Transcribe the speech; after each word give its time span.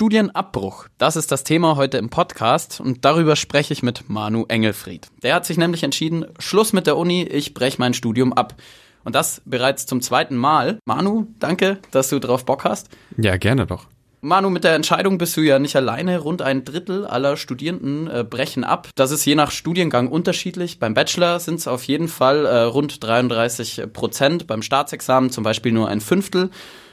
Studienabbruch, 0.00 0.86
das 0.96 1.16
ist 1.16 1.32
das 1.32 1.42
Thema 1.42 1.74
heute 1.74 1.98
im 1.98 2.08
Podcast 2.08 2.80
und 2.80 3.04
darüber 3.04 3.34
spreche 3.34 3.72
ich 3.72 3.82
mit 3.82 4.08
Manu 4.08 4.44
Engelfried. 4.46 5.08
Der 5.24 5.34
hat 5.34 5.44
sich 5.44 5.56
nämlich 5.56 5.82
entschieden, 5.82 6.24
Schluss 6.38 6.72
mit 6.72 6.86
der 6.86 6.96
Uni, 6.96 7.24
ich 7.24 7.52
breche 7.52 7.78
mein 7.80 7.94
Studium 7.94 8.32
ab. 8.32 8.54
Und 9.02 9.16
das 9.16 9.42
bereits 9.44 9.86
zum 9.86 10.00
zweiten 10.00 10.36
Mal. 10.36 10.78
Manu, 10.84 11.26
danke, 11.40 11.80
dass 11.90 12.10
du 12.10 12.20
drauf 12.20 12.44
Bock 12.44 12.62
hast. 12.62 12.90
Ja, 13.16 13.38
gerne 13.38 13.66
doch. 13.66 13.86
Manu, 14.20 14.50
mit 14.50 14.62
der 14.62 14.76
Entscheidung 14.76 15.18
bist 15.18 15.36
du 15.36 15.40
ja 15.40 15.58
nicht 15.58 15.74
alleine. 15.74 16.20
Rund 16.20 16.42
ein 16.42 16.64
Drittel 16.64 17.04
aller 17.04 17.36
Studierenden 17.36 18.08
äh, 18.08 18.22
brechen 18.22 18.62
ab. 18.62 18.90
Das 18.94 19.10
ist 19.10 19.24
je 19.24 19.34
nach 19.34 19.50
Studiengang 19.50 20.06
unterschiedlich. 20.06 20.78
Beim 20.78 20.94
Bachelor 20.94 21.40
sind 21.40 21.56
es 21.56 21.66
auf 21.66 21.82
jeden 21.82 22.06
Fall 22.06 22.46
äh, 22.46 22.60
rund 22.60 23.02
33 23.02 23.92
Prozent, 23.92 24.46
beim 24.46 24.62
Staatsexamen 24.62 25.30
zum 25.30 25.42
Beispiel 25.42 25.72
nur 25.72 25.88
ein 25.88 26.00
Fünftel. 26.00 26.50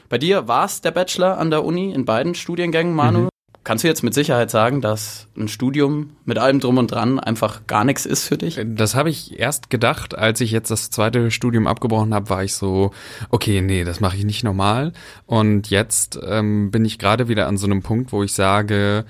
Bei 0.08 0.18
dir 0.18 0.48
war 0.48 0.64
es 0.64 0.80
der 0.80 0.92
Bachelor 0.92 1.38
an 1.38 1.50
der 1.50 1.64
Uni 1.64 1.92
in 1.92 2.04
beiden 2.04 2.34
Studiengängen, 2.34 2.94
Manu. 2.94 3.20
Mhm. 3.20 3.28
Kannst 3.64 3.82
du 3.82 3.88
jetzt 3.88 4.04
mit 4.04 4.14
Sicherheit 4.14 4.48
sagen, 4.48 4.80
dass 4.80 5.26
ein 5.36 5.48
Studium 5.48 6.10
mit 6.24 6.38
allem 6.38 6.60
drum 6.60 6.78
und 6.78 6.92
dran 6.92 7.18
einfach 7.18 7.66
gar 7.66 7.82
nichts 7.84 8.06
ist 8.06 8.22
für 8.22 8.38
dich? 8.38 8.60
Das 8.64 8.94
habe 8.94 9.10
ich 9.10 9.40
erst 9.40 9.70
gedacht, 9.70 10.16
als 10.16 10.40
ich 10.40 10.52
jetzt 10.52 10.70
das 10.70 10.90
zweite 10.90 11.32
Studium 11.32 11.66
abgebrochen 11.66 12.14
habe, 12.14 12.30
war 12.30 12.44
ich 12.44 12.54
so, 12.54 12.92
okay, 13.30 13.62
nee, 13.62 13.82
das 13.82 13.98
mache 13.98 14.16
ich 14.16 14.24
nicht 14.24 14.44
normal. 14.44 14.92
Und 15.26 15.68
jetzt 15.68 16.16
ähm, 16.24 16.70
bin 16.70 16.84
ich 16.84 17.00
gerade 17.00 17.26
wieder 17.26 17.48
an 17.48 17.56
so 17.58 17.66
einem 17.66 17.82
Punkt, 17.82 18.12
wo 18.12 18.22
ich 18.22 18.34
sage, 18.34 19.04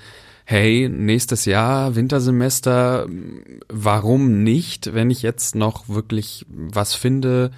hey, 0.46 0.88
nächstes 0.88 1.44
Jahr, 1.44 1.94
Wintersemester, 1.94 3.08
warum 3.68 4.42
nicht, 4.42 4.94
wenn 4.94 5.10
ich 5.10 5.20
jetzt 5.20 5.54
noch 5.54 5.90
wirklich 5.90 6.46
was 6.48 6.94
finde, 6.94 7.50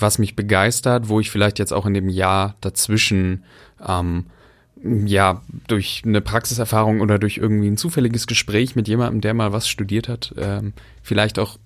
was 0.00 0.18
mich 0.18 0.36
begeistert, 0.36 1.08
wo 1.08 1.20
ich 1.20 1.30
vielleicht 1.30 1.58
jetzt 1.58 1.72
auch 1.72 1.86
in 1.86 1.94
dem 1.94 2.08
Jahr 2.08 2.56
dazwischen 2.60 3.44
ähm, 3.86 4.26
ja, 4.82 5.42
durch 5.68 6.02
eine 6.04 6.20
Praxiserfahrung 6.20 7.00
oder 7.00 7.18
durch 7.18 7.36
irgendwie 7.36 7.68
ein 7.68 7.76
zufälliges 7.76 8.26
Gespräch 8.26 8.76
mit 8.76 8.88
jemandem, 8.88 9.20
der 9.20 9.34
mal 9.34 9.52
was 9.52 9.68
studiert 9.68 10.08
hat, 10.08 10.34
ähm, 10.38 10.72
vielleicht 11.02 11.38
auch 11.38 11.58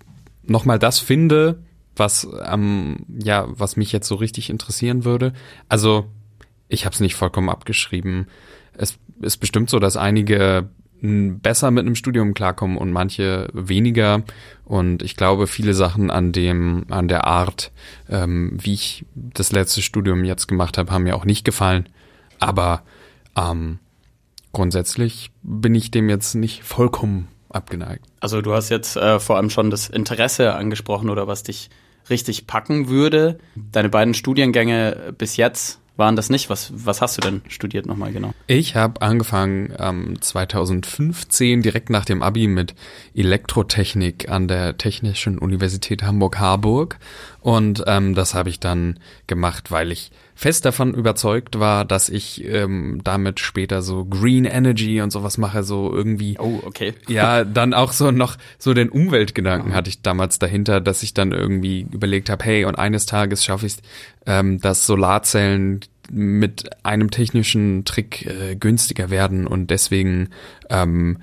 nochmal 0.42 0.78
das 0.78 0.98
finde, 0.98 1.61
was 1.97 2.27
ähm, 2.44 3.06
ja, 3.09 3.47
was 3.48 3.77
mich 3.77 3.92
jetzt 3.92 4.09
so 4.09 4.17
richtig 4.17 4.50
interessieren 4.50 5.05
würde. 5.05 5.33
Also 5.69 6.06
ich 6.69 6.87
habe 6.87 6.94
es 6.94 7.00
nicht 7.00 7.14
vollkommen 7.14 7.48
abgeschrieben. 7.48 8.27
Es 8.77 8.98
ist 9.20 9.37
bestimmt 9.37 9.70
so, 9.70 9.78
dass 9.78 9.97
einige 9.97 10.69
besser 11.05 11.70
mit 11.70 11.84
einem 11.84 11.97
Studium 11.97 12.33
klarkommen 12.33 12.78
und 12.78 12.91
manche 12.91 13.48
weniger. 13.52 14.22
Und 14.64 15.02
ich 15.02 15.16
glaube, 15.16 15.47
viele 15.47 15.74
Sachen 15.74 16.10
an 16.10 16.33
dem, 16.33 16.86
an 16.88 17.08
der 17.08 17.27
Art, 17.27 17.72
ähm, 18.08 18.52
wie 18.55 18.72
ich 18.72 19.05
das 19.14 19.52
letzte 19.52 19.82
Studium 19.82 20.25
jetzt 20.25 20.48
gemacht 20.48 20.78
habe, 20.78 20.91
haben 20.91 21.05
mir 21.05 21.16
auch 21.16 21.27
nicht 21.27 21.44
gefallen. 21.44 21.88
Aber 22.38 22.82
ähm, 23.36 23.78
grundsätzlich 24.52 25.30
bin 25.42 25.75
ich 25.75 25.91
dem 25.91 26.08
jetzt 26.08 26.34
nicht 26.34 26.62
vollkommen 26.62 27.28
abgeneigt. 27.50 28.06
Also 28.20 28.41
du 28.41 28.55
hast 28.55 28.70
jetzt 28.70 28.97
äh, 28.97 29.20
vor 29.20 29.36
allem 29.36 29.50
schon 29.50 29.70
das 29.70 29.88
Interesse 29.88 30.55
angesprochen 30.55 31.10
oder 31.10 31.27
was 31.27 31.42
dich 31.42 31.69
richtig 32.08 32.47
packen 32.47 32.88
würde. 32.88 33.38
Deine 33.55 33.91
beiden 33.91 34.14
Studiengänge 34.14 35.14
bis 35.19 35.36
jetzt 35.36 35.80
waren 35.97 36.17
das 36.17 36.31
nicht. 36.31 36.50
Was, 36.50 36.73
was 36.75 37.00
hast 37.00 37.17
du 37.17 37.20
denn 37.20 37.42
studiert 37.48 37.87
nochmal 37.87 38.12
genau? 38.12 38.33
Ich 38.47 38.77
habe 38.77 39.00
angefangen 39.03 39.73
ähm, 39.78 40.20
2015 40.20 41.62
direkt 41.62 41.91
nach 41.91 42.05
dem 42.05 42.23
Abi 42.23 42.47
mit 42.47 42.75
Elektrotechnik 43.14 44.28
an 44.28 44.48
der 44.48 44.77
Technischen 44.77 45.39
Universität 45.39 46.03
Hamburg-Harburg. 46.03 46.98
Und 47.41 47.84
ähm, 47.87 48.15
das 48.15 48.34
habe 48.34 48.48
ich 48.48 48.61
dann 48.61 48.98
gemacht, 49.27 49.70
weil 49.70 49.92
ich 49.92 50.11
fest 50.35 50.65
davon 50.65 50.95
überzeugt 50.95 51.59
war, 51.59 51.85
dass 51.85 52.09
ich 52.09 52.45
ähm, 52.45 53.01
damit 53.05 53.41
später 53.41 53.83
so 53.83 54.05
Green 54.05 54.45
Energy 54.45 55.01
und 55.01 55.11
sowas 55.11 55.39
mache, 55.39 55.63
so 55.63 55.93
irgendwie. 55.93 56.37
Oh, 56.39 56.61
okay. 56.65 56.95
Ja, 57.09 57.45
dann 57.45 57.75
auch 57.75 57.93
so 57.93 58.11
noch 58.11 58.37
so 58.59 58.75
den 58.75 58.89
Umweltgedanken 58.89 59.75
hatte 59.75 59.91
ich 59.91 60.03
damals 60.03 60.39
dahinter, 60.39 60.81
dass 60.81 61.03
ich 61.03 61.15
dann 61.15 61.33
irgendwie 61.33 61.87
überlegt 61.93 62.31
habe, 62.31 62.44
hey, 62.44 62.65
und 62.65 62.77
eines 62.77 63.06
Tages 63.06 63.44
schaffe 63.44 63.67
ich 63.67 63.75
es, 63.75 63.83
ähm, 64.27 64.61
dass 64.61 64.87
Solarzellen 64.87 65.81
mit 66.11 66.71
einem 66.84 67.11
technischen 67.11 67.84
Trick 67.84 68.27
äh, 68.27 68.56
günstiger 68.56 69.11
werden 69.11 69.47
und 69.47 69.71
deswegen 69.71 70.31
ähm, 70.71 71.19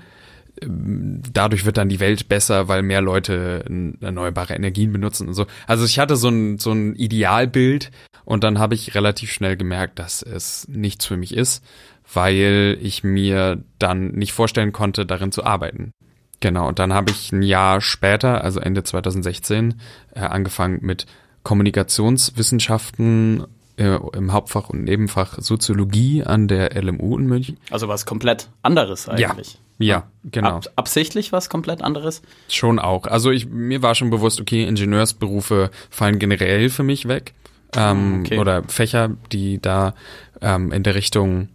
dadurch 0.66 1.64
wird 1.64 1.76
dann 1.76 1.88
die 1.88 2.00
Welt 2.00 2.28
besser, 2.28 2.68
weil 2.68 2.82
mehr 2.82 3.00
Leute 3.00 3.64
erneuerbare 4.00 4.54
Energien 4.54 4.92
benutzen 4.92 5.28
und 5.28 5.34
so. 5.34 5.46
Also 5.66 5.84
ich 5.84 5.98
hatte 5.98 6.16
so 6.16 6.28
ein, 6.28 6.58
so 6.58 6.72
ein 6.72 6.94
Idealbild 6.94 7.90
und 8.24 8.44
dann 8.44 8.58
habe 8.58 8.74
ich 8.74 8.94
relativ 8.94 9.32
schnell 9.32 9.56
gemerkt, 9.56 9.98
dass 9.98 10.22
es 10.22 10.68
nichts 10.68 11.06
für 11.06 11.16
mich 11.16 11.34
ist, 11.34 11.64
weil 12.12 12.78
ich 12.80 13.04
mir 13.04 13.62
dann 13.78 14.12
nicht 14.12 14.32
vorstellen 14.32 14.72
konnte, 14.72 15.06
darin 15.06 15.32
zu 15.32 15.44
arbeiten. 15.44 15.92
Genau, 16.40 16.68
und 16.68 16.78
dann 16.78 16.92
habe 16.92 17.10
ich 17.10 17.32
ein 17.32 17.42
Jahr 17.42 17.80
später, 17.80 18.42
also 18.42 18.60
Ende 18.60 18.82
2016, 18.82 19.80
äh, 20.14 20.20
angefangen 20.20 20.80
mit 20.82 21.06
Kommunikationswissenschaften 21.44 23.46
äh, 23.76 23.98
im 24.12 24.32
Hauptfach 24.32 24.70
und 24.70 24.84
Nebenfach 24.84 25.38
Soziologie 25.38 26.24
an 26.24 26.48
der 26.48 26.74
LMU 26.80 27.16
in 27.16 27.26
München. 27.26 27.58
Also 27.70 27.88
was 27.88 28.06
komplett 28.06 28.48
anderes 28.62 29.08
eigentlich. 29.08 29.54
Ja. 29.54 29.58
Ja, 29.78 30.04
genau. 30.24 30.56
Ab, 30.56 30.66
absichtlich 30.76 31.32
was 31.32 31.48
komplett 31.48 31.82
anderes? 31.82 32.22
Schon 32.48 32.78
auch. 32.78 33.06
Also 33.06 33.30
ich, 33.30 33.46
mir 33.46 33.82
war 33.82 33.96
schon 33.96 34.10
bewusst, 34.10 34.40
okay, 34.40 34.64
Ingenieursberufe 34.64 35.70
fallen 35.90 36.20
generell 36.20 36.70
für 36.70 36.84
mich 36.84 37.08
weg. 37.08 37.34
Ähm, 37.76 38.22
okay. 38.24 38.38
Oder 38.38 38.62
Fächer, 38.64 39.10
die 39.30 39.60
da 39.60 39.94
ähm, 40.40 40.72
in 40.72 40.82
der 40.82 40.94
Richtung, 40.94 41.48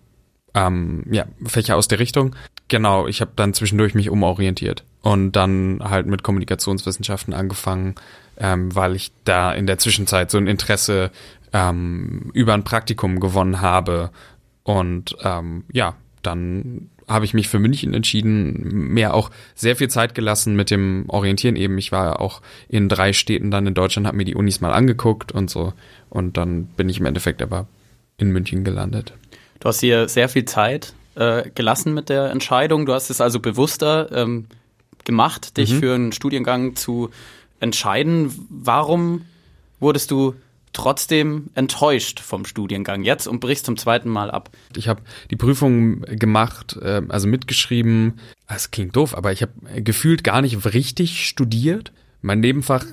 ähm, 0.53 1.03
ja, 1.11 1.25
Fächer 1.45 1.75
aus 1.75 1.88
der 1.88 2.00
Richtung. 2.00 2.35
Genau, 2.67 3.07
ich 3.07 3.22
habe 3.22 3.31
dann 3.35 3.53
zwischendurch 3.53 3.94
mich 3.94 4.09
umorientiert 4.09 4.83
und 5.01 5.31
dann 5.33 5.79
halt 5.81 6.05
mit 6.07 6.23
Kommunikationswissenschaften 6.23 7.33
angefangen, 7.33 7.95
ähm, 8.38 8.75
weil 8.75 8.95
ich 8.95 9.11
da 9.23 9.53
in 9.53 9.67
der 9.67 9.78
Zwischenzeit 9.78 10.31
so 10.31 10.38
ein 10.38 10.47
Interesse 10.47 11.11
ähm, 11.53 12.29
über 12.34 12.53
ein 12.53 12.63
Praktikum 12.63 13.19
gewonnen 13.19 13.61
habe. 13.61 14.11
Und 14.63 15.16
ähm, 15.23 15.63
ja, 15.72 15.95
dann 16.23 16.89
habe 17.07 17.25
ich 17.25 17.34
mich 17.34 17.47
für 17.47 17.59
München 17.59 17.94
entschieden, 17.94 18.94
mir 18.94 19.13
auch 19.13 19.31
sehr 19.56 19.75
viel 19.75 19.88
Zeit 19.90 20.13
gelassen 20.13 20.56
mit 20.56 20.69
dem 20.69 21.06
Orientieren 21.07 21.56
eben. 21.56 21.78
Ich 21.78 21.91
war 21.91 22.19
auch 22.19 22.41
in 22.68 22.90
drei 22.90 23.13
Städten 23.13 23.50
dann 23.50 23.66
in 23.66 23.73
Deutschland, 23.73 24.07
habe 24.07 24.18
mir 24.18 24.25
die 24.25 24.35
Unis 24.35 24.59
mal 24.59 24.73
angeguckt 24.73 25.31
und 25.31 25.50
so. 25.50 25.73
Und 26.09 26.38
dann 26.38 26.66
bin 26.66 26.90
ich 26.90 27.00
im 27.00 27.06
Endeffekt 27.06 27.41
aber 27.41 27.67
in 28.17 28.31
München 28.31 28.63
gelandet. 28.63 29.13
Du 29.59 29.69
hast 29.69 29.79
hier 29.79 30.09
sehr 30.09 30.28
viel 30.28 30.46
Zeit 30.46 30.94
äh, 31.16 31.50
gelassen 31.56 31.94
mit 31.94 32.09
der 32.09 32.29
Entscheidung. 32.29 32.85
Du 32.85 32.94
hast 32.94 33.09
es 33.09 33.22
also 33.22 33.40
bewusster 33.40 34.12
ähm, 34.12 34.47
gemacht, 35.06 35.57
dich 35.57 35.73
mhm. 35.73 35.79
für 35.79 35.96
einen 35.96 36.12
Studiengang 36.12 36.75
zu 36.75 37.09
entscheiden. 37.59 38.47
Warum 38.50 39.25
wurdest 39.79 40.12
du 40.12 40.35
trotzdem 40.77 41.47
enttäuscht 41.55 42.19
vom 42.19 42.45
Studiengang 42.45 43.03
jetzt 43.03 43.27
und 43.27 43.39
brichst 43.39 43.65
zum 43.65 43.77
zweiten 43.77 44.09
Mal 44.09 44.29
ab? 44.29 44.51
Ich 44.75 44.88
habe 44.88 45.01
die 45.31 45.35
Prüfung 45.35 46.01
gemacht, 46.01 46.77
äh, 46.81 47.01
also 47.09 47.27
mitgeschrieben. 47.27 48.19
Es 48.47 48.69
klingt 48.71 48.95
doof, 48.95 49.17
aber 49.17 49.31
ich 49.31 49.41
habe 49.41 49.81
gefühlt 49.81 50.23
gar 50.23 50.41
nicht 50.41 50.73
richtig 50.73 51.27
studiert. 51.27 51.91
Mein 52.21 52.39
Nebenfach 52.39 52.85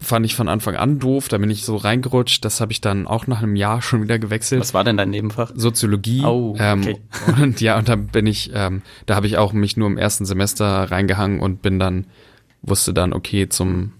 fand 0.00 0.24
ich 0.26 0.34
von 0.34 0.48
Anfang 0.48 0.76
an 0.76 0.98
doof, 0.98 1.28
da 1.28 1.38
bin 1.38 1.50
ich 1.50 1.64
so 1.64 1.76
reingerutscht. 1.76 2.44
Das 2.44 2.60
habe 2.60 2.72
ich 2.72 2.80
dann 2.80 3.06
auch 3.06 3.26
nach 3.26 3.42
einem 3.42 3.56
Jahr 3.56 3.82
schon 3.82 4.02
wieder 4.02 4.18
gewechselt. 4.18 4.60
Was 4.60 4.74
war 4.74 4.84
denn 4.84 4.96
dein 4.96 5.10
Nebenfach? 5.10 5.52
Soziologie. 5.54 6.24
Oh, 6.24 6.54
ähm, 6.58 6.80
okay. 6.80 6.96
Ähm, 7.28 7.34
und 7.42 7.60
ja, 7.60 7.78
und 7.78 7.88
da 7.88 7.96
bin 7.96 8.26
ich, 8.26 8.50
ähm, 8.54 8.82
da 9.04 9.14
habe 9.14 9.26
ich 9.26 9.36
auch 9.36 9.52
mich 9.52 9.76
nur 9.76 9.88
im 9.88 9.98
ersten 9.98 10.24
Semester 10.24 10.66
reingehangen 10.90 11.40
und 11.40 11.62
bin 11.62 11.78
dann, 11.78 12.06
wusste 12.62 12.94
dann, 12.94 13.12
okay, 13.12 13.48
zum 13.48 13.92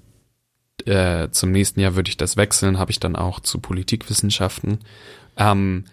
äh, 0.87 1.31
zum 1.31 1.51
nächsten 1.51 1.81
Jahr 1.81 1.97
würde 1.97 2.09
ich 2.09 2.17
das 2.17 2.37
wechseln, 2.37 2.79
habe 2.79 2.91
ich 2.91 3.01
dann 3.01 3.17
auch 3.17 3.41
zu 3.41 3.59
Politikwissenschaften. 3.59 4.79
Ähm, 5.37 5.85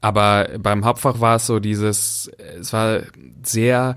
aber 0.00 0.48
beim 0.58 0.84
Hauptfach 0.84 1.20
war 1.20 1.36
es 1.36 1.46
so 1.46 1.60
dieses, 1.60 2.30
es 2.58 2.72
war 2.72 3.02
sehr 3.42 3.96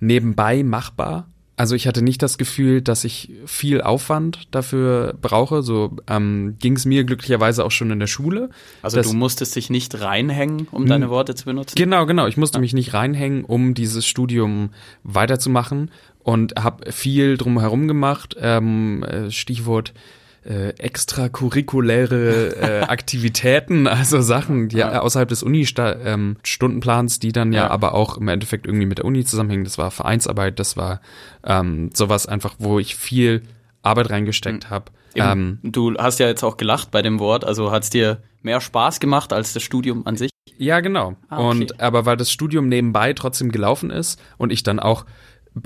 nebenbei 0.00 0.62
machbar. 0.62 1.28
Also 1.56 1.76
ich 1.76 1.86
hatte 1.86 2.02
nicht 2.02 2.20
das 2.20 2.36
Gefühl, 2.36 2.82
dass 2.82 3.04
ich 3.04 3.30
viel 3.46 3.80
Aufwand 3.80 4.48
dafür 4.50 5.14
brauche. 5.20 5.62
So 5.62 5.96
ähm, 6.08 6.56
ging 6.58 6.74
es 6.74 6.84
mir 6.84 7.04
glücklicherweise 7.04 7.64
auch 7.64 7.70
schon 7.70 7.92
in 7.92 8.00
der 8.00 8.08
Schule. 8.08 8.50
Also 8.82 9.00
du 9.00 9.12
musstest 9.12 9.54
dich 9.54 9.70
nicht 9.70 10.00
reinhängen, 10.00 10.66
um 10.72 10.86
deine 10.86 11.10
Worte 11.10 11.36
zu 11.36 11.44
benutzen? 11.44 11.76
Genau, 11.76 12.06
genau. 12.06 12.26
Ich 12.26 12.36
musste 12.36 12.58
ja. 12.58 12.60
mich 12.60 12.72
nicht 12.72 12.92
reinhängen, 12.92 13.44
um 13.44 13.74
dieses 13.74 14.04
Studium 14.04 14.70
weiterzumachen 15.04 15.92
und 16.24 16.54
habe 16.56 16.90
viel 16.90 17.36
drumherum 17.36 17.86
gemacht. 17.86 18.34
Ähm, 18.40 19.04
äh, 19.04 19.30
Stichwort 19.30 19.92
äh, 20.44 20.70
extracurriculäre 20.70 22.56
äh, 22.56 22.80
Aktivitäten, 22.88 23.86
also 23.86 24.20
Sachen, 24.20 24.68
die 24.68 24.78
ja. 24.78 25.00
außerhalb 25.00 25.28
des 25.28 25.42
Uni-Stundenplans, 25.42 27.14
ähm, 27.14 27.20
die 27.20 27.32
dann 27.32 27.52
ja, 27.52 27.64
ja, 27.64 27.70
aber 27.70 27.94
auch 27.94 28.16
im 28.18 28.28
Endeffekt 28.28 28.66
irgendwie 28.66 28.86
mit 28.86 28.98
der 28.98 29.04
Uni 29.04 29.24
zusammenhängen. 29.24 29.64
Das 29.64 29.78
war 29.78 29.90
Vereinsarbeit, 29.90 30.58
das 30.58 30.76
war 30.76 31.00
ähm, 31.44 31.90
sowas 31.94 32.26
einfach, 32.26 32.56
wo 32.58 32.78
ich 32.78 32.96
viel 32.96 33.42
Arbeit 33.82 34.10
reingesteckt 34.10 34.64
mhm. 34.64 34.70
habe. 34.70 34.92
Ähm, 35.14 35.60
du 35.62 35.94
hast 35.94 36.18
ja 36.18 36.26
jetzt 36.26 36.42
auch 36.42 36.56
gelacht 36.56 36.90
bei 36.90 37.00
dem 37.00 37.20
Wort, 37.20 37.44
also 37.44 37.70
hat 37.70 37.84
es 37.84 37.90
dir 37.90 38.18
mehr 38.42 38.60
Spaß 38.60 38.98
gemacht 38.98 39.32
als 39.32 39.52
das 39.52 39.62
Studium 39.62 40.06
an 40.06 40.16
sich? 40.16 40.30
Ja, 40.56 40.80
genau. 40.80 41.16
Ah, 41.28 41.38
okay. 41.38 41.46
Und 41.48 41.80
aber 41.80 42.04
weil 42.06 42.16
das 42.16 42.30
Studium 42.30 42.68
nebenbei 42.68 43.12
trotzdem 43.12 43.50
gelaufen 43.50 43.90
ist 43.90 44.20
und 44.38 44.52
ich 44.52 44.62
dann 44.62 44.80
auch 44.80 45.04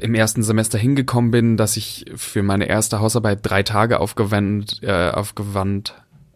im 0.01 0.15
ersten 0.15 0.43
Semester 0.43 0.79
hingekommen 0.79 1.31
bin, 1.31 1.57
dass 1.57 1.77
ich 1.77 2.05
für 2.15 2.43
meine 2.43 2.67
erste 2.69 3.01
Hausarbeit 3.01 3.41
drei 3.43 3.63
Tage 3.63 4.01
aufgewandt, 4.01 4.81
äh, 4.83 5.11
aufgewandt 5.11 5.95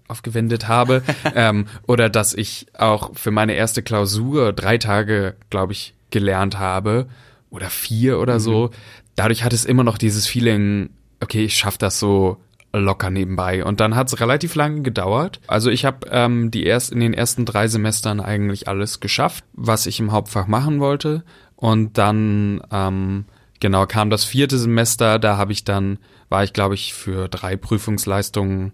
aufgewendet 0.08 0.68
habe 0.68 1.02
ähm, 1.34 1.66
oder 1.86 2.10
dass 2.10 2.34
ich 2.34 2.66
auch 2.76 3.10
für 3.14 3.30
meine 3.30 3.54
erste 3.54 3.82
Klausur 3.82 4.52
drei 4.52 4.78
Tage, 4.78 5.36
glaube 5.50 5.72
ich, 5.72 5.94
gelernt 6.10 6.58
habe 6.58 7.08
oder 7.50 7.70
vier 7.70 8.18
oder 8.18 8.34
mhm. 8.34 8.40
so. 8.40 8.70
Dadurch 9.16 9.44
hat 9.44 9.52
es 9.52 9.64
immer 9.64 9.84
noch 9.84 9.98
dieses 9.98 10.26
Feeling, 10.26 10.90
okay, 11.20 11.44
ich 11.44 11.56
schaffe 11.56 11.78
das 11.78 11.98
so 11.98 12.38
locker 12.74 13.10
nebenbei. 13.10 13.64
Und 13.64 13.80
dann 13.80 13.94
hat 13.94 14.08
es 14.08 14.20
relativ 14.20 14.54
lange 14.54 14.82
gedauert. 14.82 15.40
Also 15.46 15.70
ich 15.70 15.84
habe 15.84 16.06
ähm, 16.10 16.50
die 16.50 16.64
erst 16.64 16.90
in 16.90 17.00
den 17.00 17.12
ersten 17.12 17.44
drei 17.44 17.68
Semestern 17.68 18.20
eigentlich 18.20 18.68
alles 18.68 19.00
geschafft, 19.00 19.44
was 19.52 19.86
ich 19.86 20.00
im 20.00 20.12
Hauptfach 20.12 20.46
machen 20.46 20.80
wollte. 20.80 21.24
Und 21.56 21.98
dann 21.98 22.62
ähm, 22.70 23.26
genau 23.62 23.86
kam 23.86 24.10
das 24.10 24.24
vierte 24.24 24.58
Semester. 24.58 25.18
Da 25.18 25.38
habe 25.38 25.52
ich 25.52 25.64
dann 25.64 25.98
war 26.28 26.44
ich 26.44 26.52
glaube 26.52 26.74
ich 26.74 26.92
für 26.92 27.28
drei 27.28 27.56
Prüfungsleistungen 27.56 28.72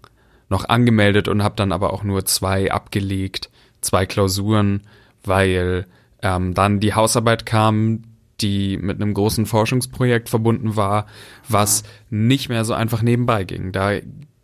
noch 0.49 0.67
angemeldet 0.67 1.27
und 1.27 1.43
habe 1.43 1.55
dann 1.55 1.71
aber 1.71 1.93
auch 1.93 2.03
nur 2.03 2.25
zwei 2.25 2.71
abgelegt, 2.71 3.49
zwei 3.81 4.05
Klausuren, 4.07 4.81
weil 5.23 5.85
ähm, 6.23 6.55
dann 6.55 6.79
die 6.79 6.95
Hausarbeit 6.95 7.45
kam, 7.45 8.01
die 8.41 8.77
mit 8.77 8.99
einem 8.99 9.13
großen 9.13 9.45
Forschungsprojekt 9.45 10.27
verbunden 10.27 10.75
war, 10.75 11.05
was 11.47 11.83
nicht 12.09 12.49
mehr 12.49 12.65
so 12.65 12.73
einfach 12.73 13.03
nebenbei 13.03 13.43
ging. 13.43 13.71
Da 13.71 13.99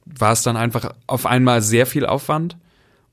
war 0.05 0.31
es 0.31 0.43
dann 0.43 0.57
einfach 0.57 0.93
auf 1.07 1.25
einmal 1.25 1.63
sehr 1.63 1.87
viel 1.87 2.05
Aufwand 2.05 2.55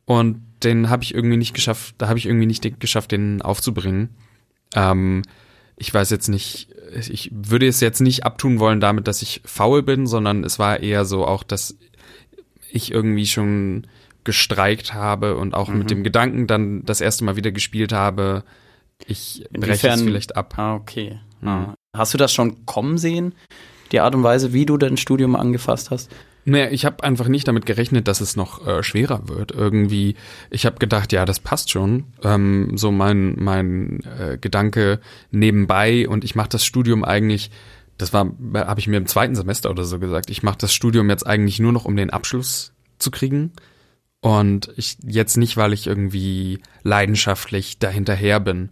und 0.05 0.43
den 0.63 0.91
habe 0.91 1.03
ich 1.03 1.15
irgendwie 1.15 1.39
nicht 1.39 1.55
geschafft, 1.55 1.95
da 1.97 2.09
habe 2.09 2.19
ich 2.19 2.27
irgendwie 2.27 2.47
nicht 2.47 2.79
geschafft, 2.79 3.13
den 3.13 3.41
aufzubringen. 3.41 4.11
Ähm, 4.75 5.23
ich 5.83 5.93
weiß 5.93 6.11
jetzt 6.11 6.29
nicht, 6.29 6.69
ich 6.95 7.29
würde 7.33 7.67
es 7.67 7.81
jetzt 7.81 8.01
nicht 8.01 8.25
abtun 8.25 8.61
wollen 8.61 8.79
damit, 8.79 9.09
dass 9.09 9.21
ich 9.21 9.41
faul 9.45 9.83
bin, 9.83 10.07
sondern 10.07 10.45
es 10.45 10.61
war 10.61 10.79
eher 10.79 11.05
so 11.05 11.27
auch, 11.27 11.43
dass 11.43 11.77
ich 12.71 12.93
irgendwie 12.93 13.27
schon 13.27 13.89
gestreikt 14.23 14.95
habe 14.95 15.37
und 15.37 15.55
auch 15.55 15.69
mhm. 15.69 15.79
mit 15.79 15.91
dem 15.91 16.05
Gedanken 16.05 16.47
dann 16.47 16.85
das 16.85 17.01
erste 17.01 17.25
Mal 17.25 17.35
wieder 17.35 17.51
gespielt 17.51 17.93
habe, 17.93 18.45
ich 19.09 19.45
breche 19.51 19.89
es 19.89 20.03
vielleicht 20.03 20.37
ab. 20.37 20.57
Ah, 20.57 20.77
okay. 20.77 21.19
Mhm. 21.41 21.49
Ah. 21.49 21.75
Hast 21.97 22.15
du 22.15 22.19
das 22.19 22.33
schon 22.33 22.65
kommen 22.65 22.97
sehen, 22.97 23.35
die 23.91 23.99
Art 23.99 24.15
und 24.15 24.23
Weise, 24.23 24.53
wie 24.53 24.67
du 24.67 24.77
dein 24.77 24.97
Studium 24.97 25.35
angefasst 25.35 25.91
hast? 25.91 26.13
Naja, 26.45 26.71
ich 26.71 26.85
habe 26.85 27.05
einfach 27.05 27.29
nicht 27.29 27.47
damit 27.47 27.67
gerechnet, 27.67 28.09
dass 28.09 28.21
es 28.21 28.35
noch 28.35 28.67
äh, 28.67 28.83
schwerer 28.83 29.29
wird. 29.29 29.53
Irgendwie, 29.53 30.17
ich 30.51 30.67
habe 30.67 30.79
gedacht, 30.79 31.13
ja, 31.13 31.25
das 31.25 31.39
passt 31.39 31.71
schon. 31.71 32.05
Ähm, 32.25 32.77
so 32.77 32.91
mein 32.91 33.37
mein 33.39 34.01
äh, 34.19 34.39
Gedanke 34.39 35.01
nebenbei 35.31 36.09
und 36.09 36.25
ich 36.25 36.35
mache 36.35 36.49
das 36.49 36.65
Studium 36.65 37.05
eigentlich. 37.05 37.51
Das 37.97 38.13
war, 38.13 38.33
habe 38.55 38.81
ich 38.81 38.89
mir 38.89 38.97
im 38.97 39.07
zweiten 39.07 39.37
Semester 39.37 39.71
oder 39.71 39.85
so 39.85 40.01
gesagt. 40.01 40.31
Ich 40.31 40.43
mache 40.43 40.59
das 40.59 40.75
Studium 40.75 41.09
jetzt 41.11 41.27
eigentlich 41.27 41.61
nur 41.61 41.73
noch, 41.73 41.85
um 41.85 41.95
den 41.95 42.11
Abschluss 42.11 42.73
zu 42.99 43.13
kriegen. 43.13 43.53
Und 44.21 44.73
ich 44.77 44.99
jetzt 45.05 45.37
nicht, 45.37 45.57
weil 45.57 45.73
ich 45.73 45.87
irgendwie 45.87 46.61
leidenschaftlich 46.83 47.79
dahinterher 47.79 48.41
bin. 48.41 48.71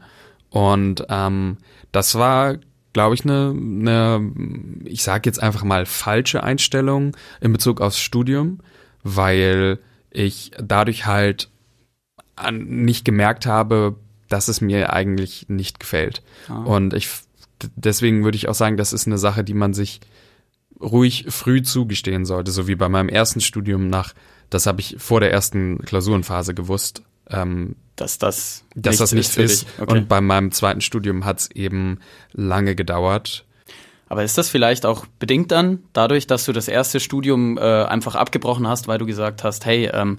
Und 0.48 1.04
ähm, 1.08 1.58
das 1.92 2.16
war, 2.16 2.56
glaube 2.92 3.14
ich, 3.14 3.24
eine, 3.24 3.54
eine, 3.54 4.32
ich 4.84 5.02
sage 5.02 5.28
jetzt 5.28 5.42
einfach 5.42 5.64
mal 5.64 5.86
falsche 5.86 6.42
Einstellung 6.42 7.16
in 7.40 7.52
Bezug 7.52 7.80
aufs 7.80 8.00
Studium, 8.00 8.60
weil 9.02 9.78
ich 10.10 10.52
dadurch 10.58 11.06
halt 11.06 11.48
an, 12.36 12.64
nicht 12.64 13.04
gemerkt 13.04 13.46
habe, 13.46 13.96
dass 14.28 14.48
es 14.48 14.60
mir 14.60 14.92
eigentlich 14.92 15.48
nicht 15.48 15.80
gefällt. 15.80 16.22
Ah. 16.48 16.62
Und 16.62 16.94
ich 16.94 17.08
deswegen 17.76 18.24
würde 18.24 18.36
ich 18.36 18.48
auch 18.48 18.54
sagen, 18.54 18.76
das 18.76 18.92
ist 18.92 19.06
eine 19.06 19.18
Sache, 19.18 19.44
die 19.44 19.54
man 19.54 19.74
sich 19.74 20.00
ruhig 20.80 21.26
früh 21.28 21.62
zugestehen 21.62 22.24
sollte, 22.24 22.50
so 22.50 22.66
wie 22.66 22.74
bei 22.74 22.88
meinem 22.88 23.08
ersten 23.08 23.40
Studium 23.40 23.88
nach, 23.88 24.14
das 24.48 24.66
habe 24.66 24.80
ich 24.80 24.96
vor 24.98 25.20
der 25.20 25.32
ersten 25.32 25.78
Klausurenphase 25.84 26.54
gewusst, 26.54 27.02
ähm, 27.28 27.76
dass 28.00 28.18
das 28.18 28.64
dass 28.74 28.98
das 28.98 29.12
nichts 29.12 29.36
ist. 29.36 29.66
Okay. 29.78 29.92
Und 29.92 30.08
bei 30.08 30.20
meinem 30.20 30.52
zweiten 30.52 30.80
Studium 30.80 31.24
hat 31.24 31.40
es 31.40 31.50
eben 31.50 31.98
lange 32.32 32.74
gedauert. 32.74 33.44
Aber 34.08 34.24
ist 34.24 34.36
das 34.36 34.48
vielleicht 34.48 34.86
auch 34.86 35.06
bedingt 35.18 35.52
dann 35.52 35.84
dadurch, 35.92 36.26
dass 36.26 36.44
du 36.44 36.52
das 36.52 36.66
erste 36.66 36.98
Studium 36.98 37.56
äh, 37.58 37.60
einfach 37.60 38.16
abgebrochen 38.16 38.66
hast, 38.66 38.88
weil 38.88 38.98
du 38.98 39.06
gesagt 39.06 39.44
hast, 39.44 39.64
hey, 39.66 39.88
ähm, 39.92 40.18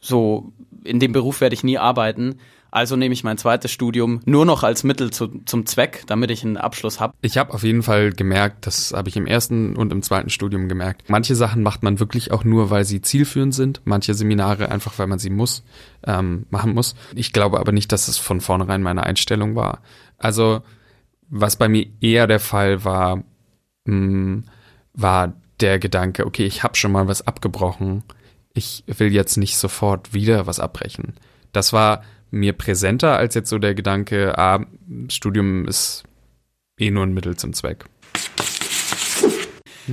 so 0.00 0.52
in 0.82 0.98
dem 0.98 1.12
Beruf 1.12 1.40
werde 1.40 1.54
ich 1.54 1.62
nie 1.62 1.78
arbeiten. 1.78 2.40
Also 2.70 2.96
nehme 2.96 3.12
ich 3.12 3.24
mein 3.24 3.38
zweites 3.38 3.70
Studium 3.70 4.20
nur 4.24 4.44
noch 4.46 4.62
als 4.62 4.84
Mittel 4.84 5.10
zu, 5.10 5.28
zum 5.44 5.66
Zweck, 5.66 6.04
damit 6.06 6.30
ich 6.30 6.44
einen 6.44 6.56
Abschluss 6.56 7.00
habe. 7.00 7.14
Ich 7.20 7.36
habe 7.36 7.52
auf 7.52 7.62
jeden 7.62 7.82
Fall 7.82 8.12
gemerkt, 8.12 8.66
das 8.66 8.92
habe 8.92 9.08
ich 9.08 9.16
im 9.16 9.26
ersten 9.26 9.76
und 9.76 9.92
im 9.92 10.02
zweiten 10.02 10.30
Studium 10.30 10.68
gemerkt. 10.68 11.08
Manche 11.08 11.34
Sachen 11.34 11.62
macht 11.62 11.82
man 11.82 11.98
wirklich 11.98 12.30
auch 12.30 12.44
nur, 12.44 12.70
weil 12.70 12.84
sie 12.84 13.00
zielführend 13.00 13.54
sind. 13.54 13.80
Manche 13.84 14.14
Seminare 14.14 14.70
einfach, 14.70 14.98
weil 14.98 15.06
man 15.06 15.18
sie 15.18 15.30
muss, 15.30 15.64
ähm, 16.06 16.46
machen 16.50 16.74
muss. 16.74 16.94
Ich 17.14 17.32
glaube 17.32 17.58
aber 17.58 17.72
nicht, 17.72 17.92
dass 17.92 18.08
es 18.08 18.18
von 18.18 18.40
vornherein 18.40 18.82
meine 18.82 19.02
Einstellung 19.04 19.56
war. 19.56 19.80
Also 20.18 20.62
was 21.28 21.56
bei 21.56 21.68
mir 21.68 21.86
eher 22.00 22.26
der 22.26 22.40
Fall 22.40 22.84
war, 22.84 23.16
mh, 23.16 23.24
hm, 23.86 24.44
war 24.92 25.32
der 25.60 25.78
Gedanke, 25.78 26.26
okay, 26.26 26.46
ich 26.46 26.62
habe 26.62 26.76
schon 26.76 26.92
mal 26.92 27.06
was 27.06 27.26
abgebrochen. 27.26 28.02
Ich 28.52 28.84
will 28.86 29.12
jetzt 29.12 29.36
nicht 29.36 29.56
sofort 29.56 30.12
wieder 30.12 30.46
was 30.46 30.58
abbrechen. 30.58 31.14
Das 31.52 31.72
war 31.72 32.02
mir 32.30 32.52
präsenter 32.52 33.16
als 33.16 33.34
jetzt 33.34 33.50
so 33.50 33.58
der 33.58 33.74
Gedanke, 33.74 34.38
ah, 34.38 34.64
Studium 35.08 35.66
ist 35.66 36.04
eh 36.78 36.90
nur 36.90 37.04
ein 37.04 37.14
Mittel 37.14 37.36
zum 37.36 37.52
Zweck. 37.52 37.84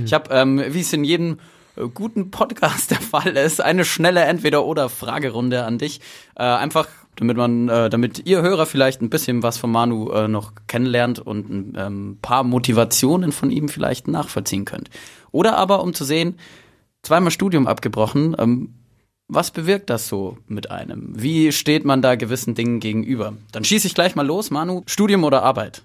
Ich 0.04 0.12
habe, 0.12 0.32
ähm, 0.32 0.62
wie 0.68 0.80
es 0.80 0.92
in 0.92 1.04
jedem 1.04 1.38
äh, 1.76 1.88
guten 1.92 2.30
Podcast 2.30 2.90
der 2.90 3.00
Fall 3.00 3.36
ist, 3.36 3.60
eine 3.60 3.84
schnelle 3.84 4.20
Entweder-oder-Fragerunde 4.20 5.64
an 5.64 5.78
dich. 5.78 6.00
Äh, 6.36 6.44
einfach, 6.44 6.88
damit 7.16 7.36
man, 7.36 7.68
äh, 7.68 7.90
damit 7.90 8.26
ihr 8.26 8.42
Hörer 8.42 8.66
vielleicht 8.66 9.02
ein 9.02 9.10
bisschen 9.10 9.42
was 9.42 9.58
von 9.58 9.70
Manu 9.70 10.10
äh, 10.10 10.28
noch 10.28 10.52
kennenlernt 10.66 11.18
und 11.18 11.50
ein 11.50 11.72
ähm, 11.76 12.18
paar 12.22 12.44
Motivationen 12.44 13.32
von 13.32 13.50
ihm 13.50 13.68
vielleicht 13.68 14.08
nachvollziehen 14.08 14.64
könnt. 14.64 14.90
Oder 15.30 15.56
aber, 15.56 15.82
um 15.82 15.94
zu 15.94 16.04
sehen, 16.04 16.38
zweimal 17.02 17.30
Studium 17.30 17.66
abgebrochen, 17.66 18.36
ähm, 18.38 18.74
was 19.28 19.50
bewirkt 19.50 19.90
das 19.90 20.08
so 20.08 20.38
mit 20.46 20.70
einem? 20.70 21.12
Wie 21.14 21.52
steht 21.52 21.84
man 21.84 22.02
da 22.02 22.16
gewissen 22.16 22.54
Dingen 22.54 22.80
gegenüber? 22.80 23.34
Dann 23.52 23.64
schieße 23.64 23.86
ich 23.86 23.94
gleich 23.94 24.16
mal 24.16 24.26
los, 24.26 24.50
Manu. 24.50 24.82
Studium 24.86 25.24
oder 25.24 25.42
Arbeit? 25.42 25.82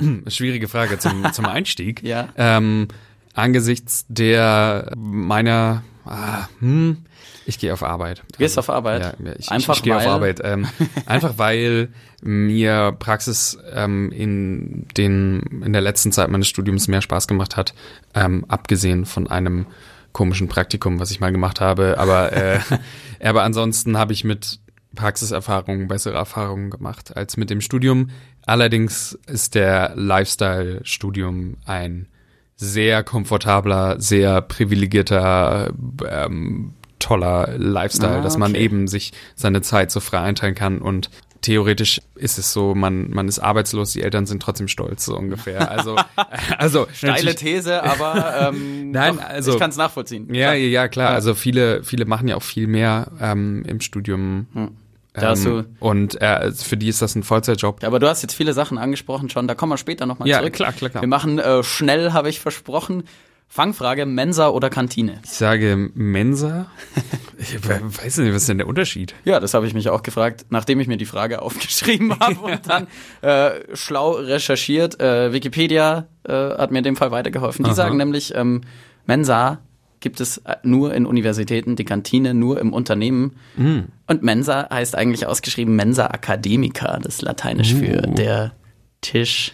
Schwierige 0.28 0.66
Frage 0.68 0.98
zum, 0.98 1.24
zum 1.32 1.44
Einstieg. 1.44 2.02
ja. 2.02 2.28
Ähm, 2.36 2.88
angesichts 3.34 4.06
der 4.08 4.92
meiner, 4.96 5.82
ah, 6.06 6.48
hm, 6.60 7.04
ich 7.44 7.58
gehe 7.58 7.72
auf 7.72 7.82
Arbeit. 7.82 8.24
Du 8.32 8.38
gehst 8.38 8.58
auf 8.58 8.70
Arbeit? 8.70 9.02
Ja, 9.02 9.32
ich, 9.38 9.50
einfach 9.50 9.74
ich, 9.74 9.80
ich 9.80 9.84
gehe 9.84 9.96
auf 9.96 10.06
Arbeit. 10.06 10.40
Ähm, 10.42 10.66
einfach 11.06 11.34
weil 11.36 11.90
mir 12.22 12.96
Praxis 12.98 13.56
ähm, 13.72 14.10
in 14.10 14.86
den 14.96 15.62
in 15.64 15.72
der 15.72 15.82
letzten 15.82 16.10
Zeit 16.12 16.28
meines 16.28 16.48
Studiums 16.48 16.88
mehr 16.88 17.02
Spaß 17.02 17.28
gemacht 17.28 17.56
hat, 17.56 17.74
ähm, 18.14 18.44
abgesehen 18.48 19.04
von 19.04 19.28
einem 19.28 19.66
komischen 20.16 20.48
Praktikum, 20.48 20.98
was 20.98 21.10
ich 21.10 21.20
mal 21.20 21.30
gemacht 21.30 21.60
habe. 21.60 21.98
Aber, 21.98 22.32
äh, 22.32 22.58
aber 23.22 23.42
ansonsten 23.42 23.98
habe 23.98 24.14
ich 24.14 24.24
mit 24.24 24.60
Praxiserfahrungen 24.94 25.88
bessere 25.88 26.14
Erfahrungen 26.14 26.70
gemacht 26.70 27.14
als 27.14 27.36
mit 27.36 27.50
dem 27.50 27.60
Studium. 27.60 28.08
Allerdings 28.46 29.18
ist 29.26 29.54
der 29.54 29.92
Lifestyle-Studium 29.94 31.58
ein 31.66 32.08
sehr 32.56 33.04
komfortabler, 33.04 34.00
sehr 34.00 34.40
privilegierter, 34.40 35.74
ähm, 36.08 36.72
toller 36.98 37.50
Lifestyle, 37.58 38.12
ah, 38.12 38.14
okay. 38.14 38.24
dass 38.24 38.38
man 38.38 38.54
eben 38.54 38.88
sich 38.88 39.12
seine 39.34 39.60
Zeit 39.60 39.90
so 39.90 40.00
frei 40.00 40.20
einteilen 40.20 40.54
kann 40.54 40.80
und 40.80 41.10
theoretisch 41.40 42.00
ist 42.14 42.38
es 42.38 42.52
so, 42.52 42.74
man, 42.74 43.10
man 43.10 43.28
ist 43.28 43.38
arbeitslos, 43.38 43.92
die 43.92 44.02
Eltern 44.02 44.26
sind 44.26 44.42
trotzdem 44.42 44.68
stolz, 44.68 45.04
so 45.04 45.16
ungefähr. 45.16 45.70
Also, 45.70 45.96
also 46.58 46.86
steile 46.92 47.34
These, 47.34 47.82
aber 47.82 48.50
ähm, 48.50 48.90
Nein, 48.92 49.16
doch, 49.16 49.24
also, 49.24 49.52
ich 49.52 49.58
kann 49.58 49.70
es 49.70 49.76
nachvollziehen. 49.76 50.32
Ja, 50.34 50.52
ja, 50.52 50.66
ja, 50.68 50.88
klar. 50.88 51.10
Also 51.10 51.34
viele, 51.34 51.82
viele 51.82 52.04
machen 52.04 52.28
ja 52.28 52.36
auch 52.36 52.42
viel 52.42 52.66
mehr 52.66 53.10
ähm, 53.20 53.64
im 53.66 53.80
Studium. 53.80 54.46
Hm. 54.52 54.70
Ähm, 55.18 55.66
und 55.80 56.20
äh, 56.20 56.52
für 56.52 56.76
die 56.76 56.88
ist 56.88 57.00
das 57.00 57.14
ein 57.14 57.22
Vollzeitjob. 57.22 57.82
Aber 57.84 57.98
du 57.98 58.06
hast 58.06 58.22
jetzt 58.22 58.34
viele 58.34 58.52
Sachen 58.52 58.76
angesprochen 58.76 59.30
schon, 59.30 59.48
da 59.48 59.54
kommen 59.54 59.72
wir 59.72 59.78
später 59.78 60.04
nochmal 60.04 60.28
ja, 60.28 60.40
zurück. 60.40 60.52
Klar, 60.52 60.72
klar, 60.72 60.90
klar. 60.90 61.02
Wir 61.02 61.08
machen 61.08 61.38
äh, 61.38 61.62
schnell, 61.62 62.12
habe 62.12 62.28
ich 62.28 62.40
versprochen. 62.40 63.04
Fangfrage, 63.48 64.06
Mensa 64.06 64.48
oder 64.48 64.70
Kantine? 64.70 65.20
Ich 65.24 65.30
sage 65.30 65.90
Mensa. 65.94 66.66
Ich 67.38 67.68
weiß 67.68 68.16
nicht, 68.18 68.30
was 68.30 68.42
ist 68.42 68.48
denn 68.48 68.56
der 68.56 68.66
Unterschied? 68.66 69.14
Ja, 69.24 69.40
das 69.40 69.52
habe 69.52 69.66
ich 69.66 69.74
mich 69.74 69.90
auch 69.90 70.02
gefragt, 70.02 70.46
nachdem 70.48 70.80
ich 70.80 70.88
mir 70.88 70.96
die 70.96 71.04
Frage 71.04 71.42
aufgeschrieben 71.42 72.18
habe 72.18 72.40
und 72.40 72.60
dann 72.66 72.86
äh, 73.20 73.76
schlau 73.76 74.12
recherchiert. 74.12 74.98
Äh, 74.98 75.34
Wikipedia 75.34 76.06
äh, 76.24 76.32
hat 76.32 76.70
mir 76.70 76.78
in 76.78 76.84
dem 76.84 76.96
Fall 76.96 77.10
weitergeholfen. 77.10 77.62
Die 77.64 77.68
Aha. 77.68 77.76
sagen 77.76 77.98
nämlich, 77.98 78.34
ähm, 78.34 78.62
Mensa 79.04 79.58
gibt 80.00 80.20
es 80.20 80.38
äh, 80.38 80.56
nur 80.62 80.94
in 80.94 81.04
Universitäten, 81.04 81.76
die 81.76 81.84
Kantine 81.84 82.32
nur 82.32 82.58
im 82.58 82.72
Unternehmen. 82.72 83.36
Mm. 83.56 83.80
Und 84.06 84.22
Mensa 84.22 84.68
heißt 84.70 84.94
eigentlich 84.94 85.26
ausgeschrieben 85.26 85.76
Mensa 85.76 86.06
Academica, 86.06 86.98
das 86.98 87.16
ist 87.16 87.22
lateinisch 87.22 87.74
Uh. 87.74 87.78
für 87.78 88.02
der 88.02 88.52
Tisch 89.02 89.52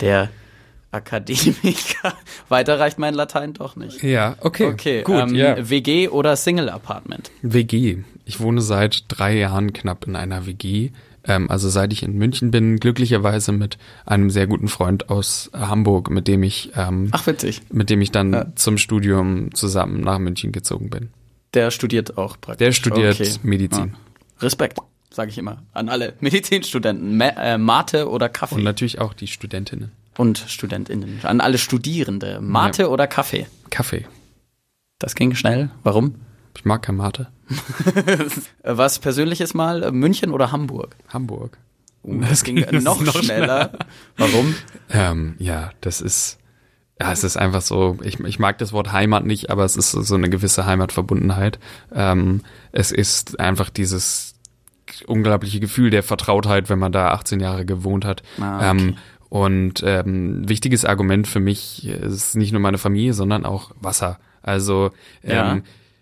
der 0.00 0.28
Akademiker. 0.90 2.14
Weiter 2.48 2.78
reicht 2.80 2.98
mein 2.98 3.14
Latein 3.14 3.52
doch 3.54 3.76
nicht. 3.76 4.02
Ja, 4.02 4.36
okay. 4.40 4.66
Okay, 4.66 5.02
gut, 5.02 5.16
ähm, 5.16 5.34
ja. 5.34 5.68
WG 5.70 6.08
oder 6.08 6.36
Single 6.36 6.68
Apartment? 6.70 7.30
WG. 7.42 7.98
Ich 8.24 8.40
wohne 8.40 8.60
seit 8.60 9.04
drei 9.08 9.36
Jahren 9.36 9.72
knapp 9.72 10.06
in 10.06 10.16
einer 10.16 10.46
WG. 10.46 10.90
Ähm, 11.24 11.50
also 11.50 11.68
seit 11.68 11.92
ich 11.92 12.02
in 12.02 12.16
München 12.16 12.50
bin, 12.50 12.78
glücklicherweise 12.78 13.52
mit 13.52 13.76
einem 14.06 14.30
sehr 14.30 14.46
guten 14.46 14.68
Freund 14.68 15.10
aus 15.10 15.50
Hamburg, 15.52 16.10
mit 16.10 16.26
dem 16.28 16.42
ich, 16.42 16.70
ähm, 16.76 17.08
Ach, 17.12 17.26
witzig. 17.26 17.60
mit 17.70 17.90
dem 17.90 18.00
ich 18.00 18.10
dann 18.12 18.32
Ja. 18.32 18.46
zum 18.54 18.78
Studium 18.78 19.54
zusammen 19.54 20.00
nach 20.00 20.18
München 20.18 20.52
gezogen 20.52 20.88
bin. 20.90 21.10
Der 21.54 21.70
studiert 21.70 22.16
auch 22.18 22.40
praktisch. 22.40 22.64
Der 22.64 22.72
studiert 22.72 23.20
Okay. 23.20 23.30
Medizin. 23.42 23.92
Ja. 23.94 24.42
Respekt, 24.42 24.78
sage 25.10 25.30
ich 25.30 25.38
immer. 25.38 25.62
An 25.72 25.88
alle 25.88 26.14
Medizinstudenten. 26.20 27.16
Ma 27.16 27.28
äh, 27.28 27.58
Mate 27.58 28.08
oder 28.08 28.28
Kaffee? 28.28 28.54
Und 28.56 28.64
natürlich 28.64 28.98
auch 29.00 29.12
die 29.14 29.26
Studentinnen. 29.26 29.92
Und 30.18 30.44
StudentInnen. 30.48 31.20
An 31.22 31.40
alle 31.40 31.58
Studierende. 31.58 32.40
Mate 32.42 32.90
oder 32.90 33.06
Kaffee? 33.06 33.46
Kaffee. 33.70 34.04
Das 34.98 35.14
ging 35.14 35.34
schnell. 35.36 35.70
Warum? 35.84 36.16
Ich 36.56 36.64
mag 36.64 36.82
kein 36.82 36.96
Mate. 36.96 37.28
Was 38.64 38.98
persönliches 38.98 39.54
mal? 39.54 39.92
München 39.92 40.32
oder 40.32 40.50
Hamburg? 40.50 40.96
Hamburg. 41.08 41.56
Uh, 42.02 42.20
das 42.20 42.42
ging 42.42 42.56
Das 42.70 42.82
noch, 42.82 43.00
noch 43.00 43.22
schneller. 43.22 43.70
Warum? 44.16 44.56
Ähm, 44.90 45.36
ja, 45.38 45.70
das 45.80 46.00
ist, 46.00 46.38
ja, 47.00 47.12
es 47.12 47.22
ist 47.22 47.36
einfach 47.36 47.62
so, 47.62 47.96
ich, 48.02 48.18
ich 48.18 48.40
mag 48.40 48.58
das 48.58 48.72
Wort 48.72 48.92
Heimat 48.92 49.24
nicht, 49.24 49.50
aber 49.50 49.64
es 49.64 49.76
ist 49.76 49.92
so 49.92 50.14
eine 50.16 50.28
gewisse 50.28 50.66
Heimatverbundenheit. 50.66 51.60
Ähm, 51.94 52.42
es 52.72 52.90
ist 52.90 53.38
einfach 53.38 53.70
dieses 53.70 54.34
unglaubliche 55.06 55.60
Gefühl 55.60 55.90
der 55.90 56.02
Vertrautheit, 56.02 56.68
wenn 56.68 56.80
man 56.80 56.90
da 56.90 57.10
18 57.12 57.38
Jahre 57.38 57.64
gewohnt 57.64 58.04
hat. 58.04 58.24
Ah, 58.40 58.56
okay. 58.56 58.70
ähm, 58.70 58.96
und 59.28 59.82
ähm, 59.84 60.48
wichtiges 60.48 60.84
Argument 60.84 61.26
für 61.26 61.40
mich 61.40 61.86
ist 61.86 62.36
nicht 62.36 62.52
nur 62.52 62.60
meine 62.60 62.78
Familie, 62.78 63.12
sondern 63.14 63.44
auch 63.44 63.72
Wasser. 63.80 64.18
Also 64.42 64.90
ähm, 65.22 65.30
Ja. 65.30 65.58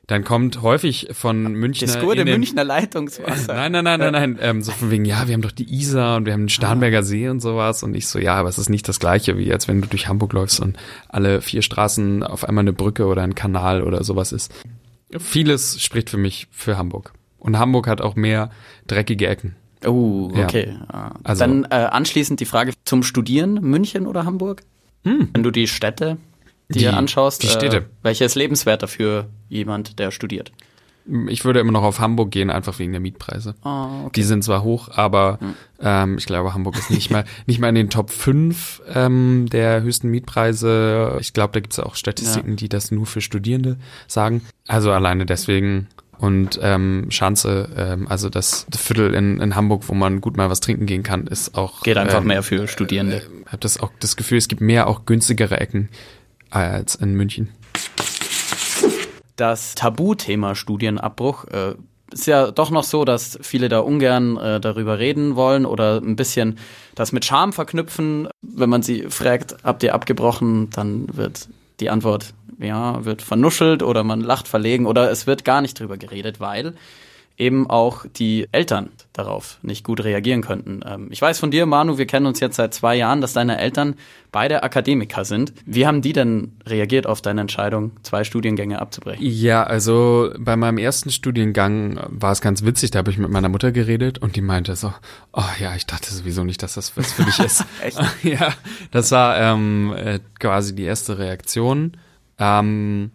dann 0.07 0.23
kommt 0.23 0.63
häufig 0.63 1.09
von 1.11 1.53
Münchner 1.55 1.89
Das 1.89 1.99
gute 2.01 2.25
den- 2.25 2.29
Münchner 2.39 2.63
Leitungswasser. 2.63 3.55
Nein, 3.55 3.73
nein, 3.73 3.83
nein, 3.85 3.99
nein, 3.99 4.13
nein. 4.13 4.39
Ähm, 4.41 4.63
so 4.63 4.71
von 4.71 4.91
wegen, 4.93 5.05
ja, 5.05 5.27
wir 5.27 5.35
haben 5.35 5.43
doch 5.43 5.51
die 5.51 5.69
Isar 5.75 6.17
und 6.19 6.27
wir 6.27 6.33
haben 6.33 6.43
den 6.45 6.49
Starnberger 6.49 7.03
See 7.03 7.29
und 7.29 7.41
sowas. 7.41 7.83
Und 7.83 7.97
ich 7.97 8.07
so, 8.07 8.19
ja, 8.21 8.35
aber 8.37 8.49
es 8.49 8.59
ist 8.59 8.69
nicht 8.69 8.87
das 8.89 9.01
Gleiche, 9.01 9.37
wie 9.39 9.53
als 9.53 9.67
wenn 9.67 9.81
du 9.81 9.89
durch 9.89 10.07
Hamburg 10.07 10.33
läufst 10.33 10.61
und 10.61 10.77
alle 11.09 11.41
vier 11.41 11.63
Straßen 11.63 12.23
auf 12.23 12.45
einmal 12.49 12.63
eine 12.63 12.73
Brücke 12.73 13.07
oder 13.07 13.23
ein 13.23 13.35
Kanal 13.35 13.83
oder 13.83 14.05
sowas 14.05 14.31
ist. 14.31 14.53
Vieles 15.19 15.81
spricht 15.83 16.11
für 16.11 16.19
mich 16.19 16.47
für 16.53 16.77
Hamburg. 16.79 17.13
Und 17.39 17.59
Hamburg 17.59 17.87
hat 17.89 18.01
auch 18.01 18.15
mehr 18.17 18.51
dreckige 18.87 19.27
Ecken. 19.29 19.57
Oh, 19.87 20.31
Ja. 20.35 20.45
okay. 20.45 20.77
Ah. 20.89 21.13
Also- 21.25 21.41
Dann 21.41 21.65
äh, 21.65 21.75
anschließend 21.75 22.41
die 22.41 22.45
Frage 22.47 22.73
zum 22.85 23.03
Studieren, 23.03 23.55
München 23.63 24.07
oder 24.07 24.25
Hamburg? 24.25 24.63
Wenn 25.05 25.43
du 25.45 25.51
die 25.53 25.69
Städte 25.69 26.17
dir 26.69 26.89
Hm. 26.89 26.95
Die- 26.95 26.99
anschaust, 26.99 27.43
die 27.45 27.47
Städte. 27.49 27.77
Äh, 27.77 27.83
welche 28.03 28.25
ist 28.25 28.35
lebenswerter 28.35 28.89
für 28.89 29.27
jemand, 29.49 29.99
der 30.01 30.11
studiert? 30.11 30.51
Ich 31.29 31.45
würde 31.45 31.61
immer 31.61 31.71
noch 31.71 31.85
auf 31.85 32.01
Hamburg 32.01 32.33
gehen, 32.33 32.51
einfach 32.51 32.81
wegen 32.81 32.91
der 32.91 33.01
Mietpreise. 33.01 33.55
Ah, 33.63 34.01
okay. 34.07 34.11
Die 34.17 34.23
sind 34.25 34.43
zwar 34.43 34.65
hoch, 34.65 34.89
aber 34.93 35.39
ähm, 35.81 36.19
ich 36.19 36.27
glaube, 36.27 36.53
Hamburg 36.53 36.77
ist 36.77 36.91
nicht 36.91 37.13
mal 37.13 37.25
nicht 37.47 37.61
mal 37.61 37.69
in 37.69 37.77
den 37.77 37.91
Top 37.91 38.11
5 38.11 38.83
ähm, 38.93 39.47
der 39.49 39.83
höchsten 39.83 40.09
Mietpreise. 40.09 41.17
Ich 41.21 41.33
glaube, 41.33 41.53
da 41.53 41.61
gibt 41.61 41.75
es 41.75 41.79
auch 41.79 41.95
Statistiken, 41.95 42.57
die 42.57 42.69
das 42.69 42.91
nur 42.91 43.07
für 43.07 43.21
Studierende 43.21 43.77
sagen. 44.09 44.43
Also 44.67 44.91
alleine 44.91 45.27
deswegen. 45.27 45.87
Und 46.19 46.59
ähm, 46.63 47.07
Schanze, 47.11 47.69
ähm, 47.77 48.09
also 48.09 48.31
das 48.31 48.67
Viertel 48.75 49.15
in, 49.15 49.41
in 49.41 49.55
Hamburg, 49.55 49.85
wo 49.89 49.95
man 49.95 50.21
gut 50.21 50.37
mal 50.37 50.49
was 50.49 50.61
trinken 50.61 50.87
gehen 50.87 51.03
kann, 51.03 51.27
ist 51.27 51.55
auch. 51.55 51.83
Geht 51.83 51.99
einfach 51.99 52.21
ähm, 52.21 52.29
mehr 52.29 52.43
für 52.43 52.69
Studierende. 52.69 53.23
Ich 53.45 53.47
habe 53.47 53.59
das 53.59 53.79
auch 53.79 53.91
das 54.01 54.17
Gefühl, 54.17 54.39
es 54.39 54.49
gibt 54.49 54.61
mehr 54.61 54.87
auch 54.87 55.05
günstigere 55.05 55.61
Ecken 55.61 55.91
als 56.51 56.95
in 56.95 57.15
München. 57.15 57.49
Das 59.37 59.75
Tabuthema 59.75 60.55
Studienabbruch 60.55 61.45
äh, 61.49 61.75
ist 62.13 62.27
ja 62.27 62.51
doch 62.51 62.71
noch 62.71 62.85
so, 62.85 63.05
dass 63.05 63.39
viele 63.43 63.69
da 63.69 63.81
ungern 63.81 64.37
äh, 64.39 64.61
darüber 64.61 64.99
reden 64.99 65.37
wollen 65.37 65.67
oder 65.67 66.01
ein 66.01 66.17
bisschen 66.17 66.59
das 66.95 67.13
mit 67.13 67.25
Scham 67.25 67.53
verknüpfen. 67.53 68.29
Wenn 68.41 68.71
man 68.71 68.83
sie 68.83 69.03
fragt, 69.11 69.57
habt 69.63 69.83
ihr 69.83 69.95
abgebrochen, 69.95 70.71
dann 70.71 71.15
wird 71.15 71.49
die 71.81 71.91
Antwort, 71.91 72.33
ja, 72.59 73.05
wird 73.05 73.23
vernuschelt 73.23 73.83
oder 73.83 74.05
man 74.05 74.21
lacht 74.21 74.49
verlegen 74.49 74.87
oder 74.87 75.11
es 75.11 75.27
wird 75.27 75.45
gar 75.45 75.61
nicht 75.61 75.79
drüber 75.79 75.97
geredet, 75.97 76.41
weil 76.41 76.75
eben 77.39 77.69
auch 77.69 78.07
die 78.07 78.49
Eltern 78.53 78.91
darauf 79.13 79.59
nicht 79.63 79.85
gut 79.85 80.03
reagieren 80.03 80.43
könnten. 80.43 80.81
Ähm, 80.87 81.09
ich 81.11 81.21
weiß 81.21 81.39
von 81.39 81.51
dir, 81.51 81.67
Manu, 81.67 81.99
wir 81.99 82.07
kennen 82.07 82.27
uns 82.27 82.41
jetzt 82.41 82.57
seit 82.57 82.73
zwei 82.73 82.97
Jahren, 82.97 83.21
dass 83.21 83.33
deine 83.35 83.59
Eltern 83.59 83.97
beide 84.33 84.63
Akademiker 84.63 85.25
sind. 85.25 85.53
Wie 85.65 85.87
haben 85.87 86.03
die 86.03 86.13
denn 86.13 86.53
reagiert 86.67 87.07
auf 87.07 87.21
deine 87.21 87.43
Entscheidung, 87.43 87.93
zwei 88.03 88.25
Studiengänge 88.25 88.81
abzubrechen? 88.81 89.25
Ja, 89.25 89.65
also 89.65 90.31
bei 90.39 90.57
meinem 90.57 90.79
ersten 90.79 91.11
Studiengang 91.11 92.01
war 92.09 92.33
es 92.33 92.41
ganz 92.41 92.65
witzig, 92.65 92.91
da 92.91 93.01
habe 93.01 93.11
ich 93.11 93.19
mit 93.19 93.31
meiner 93.31 93.49
Mutter 93.49 93.73
geredet 93.73 94.19
und 94.19 94.37
die 94.37 94.43
meinte 94.43 94.77
so, 94.77 94.93
oh 95.33 95.43
ja, 95.61 95.75
ich 95.77 95.87
dachte 95.87 96.13
sowieso 96.13 96.45
nicht, 96.45 96.63
dass 96.63 96.75
das 96.75 96.97
was 96.97 97.13
für 97.13 97.25
dich 97.25 97.39
ist. 97.39 97.65
Echt? 97.83 97.99
ja, 98.23 98.53
das 98.91 99.13
war 99.13 99.39
ähm, 99.39 99.95
äh, 99.97 100.21
quasi 100.39 100.75
die 100.75 100.85
erste 100.85 101.19
Reaktion. 101.19 101.93
Ähm, 102.39 103.11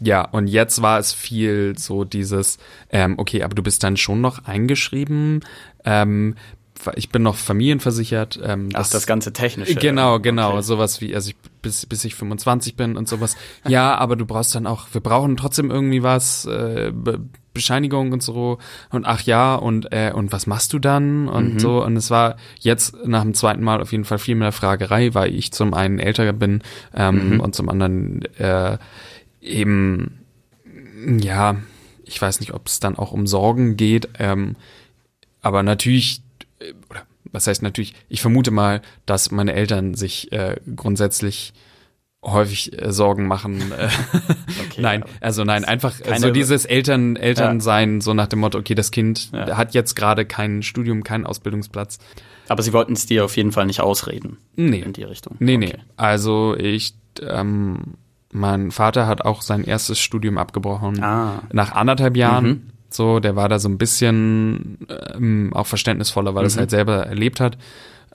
ja, 0.00 0.22
und 0.22 0.46
jetzt 0.46 0.82
war 0.82 0.98
es 0.98 1.12
viel 1.12 1.74
so 1.78 2.04
dieses, 2.04 2.58
ähm, 2.90 3.14
okay, 3.18 3.42
aber 3.42 3.54
du 3.54 3.62
bist 3.62 3.82
dann 3.82 3.96
schon 3.96 4.20
noch 4.20 4.44
eingeschrieben. 4.44 5.40
Ähm, 5.84 6.34
ich 6.94 7.08
bin 7.08 7.22
noch 7.22 7.36
familienversichert. 7.36 8.38
Ähm, 8.42 8.68
Ach, 8.74 8.88
das 8.88 9.06
ganze 9.06 9.32
Technische. 9.32 9.74
Genau, 9.76 10.20
genau, 10.20 10.52
Okay. 10.52 10.62
sowas 10.62 11.00
wie, 11.00 11.14
also 11.14 11.30
ich, 11.30 11.36
bis, 11.62 11.86
bis 11.86 12.04
ich 12.04 12.14
25 12.14 12.76
bin 12.76 12.96
und 12.96 13.08
sowas. 13.08 13.36
Ja, 13.66 13.96
aber 13.96 14.16
du 14.16 14.26
brauchst 14.26 14.54
dann 14.54 14.66
auch, 14.66 14.88
wir 14.92 15.00
brauchen 15.00 15.36
trotzdem 15.38 15.70
irgendwie 15.70 16.02
was, 16.02 16.44
äh, 16.44 16.92
Bescheinigung 17.56 18.12
und 18.12 18.22
so. 18.22 18.58
Und 18.90 19.04
ach 19.06 19.22
ja, 19.22 19.54
und, 19.56 19.92
äh, 19.92 20.12
und 20.14 20.32
was 20.32 20.46
machst 20.46 20.72
du 20.72 20.78
dann? 20.78 21.28
Und 21.28 21.54
Mhm. 21.54 21.58
so. 21.58 21.84
Und 21.84 21.96
es 21.96 22.10
war 22.10 22.36
jetzt 22.60 22.96
nach 23.06 23.22
dem 23.22 23.34
zweiten 23.34 23.62
Mal 23.64 23.80
auf 23.80 23.92
jeden 23.92 24.04
Fall 24.04 24.18
viel 24.18 24.34
mehr 24.36 24.52
Fragerei, 24.52 25.14
weil 25.14 25.34
ich 25.34 25.52
zum 25.52 25.74
einen 25.74 25.98
älter 25.98 26.32
bin 26.32 26.62
ähm, 26.94 27.34
Mhm. 27.34 27.40
und 27.40 27.54
zum 27.54 27.68
anderen 27.68 28.22
äh, 28.38 28.78
eben, 29.40 30.18
ja, 31.20 31.56
ich 32.04 32.20
weiß 32.20 32.40
nicht, 32.40 32.54
ob 32.54 32.66
es 32.66 32.80
dann 32.80 32.96
auch 32.96 33.12
um 33.12 33.26
Sorgen 33.26 33.76
geht, 33.76 34.08
ähm, 34.18 34.56
aber 35.42 35.62
natürlich, 35.62 36.22
äh, 36.60 36.72
oder 36.90 37.02
was 37.32 37.46
heißt 37.46 37.62
natürlich, 37.62 37.94
ich 38.08 38.20
vermute 38.22 38.50
mal, 38.50 38.82
dass 39.04 39.30
meine 39.30 39.52
Eltern 39.52 39.94
sich 39.94 40.32
äh, 40.32 40.56
grundsätzlich 40.74 41.52
häufig 42.26 42.80
äh, 42.80 42.92
Sorgen 42.92 43.26
machen. 43.26 43.72
Äh, 43.72 43.88
Okay, 44.68 44.80
nein, 44.82 45.04
also 45.20 45.44
nein, 45.44 45.64
einfach 45.64 45.94
so 46.18 46.30
dieses 46.30 46.64
Eltern 46.64 47.16
Elternsein, 47.16 48.00
so 48.00 48.14
nach 48.14 48.26
dem 48.26 48.40
Motto, 48.40 48.58
okay, 48.58 48.74
das 48.74 48.90
Kind 48.90 49.30
Ja. 49.32 49.56
hat 49.56 49.74
jetzt 49.74 49.94
gerade 49.96 50.24
kein 50.26 50.62
Studium, 50.62 51.02
keinen 51.04 51.24
Ausbildungsplatz. 51.26 51.98
Aber 52.48 52.62
sie 52.62 52.72
wollten 52.72 52.92
es 52.94 53.06
dir 53.06 53.24
auf 53.24 53.36
jeden 53.36 53.52
Fall 53.52 53.66
nicht 53.66 53.80
ausreden. 53.80 54.38
Nee. 54.56 54.80
In 54.80 54.92
die 54.92 55.02
Richtung. 55.04 55.36
Nee, 55.38 55.56
Okay. 55.56 55.72
nee. 55.76 55.82
Also 55.96 56.56
ich, 56.58 56.94
ähm, 57.22 57.94
mein 58.32 58.70
Vater 58.70 59.06
hat 59.06 59.22
auch 59.22 59.42
sein 59.42 59.64
erstes 59.64 59.98
Studium 59.98 60.36
abgebrochen. 60.38 61.02
Ah. 61.02 61.42
Nach 61.52 61.72
anderthalb 61.72 62.16
Jahren. 62.16 62.46
Mhm. 62.46 62.62
So, 62.88 63.18
der 63.20 63.34
war 63.36 63.48
da 63.48 63.58
so 63.58 63.68
ein 63.68 63.78
bisschen 63.78 64.78
ähm, 65.14 65.52
auch 65.54 65.66
verständnisvoller, 65.66 66.34
weil 66.34 66.42
er 66.42 66.44
Mhm. 66.44 66.46
es 66.48 66.56
halt 66.56 66.70
selber 66.70 67.06
erlebt 67.06 67.40
hat. 67.40 67.58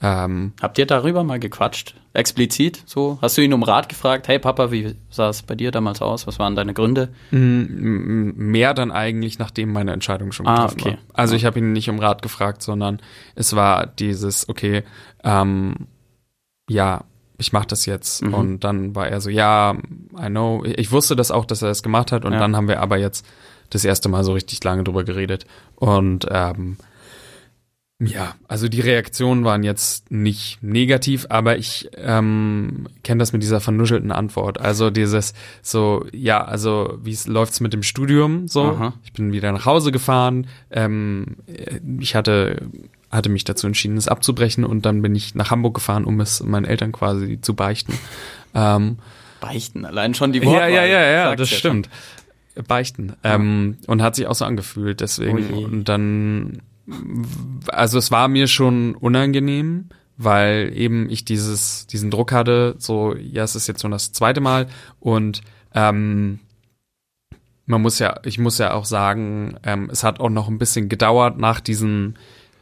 Ähm, 0.02 0.52
Habt 0.60 0.78
ihr 0.78 0.86
darüber 0.86 1.22
mal 1.24 1.38
gequatscht? 1.38 1.94
Explizit 2.14 2.82
so? 2.86 3.18
Hast 3.22 3.38
du 3.38 3.42
ihn 3.42 3.52
um 3.54 3.62
Rat 3.62 3.88
gefragt? 3.88 4.28
Hey 4.28 4.38
Papa, 4.38 4.70
wie 4.72 4.96
sah 5.08 5.28
es 5.30 5.42
bei 5.42 5.54
dir 5.54 5.70
damals 5.70 6.02
aus? 6.02 6.26
Was 6.26 6.38
waren 6.38 6.56
deine 6.56 6.74
Gründe? 6.74 7.08
m- 7.30 8.34
mehr 8.36 8.74
dann 8.74 8.90
eigentlich, 8.90 9.38
nachdem 9.38 9.72
meine 9.72 9.92
Entscheidung 9.92 10.32
schon 10.32 10.46
Ah, 10.46 10.66
getroffen 10.66 10.80
okay. 10.80 10.90
war. 10.90 10.98
Also 11.14 11.34
ich 11.36 11.44
habe 11.44 11.58
ihn 11.60 11.72
nicht 11.72 11.88
um 11.88 11.98
Rat 12.00 12.20
gefragt, 12.20 12.62
sondern 12.62 13.00
es 13.34 13.54
war 13.56 13.86
dieses, 13.86 14.48
okay, 14.48 14.82
ähm, 15.24 15.86
ja, 16.68 17.04
ich 17.38 17.52
mache 17.52 17.66
das 17.68 17.86
jetzt. 17.86 18.22
Mhm. 18.22 18.34
Und 18.34 18.60
dann 18.64 18.94
war 18.94 19.08
er 19.08 19.20
so, 19.20 19.30
ja, 19.30 19.74
I 20.20 20.26
know. 20.26 20.64
Ich 20.64 20.92
wusste 20.92 21.16
das 21.16 21.30
auch, 21.30 21.44
dass 21.44 21.62
er 21.62 21.70
es 21.70 21.82
gemacht 21.82 22.12
hat. 22.12 22.24
Und 22.24 22.34
Ja. 22.34 22.38
dann 22.38 22.54
haben 22.56 22.68
wir 22.68 22.80
aber 22.80 22.98
jetzt 22.98 23.26
das 23.70 23.84
erste 23.84 24.08
Mal 24.08 24.22
so 24.22 24.32
richtig 24.34 24.62
lange 24.64 24.84
drüber 24.84 25.02
geredet. 25.02 25.46
Und 25.76 26.26
ähm, 26.30 26.76
ja, 28.04 28.34
also 28.48 28.68
die 28.68 28.80
Reaktionen 28.80 29.44
waren 29.44 29.62
jetzt 29.62 30.10
nicht 30.10 30.62
negativ, 30.62 31.26
aber 31.28 31.58
ich 31.58 31.90
ähm, 31.96 32.88
kenne 33.04 33.18
das 33.18 33.32
mit 33.32 33.42
dieser 33.42 33.60
vernuschelten 33.60 34.10
Antwort. 34.10 34.60
Also 34.60 34.90
dieses 34.90 35.34
so, 35.62 36.06
ja, 36.12 36.42
also 36.44 36.98
wie 37.02 37.12
es 37.12 37.26
läuft's 37.26 37.60
mit 37.60 37.72
dem 37.72 37.82
Studium 37.82 38.48
so? 38.48 38.64
Aha. 38.64 38.94
Ich 39.04 39.12
bin 39.12 39.32
wieder 39.32 39.52
nach 39.52 39.66
Hause 39.66 39.92
gefahren. 39.92 40.46
Ähm, 40.70 41.36
ich 42.00 42.14
hatte 42.14 42.68
hatte 43.10 43.28
mich 43.28 43.44
dazu 43.44 43.66
entschieden, 43.66 43.98
es 43.98 44.08
abzubrechen 44.08 44.64
und 44.64 44.86
dann 44.86 45.02
bin 45.02 45.14
ich 45.14 45.34
nach 45.34 45.50
Hamburg 45.50 45.74
gefahren, 45.74 46.04
um 46.04 46.18
es 46.20 46.42
meinen 46.42 46.64
Eltern 46.64 46.92
quasi 46.92 47.40
zu 47.40 47.54
beichten. 47.54 47.98
Ähm, 48.54 48.98
Beichten, 49.40 49.86
allein 49.86 50.12
schon 50.12 50.32
die 50.32 50.44
Worte. 50.44 50.60
Ja, 50.60 50.68
ja, 50.68 50.84
ja, 50.84 51.02
ja, 51.10 51.36
das 51.36 51.48
stimmt. 51.48 51.88
Schon. 52.54 52.64
Beichten. 52.64 53.14
Ähm, 53.24 53.78
und 53.86 54.02
hat 54.02 54.14
sich 54.14 54.26
auch 54.26 54.34
so 54.34 54.44
angefühlt, 54.44 55.00
deswegen. 55.00 55.54
Oh 55.54 55.64
und 55.64 55.88
dann, 55.88 56.60
also 57.68 57.98
es 57.98 58.10
war 58.10 58.28
mir 58.28 58.46
schon 58.46 58.94
unangenehm, 58.94 59.88
weil 60.16 60.72
eben 60.74 61.08
ich 61.10 61.24
dieses, 61.24 61.86
diesen 61.86 62.10
Druck 62.10 62.32
hatte, 62.32 62.74
so, 62.78 63.14
ja, 63.14 63.44
es 63.44 63.56
ist 63.56 63.66
jetzt 63.66 63.82
schon 63.82 63.90
das 63.90 64.12
zweite 64.12 64.40
Mal 64.40 64.66
und 65.00 65.42
ähm, 65.74 66.40
man 67.66 67.82
muss 67.82 67.98
ja, 67.98 68.20
ich 68.24 68.38
muss 68.38 68.58
ja 68.58 68.74
auch 68.74 68.84
sagen, 68.84 69.56
ähm, 69.62 69.88
es 69.90 70.04
hat 70.04 70.20
auch 70.20 70.30
noch 70.30 70.48
ein 70.48 70.58
bisschen 70.58 70.88
gedauert 70.88 71.38
nach 71.38 71.60
diesem 71.60 72.14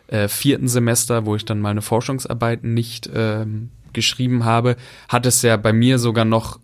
äh, 0.09 0.29
vierten 0.29 0.69
Semester, 0.69 1.27
wo 1.27 1.37
ich 1.37 1.45
dann 1.45 1.61
meine 1.61 1.83
Forschungsarbeit 1.83 2.65
nicht 2.65 3.11
ähm, 3.15 3.71
geschrieben 3.93 4.45
habe, 4.45 4.77
hat 5.09 5.27
es 5.27 5.43
ja 5.43 5.57
bei 5.57 5.73
mir 5.73 5.99
sogar 5.99 6.25
noch 6.25 6.61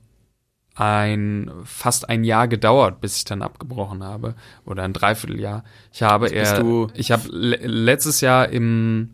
ein 0.77 1.51
fast 1.65 2.09
ein 2.09 2.23
Jahr 2.23 2.49
gedauert, 2.49 3.01
bis 3.01 3.17
ich 3.17 3.25
dann 3.25 3.43
abgebrochen 3.43 4.05
habe 4.05 4.35
oder 4.65 4.83
ein 4.83 4.93
Dreivierteljahr. 4.93 5.65
Ich 5.93 6.03
habe 6.03 6.29
eher, 6.29 6.89
ich 6.95 7.11
habe 7.11 7.29
le 7.31 7.57
letztes 7.57 8.21
Jahr 8.21 8.49
im 8.51 9.11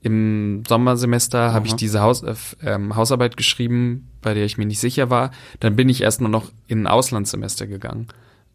im 0.00 0.62
Sommersemester 0.68 1.52
habe 1.52 1.66
ich 1.66 1.74
diese 1.74 2.00
Haus, 2.00 2.22
äh, 2.22 2.34
ähm, 2.62 2.94
Hausarbeit 2.94 3.36
geschrieben, 3.36 4.08
bei 4.22 4.34
der 4.34 4.44
ich 4.44 4.56
mir 4.56 4.66
nicht 4.66 4.78
sicher 4.78 5.10
war. 5.10 5.32
Dann 5.58 5.74
bin 5.74 5.88
ich 5.88 6.02
erst 6.02 6.20
nur 6.20 6.30
noch 6.30 6.52
in 6.68 6.82
ein 6.82 6.86
Auslandssemester 6.86 7.66
gegangen 7.66 8.06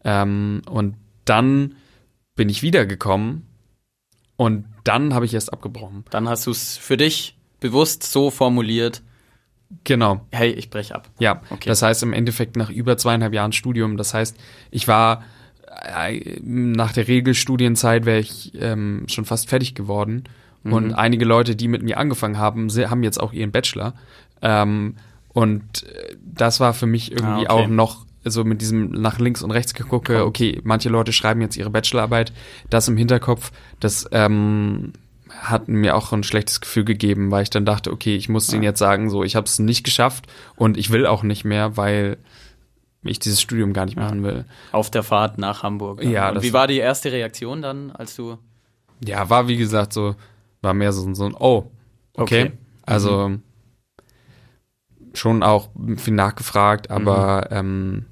ähm, 0.04 0.62
und 0.68 0.96
dann 1.24 1.74
bin 2.36 2.48
ich 2.48 2.62
wiedergekommen 2.62 3.46
und 4.36 4.64
dann 4.84 5.14
habe 5.14 5.26
ich 5.26 5.34
erst 5.34 5.52
abgebrochen. 5.52 6.04
Dann 6.10 6.28
hast 6.28 6.46
du 6.46 6.50
es 6.50 6.76
für 6.76 6.96
dich 6.96 7.36
bewusst 7.60 8.02
so 8.02 8.30
formuliert. 8.30 9.02
Genau. 9.84 10.20
Hey, 10.30 10.50
ich 10.50 10.70
breche 10.70 10.94
ab. 10.94 11.08
Ja, 11.18 11.42
okay. 11.50 11.68
Das 11.68 11.82
heißt 11.82 12.02
im 12.02 12.12
Endeffekt 12.12 12.56
nach 12.56 12.70
über 12.70 12.96
zweieinhalb 12.96 13.32
Jahren 13.32 13.52
Studium. 13.52 13.96
Das 13.96 14.14
heißt, 14.14 14.36
ich 14.70 14.88
war 14.88 15.24
äh, 15.96 16.40
nach 16.42 16.92
der 16.92 17.08
Regelstudienzeit 17.08 18.04
wäre 18.04 18.20
ich 18.20 18.52
ähm, 18.60 19.04
schon 19.08 19.24
fast 19.24 19.48
fertig 19.48 19.74
geworden. 19.74 20.24
Mhm. 20.62 20.72
Und 20.72 20.94
einige 20.94 21.24
Leute, 21.24 21.56
die 21.56 21.68
mit 21.68 21.82
mir 21.82 21.98
angefangen 21.98 22.38
haben, 22.38 22.68
haben 22.70 23.02
jetzt 23.02 23.20
auch 23.20 23.32
ihren 23.32 23.50
Bachelor. 23.50 23.94
Ähm, 24.40 24.96
und 25.32 25.84
äh, 25.84 26.16
das 26.22 26.60
war 26.60 26.74
für 26.74 26.86
mich 26.86 27.12
irgendwie 27.12 27.46
ah, 27.46 27.54
okay. 27.54 27.64
auch 27.64 27.68
noch 27.68 28.06
so 28.24 28.44
mit 28.44 28.60
diesem 28.60 28.90
nach 28.90 29.18
links 29.18 29.42
und 29.42 29.50
rechts 29.50 29.74
gegucke, 29.74 30.24
okay, 30.24 30.60
manche 30.62 30.88
Leute 30.88 31.12
schreiben 31.12 31.40
jetzt 31.40 31.56
ihre 31.56 31.70
Bachelorarbeit, 31.70 32.32
das 32.70 32.86
im 32.86 32.96
Hinterkopf, 32.96 33.50
das 33.80 34.08
ähm, 34.12 34.92
hat 35.40 35.68
mir 35.68 35.96
auch 35.96 36.12
ein 36.12 36.22
schlechtes 36.22 36.60
Gefühl 36.60 36.84
gegeben, 36.84 37.30
weil 37.30 37.42
ich 37.42 37.50
dann 37.50 37.64
dachte, 37.64 37.92
okay, 37.92 38.16
ich 38.16 38.28
muss 38.28 38.48
ja. 38.48 38.52
denen 38.52 38.64
jetzt 38.64 38.78
sagen, 38.78 39.10
so, 39.10 39.24
ich 39.24 39.36
habe 39.36 39.46
es 39.46 39.58
nicht 39.58 39.84
geschafft 39.84 40.26
und 40.56 40.76
ich 40.76 40.90
will 40.90 41.06
auch 41.06 41.22
nicht 41.22 41.44
mehr, 41.44 41.76
weil 41.76 42.18
ich 43.02 43.18
dieses 43.18 43.40
Studium 43.40 43.72
gar 43.72 43.84
nicht 43.86 43.96
machen 43.96 44.22
will. 44.22 44.44
Auf 44.70 44.90
der 44.90 45.02
Fahrt 45.02 45.38
nach 45.38 45.62
Hamburg. 45.62 46.02
Ja. 46.02 46.10
ja 46.10 46.30
und 46.30 46.42
wie 46.42 46.52
war 46.52 46.66
die 46.66 46.78
erste 46.78 47.10
Reaktion 47.10 47.62
dann, 47.62 47.90
als 47.90 48.14
du? 48.14 48.38
Ja, 49.04 49.28
war 49.28 49.48
wie 49.48 49.56
gesagt 49.56 49.92
so, 49.92 50.14
war 50.60 50.74
mehr 50.74 50.92
so, 50.92 51.12
so 51.14 51.24
ein, 51.24 51.34
oh, 51.34 51.70
okay. 52.14 52.44
okay. 52.44 52.52
Also 52.84 53.28
mhm. 53.28 53.42
schon 55.14 55.42
auch 55.42 55.70
viel 55.96 56.14
nachgefragt, 56.14 56.90
aber 56.90 57.48
mhm. 57.50 57.56
ähm, 57.56 58.06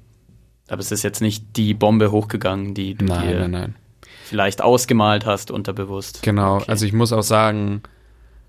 aber 0.67 0.79
es 0.79 0.91
ist 0.91 1.03
jetzt 1.03 1.21
nicht 1.21 1.57
die 1.57 1.73
Bombe 1.73 2.11
hochgegangen, 2.11 2.73
die 2.73 2.95
du 2.95 3.03
nein, 3.03 3.27
dir 3.27 3.39
nein, 3.41 3.51
nein. 3.51 3.75
Vielleicht 4.31 4.61
ausgemalt 4.61 5.25
hast, 5.25 5.51
unterbewusst. 5.51 6.23
Genau, 6.23 6.55
okay. 6.55 6.65
also 6.69 6.85
ich 6.85 6.93
muss 6.93 7.11
auch 7.11 7.21
sagen, 7.21 7.83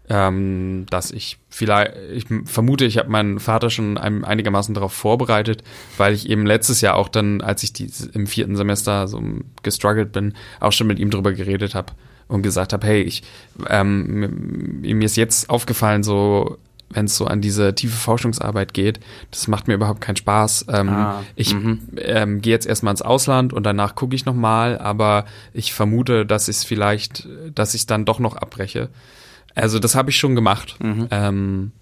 ähm, 0.08 0.86
dass 0.90 1.10
ich 1.10 1.38
vielleicht, 1.48 1.96
ich 2.12 2.26
vermute, 2.44 2.84
ich 2.84 2.98
habe 2.98 3.10
meinen 3.10 3.40
Vater 3.40 3.68
schon 3.68 3.98
ein, 3.98 4.24
einigermaßen 4.24 4.76
darauf 4.76 4.92
vorbereitet, 4.92 5.64
weil 5.96 6.14
ich 6.14 6.30
eben 6.30 6.46
letztes 6.46 6.82
Jahr 6.82 6.94
auch 6.94 7.08
dann, 7.08 7.40
als 7.40 7.64
ich 7.64 7.72
die, 7.72 7.90
im 8.12 8.28
vierten 8.28 8.54
Semester 8.54 9.08
so 9.08 9.20
gestruggelt 9.64 10.12
bin, 10.12 10.34
auch 10.60 10.70
schon 10.70 10.86
mit 10.86 11.00
ihm 11.00 11.10
drüber 11.10 11.32
geredet 11.32 11.74
habe 11.74 11.94
und 12.28 12.42
gesagt 12.42 12.72
habe, 12.72 12.86
hey, 12.86 13.02
ich 13.02 13.24
ähm, 13.68 14.80
mir 14.82 15.04
ist 15.04 15.16
jetzt 15.16 15.50
aufgefallen, 15.50 16.04
so 16.04 16.58
wenn 16.92 17.06
es 17.06 17.16
so 17.16 17.26
an 17.26 17.40
diese 17.40 17.74
tiefe 17.74 17.96
Forschungsarbeit 17.96 18.74
geht, 18.74 19.00
das 19.30 19.48
macht 19.48 19.68
mir 19.68 19.74
überhaupt 19.74 20.00
keinen 20.00 20.16
Spaß. 20.16 20.66
Ähm, 20.68 20.88
ah, 20.88 21.22
ich 21.36 21.54
mhm. 21.54 21.80
ähm, 21.96 22.40
gehe 22.40 22.52
jetzt 22.52 22.66
erstmal 22.66 22.92
ins 22.92 23.02
Ausland 23.02 23.52
und 23.52 23.64
danach 23.64 23.94
gucke 23.94 24.14
ich 24.14 24.24
nochmal, 24.24 24.78
aber 24.78 25.24
ich 25.52 25.72
vermute, 25.72 26.26
dass 26.26 26.48
ich 26.48 26.56
es 26.56 26.64
vielleicht, 26.64 27.28
dass 27.54 27.74
ich 27.74 27.86
dann 27.86 28.04
doch 28.04 28.18
noch 28.18 28.36
abbreche. 28.36 28.88
Also 29.54 29.78
das 29.78 29.94
habe 29.94 30.10
ich 30.10 30.16
schon 30.16 30.34
gemacht. 30.34 30.76
Mhm. 30.82 31.08
Ähm, 31.10 31.72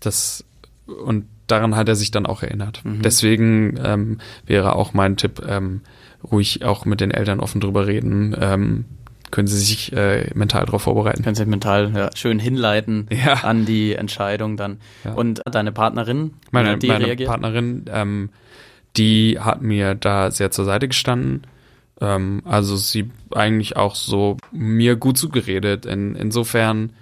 das 0.00 0.44
und 0.86 1.26
daran 1.46 1.76
hat 1.76 1.88
er 1.88 1.96
sich 1.96 2.10
dann 2.10 2.26
auch 2.26 2.42
erinnert. 2.42 2.84
Mhm. 2.84 3.02
Deswegen 3.02 3.78
ähm, 3.82 4.18
wäre 4.46 4.76
auch 4.76 4.94
mein 4.94 5.16
Tipp, 5.16 5.42
ähm, 5.46 5.82
ruhig 6.30 6.64
auch 6.64 6.84
mit 6.84 7.00
den 7.00 7.10
Eltern 7.10 7.40
offen 7.40 7.60
drüber 7.60 7.86
reden. 7.86 8.36
Ähm, 8.38 8.84
können 9.30 9.48
sie 9.48 9.58
sich 9.58 9.92
äh, 9.92 10.30
mental 10.34 10.66
darauf 10.66 10.82
vorbereiten. 10.82 11.22
Können 11.22 11.34
sich 11.34 11.46
mental 11.46 11.92
ja, 11.94 12.10
schön 12.14 12.38
hinleiten 12.38 13.08
ja. 13.24 13.34
an 13.44 13.66
die 13.66 13.94
Entscheidung 13.94 14.56
dann. 14.56 14.80
Ja. 15.04 15.12
Und 15.12 15.42
deine 15.50 15.72
Partnerin, 15.72 16.34
meine, 16.50 16.78
die 16.78 16.88
meine 16.88 17.06
reagiert? 17.06 17.28
Partnerin, 17.28 17.84
ähm, 17.88 18.30
die 18.96 19.38
hat 19.38 19.62
mir 19.62 19.94
da 19.94 20.30
sehr 20.30 20.50
zur 20.50 20.64
Seite 20.64 20.88
gestanden. 20.88 21.42
Ähm, 22.00 22.42
also 22.44 22.76
sie 22.76 23.10
eigentlich 23.32 23.76
auch 23.76 23.94
so 23.94 24.36
mir 24.52 24.96
gut 24.96 25.18
zugeredet. 25.18 25.86
In, 25.86 26.14
insofern, 26.14 26.92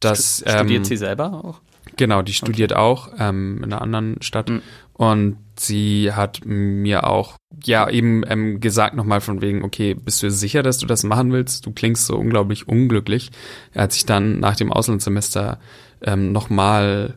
dass 0.00 0.44
studiert 0.46 0.80
ähm, 0.80 0.84
sie 0.84 0.96
selber 0.96 1.44
auch? 1.44 1.60
Genau, 1.96 2.22
die 2.22 2.32
studiert 2.32 2.72
okay. 2.72 2.80
auch 2.80 3.08
ähm, 3.18 3.58
in 3.58 3.72
einer 3.72 3.82
anderen 3.82 4.20
Stadt. 4.20 4.48
Mhm. 4.48 4.62
Und 4.94 5.38
sie 5.58 6.12
hat 6.12 6.40
mir 6.44 7.06
auch 7.06 7.36
ja 7.62 7.88
eben 7.88 8.22
ähm, 8.28 8.60
gesagt 8.60 8.94
nochmal 8.94 9.20
von 9.20 9.42
wegen, 9.42 9.62
okay, 9.62 9.94
bist 9.94 10.22
du 10.22 10.30
sicher, 10.30 10.62
dass 10.62 10.78
du 10.78 10.86
das 10.86 11.02
machen 11.02 11.32
willst? 11.32 11.66
Du 11.66 11.72
klingst 11.72 12.06
so 12.06 12.16
unglaublich 12.16 12.68
unglücklich. 12.68 13.30
Als 13.74 13.96
ich 13.96 14.06
dann 14.06 14.40
nach 14.40 14.56
dem 14.56 14.72
Auslandssemester 14.72 15.58
ähm, 16.02 16.32
nochmal 16.32 17.14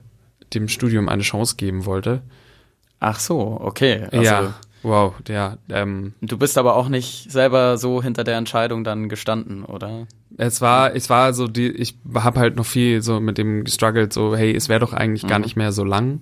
dem 0.54 0.68
Studium 0.68 1.10
eine 1.10 1.24
Chance 1.24 1.56
geben 1.58 1.86
wollte. 1.86 2.22
Ach 3.00 3.20
so, 3.20 3.60
okay. 3.62 4.08
Also, 4.12 4.24
ja, 4.24 4.54
wow, 4.84 5.14
ja. 5.28 5.58
Ähm, 5.70 6.14
du 6.22 6.38
bist 6.38 6.58
aber 6.58 6.76
auch 6.76 6.90
nicht 6.90 7.32
selber 7.32 7.78
so 7.78 8.02
hinter 8.02 8.24
der 8.24 8.38
Entscheidung 8.38 8.84
dann 8.84 9.10
gestanden, 9.10 9.64
oder? 9.64 10.08
Es 10.38 10.62
war, 10.62 10.96
es 10.96 11.10
war 11.10 11.34
so 11.34 11.48
die, 11.48 11.70
ich 11.70 11.96
habe 12.14 12.40
halt 12.40 12.56
noch 12.56 12.66
viel 12.66 13.02
so 13.02 13.20
mit 13.20 13.38
dem 13.38 13.64
gestruggelt, 13.64 14.14
so 14.14 14.36
hey, 14.36 14.56
es 14.56 14.70
wäre 14.70 14.80
doch 14.80 14.94
eigentlich 14.94 15.24
mhm. 15.24 15.28
gar 15.28 15.40
nicht 15.40 15.56
mehr 15.56 15.72
so 15.72 15.84
lang 15.84 16.22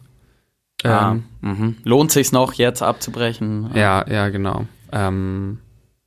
Ah, 0.84 1.12
ähm, 1.12 1.24
mhm. 1.42 1.76
Lohnt 1.84 2.12
sich 2.12 2.32
noch 2.32 2.54
jetzt 2.54 2.82
abzubrechen? 2.82 3.72
Ja, 3.74 4.06
ja, 4.08 4.30
genau. 4.30 4.66
Ähm, 4.92 5.60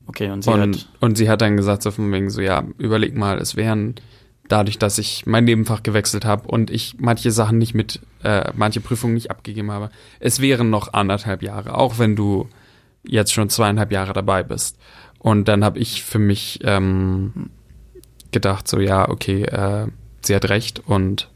okay, 0.06 0.30
und 0.30 0.44
sie 0.44 0.50
und, 0.50 0.60
hat 0.60 0.88
und 1.00 1.16
sie 1.16 1.28
hat 1.28 1.40
dann 1.40 1.56
gesagt 1.56 1.82
so 1.82 1.90
von 1.90 2.12
wegen 2.12 2.30
so 2.30 2.40
ja, 2.40 2.64
überleg 2.76 3.16
mal, 3.16 3.38
es 3.38 3.56
wären 3.56 3.96
dadurch, 4.48 4.78
dass 4.78 4.98
ich 4.98 5.26
mein 5.26 5.44
Nebenfach 5.44 5.82
gewechselt 5.82 6.24
habe 6.24 6.48
und 6.48 6.70
ich 6.70 6.96
manche 6.98 7.30
Sachen 7.30 7.58
nicht 7.58 7.74
mit, 7.74 8.00
äh, 8.22 8.50
manche 8.54 8.80
Prüfungen 8.80 9.14
nicht 9.14 9.30
abgegeben 9.30 9.70
habe, 9.70 9.90
es 10.20 10.40
wären 10.40 10.70
noch 10.70 10.92
anderthalb 10.92 11.42
Jahre, 11.42 11.74
auch 11.74 11.98
wenn 11.98 12.16
du 12.16 12.48
jetzt 13.06 13.32
schon 13.32 13.50
zweieinhalb 13.50 13.92
Jahre 13.92 14.12
dabei 14.12 14.42
bist. 14.42 14.76
Und 15.18 15.48
dann 15.48 15.64
habe 15.64 15.78
ich 15.78 16.02
für 16.02 16.18
mich 16.18 16.60
ähm, 16.62 17.50
gedacht 18.32 18.68
so 18.68 18.80
ja, 18.80 19.08
okay, 19.08 19.44
äh, 19.44 19.86
sie 20.22 20.34
hat 20.34 20.48
recht 20.48 20.82
und 20.86 21.28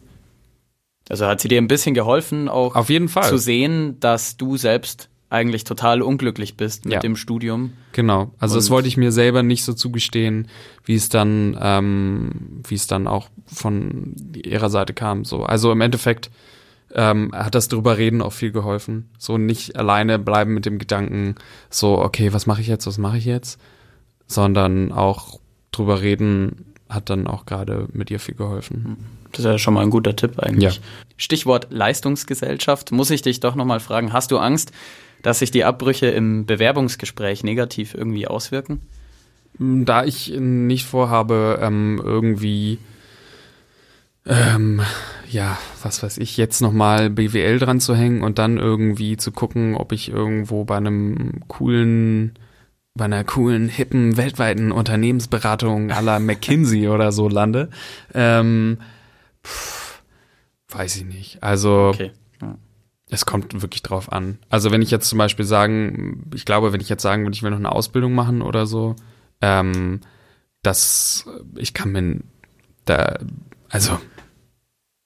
also 1.09 1.27
hat 1.27 1.41
sie 1.41 1.49
dir 1.49 1.59
ein 1.61 1.69
bisschen 1.69 1.95
geholfen, 1.95 2.49
auch 2.49 2.77
Auf 2.77 2.89
jeden 2.89 3.09
Fall. 3.09 3.29
zu 3.29 3.37
sehen, 3.37 3.99
dass 4.01 4.37
du 4.37 4.57
selbst 4.57 5.09
eigentlich 5.33 5.65
total 5.65 6.03
unglücklich 6.03 6.57
bist 6.57 6.85
mit 6.85 6.95
ja. 6.95 7.01
dem 7.01 7.17
Studium. 7.17 7.73
Genau. 7.93 8.31
Also 8.39 8.55
Und 8.55 8.59
das 8.59 8.71
wollte 8.71 8.89
ich 8.89 8.97
mir 8.97 9.13
selber 9.13 9.43
nicht 9.43 9.65
so 9.65 9.73
zugestehen, 9.73 10.49
wie 10.85 10.95
es 10.95 11.09
dann, 11.09 11.57
ähm, 11.61 12.63
wie 12.69 12.75
es 12.75 12.87
dann 12.87 13.07
auch 13.07 13.29
von 13.47 14.15
ihrer 14.35 14.71
Seite 14.71 14.93
kam. 14.93 15.25
So, 15.25 15.45
also 15.45 15.73
im 15.73 15.81
Endeffekt 15.81 16.31
ähm, 16.95 17.33
hat 17.35 17.55
das 17.55 17.69
drüber 17.69 17.97
reden 17.97 18.21
auch 18.21 18.33
viel 18.33 18.53
geholfen. 18.53 19.09
So 19.19 19.39
nicht 19.39 19.77
alleine 19.77 20.19
bleiben 20.19 20.55
mit 20.55 20.67
dem 20.67 20.79
Gedanken, 20.79 21.37
so 21.71 21.99
okay, 21.99 22.33
was 22.33 22.47
mache 22.47 22.61
ich 22.61 22.67
jetzt, 22.67 22.87
was 22.87 22.99
mache 22.99 23.17
ich 23.17 23.25
jetzt, 23.25 23.59
sondern 24.27 24.93
auch 24.93 25.41
drüber 25.71 26.03
reden 26.03 26.73
hat 26.91 27.09
dann 27.09 27.27
auch 27.27 27.47
gerade 27.47 27.89
mit 27.93 28.11
ihr 28.11 28.21
viel 28.21 28.35
geholfen. 28.35 28.83
Mhm. 28.83 28.97
Das 29.33 29.41
ist 29.41 29.45
ja 29.47 29.59
schon 29.59 29.73
mal 29.73 29.81
ein 29.81 29.91
guter 29.91 30.15
Tipp 30.15 30.39
eigentlich. 30.39 30.77
Ja. 30.77 30.83
Stichwort 31.17 31.69
Leistungsgesellschaft. 31.71 32.93
Muss 32.93 33.11
ich 33.11 33.23
dich 33.23 33.41
doch 33.41 33.55
nochmal 33.55 33.81
fragen, 33.81 34.13
hast 34.13 34.31
du 34.31 34.37
Angst, 34.37 34.73
dass 35.23 35.39
sich 35.39 35.51
die 35.51 35.65
Abbrüche 35.65 36.07
im 36.07 36.47
Bewerbungsgespräch 36.47 37.45
negativ 37.45 37.95
irgendwie 37.95 38.27
auswirken? 38.27 38.81
Da 39.59 40.05
ich 40.05 40.33
nicht 40.39 40.87
vorhabe, 40.87 41.59
ähm, 41.63 42.01
irgendwie, 42.03 42.79
ähm, 44.27 44.81
ja, 45.29 45.59
was 45.83 46.03
weiß 46.03 46.19
ich, 46.19 46.37
jetzt 46.37 46.61
nochmal 46.61 47.11
BWL 47.11 47.59
dran 47.59 47.81
zu 47.81 47.95
hängen 47.95 48.23
und 48.23 48.39
dann 48.39 48.59
irgendwie 48.59 49.17
zu 49.17 49.31
gucken, 49.31 49.75
ob 49.75 49.93
ich 49.93 50.09
irgendwo 50.09 50.65
bei 50.65 50.77
einem 50.77 51.43
coolen 51.49 52.35
bei 52.95 53.07
einer 53.07 53.25
coolen, 53.25 53.71
hippen, 53.71 54.19
weltweiten 54.19 54.71
Unternehmensberatung 54.71 55.91
à 55.91 56.03
la 56.03 56.19
McKinsey 56.21 56.89
oder 56.89 57.11
so 57.11 57.27
lande. 57.29 57.71
Ähm, 58.13 58.79
Pff, 59.45 60.03
weiß 60.69 60.97
ich 60.97 61.05
nicht. 61.05 61.43
Also 61.43 61.91
okay. 61.95 62.13
Es 63.13 63.27
kommt 63.27 63.61
wirklich 63.61 63.83
drauf 63.83 64.11
an. 64.11 64.39
Also 64.49 64.71
wenn 64.71 64.81
ich 64.81 64.91
jetzt 64.91 65.07
zum 65.07 65.19
Beispiel 65.19 65.45
sagen, 65.45 66.31
ich 66.35 66.47
glaube, 66.47 66.73
wenn 66.73 66.81
ich 66.81 66.89
jetzt 66.89 67.03
sagen 67.03 67.25
würde, 67.25 67.35
ich 67.35 67.43
will 67.43 67.51
noch 67.51 67.59
eine 67.59 67.71
Ausbildung 67.71 68.15
machen 68.15 68.41
oder 68.41 68.65
so, 68.65 68.97
ähm, 69.43 70.01
das, 70.63 71.27
ich 71.57 71.75
kann 71.75 71.93
mir 71.93 72.21
da, 72.87 73.19
also 73.69 73.99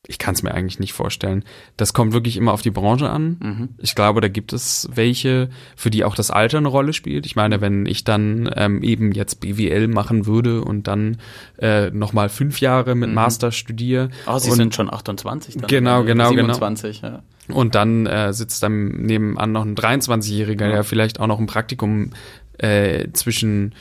ich 0.07 0.19
kann 0.19 0.35
es 0.35 0.45
mir 0.45 0.55
eigentlich 0.55 0.79
nicht 0.79 0.93
vorstellen. 0.93 1.45
Das 1.77 1.93
kommt 1.93 2.13
wirklich 2.13 2.37
immer 2.37 2.53
auf 2.53 2.63
die 2.63 2.71
Branche 2.71 3.11
an. 3.11 3.39
Mhm. 3.43 3.69
Ich 3.79 3.97
glaube, 3.97 4.21
da 4.21 4.29
gibt 4.29 4.53
es 4.53 4.89
welche, 4.95 5.51
für 5.75 5.91
die 5.91 6.05
auch 6.05 6.15
das 6.15 6.31
Alter 6.31 6.59
eine 6.59 6.69
Rolle 6.69 6.93
spielt. 6.93 7.27
Ich 7.27 7.35
meine, 7.35 7.61
wenn 7.61 7.87
ich 7.87 8.05
dann 8.05 8.49
ähm, 8.55 8.85
eben 8.85 9.11
jetzt 9.11 9.41
BWL 9.41 9.89
machen 9.89 10.27
würde 10.27 10.63
und 10.63 10.87
dann 10.87 11.19
äh, 11.59 11.91
nochmal 11.91 12.29
fünf 12.29 12.61
Jahre 12.61 12.95
mit 12.95 13.09
mhm. 13.09 13.17
Master 13.17 13.51
studiere. 13.51 14.11
Oh, 14.29 14.39
Sie 14.39 14.53
sind 14.53 14.75
schon 14.77 14.93
28 14.93 15.57
dann. 15.57 15.67
Genau, 15.67 16.05
genau, 16.05 16.29
27, 16.29 17.01
genau. 17.01 17.15
Ja. 17.15 17.23
Und 17.49 17.75
dann 17.75 18.07
äh, 18.07 18.33
sitzt 18.33 18.63
dann 18.63 18.89
nebenan 19.03 19.53
noch 19.53 19.65
ein 19.65 19.77
23-Jähriger, 19.77 20.67
ja. 20.67 20.73
der 20.73 20.85
vielleicht 20.85 21.21
auch 21.21 21.27
noch 21.27 21.39
ein 21.39 21.47
Praktikum 21.47 22.11
äh, 22.59 23.09
zwischen 23.13 23.75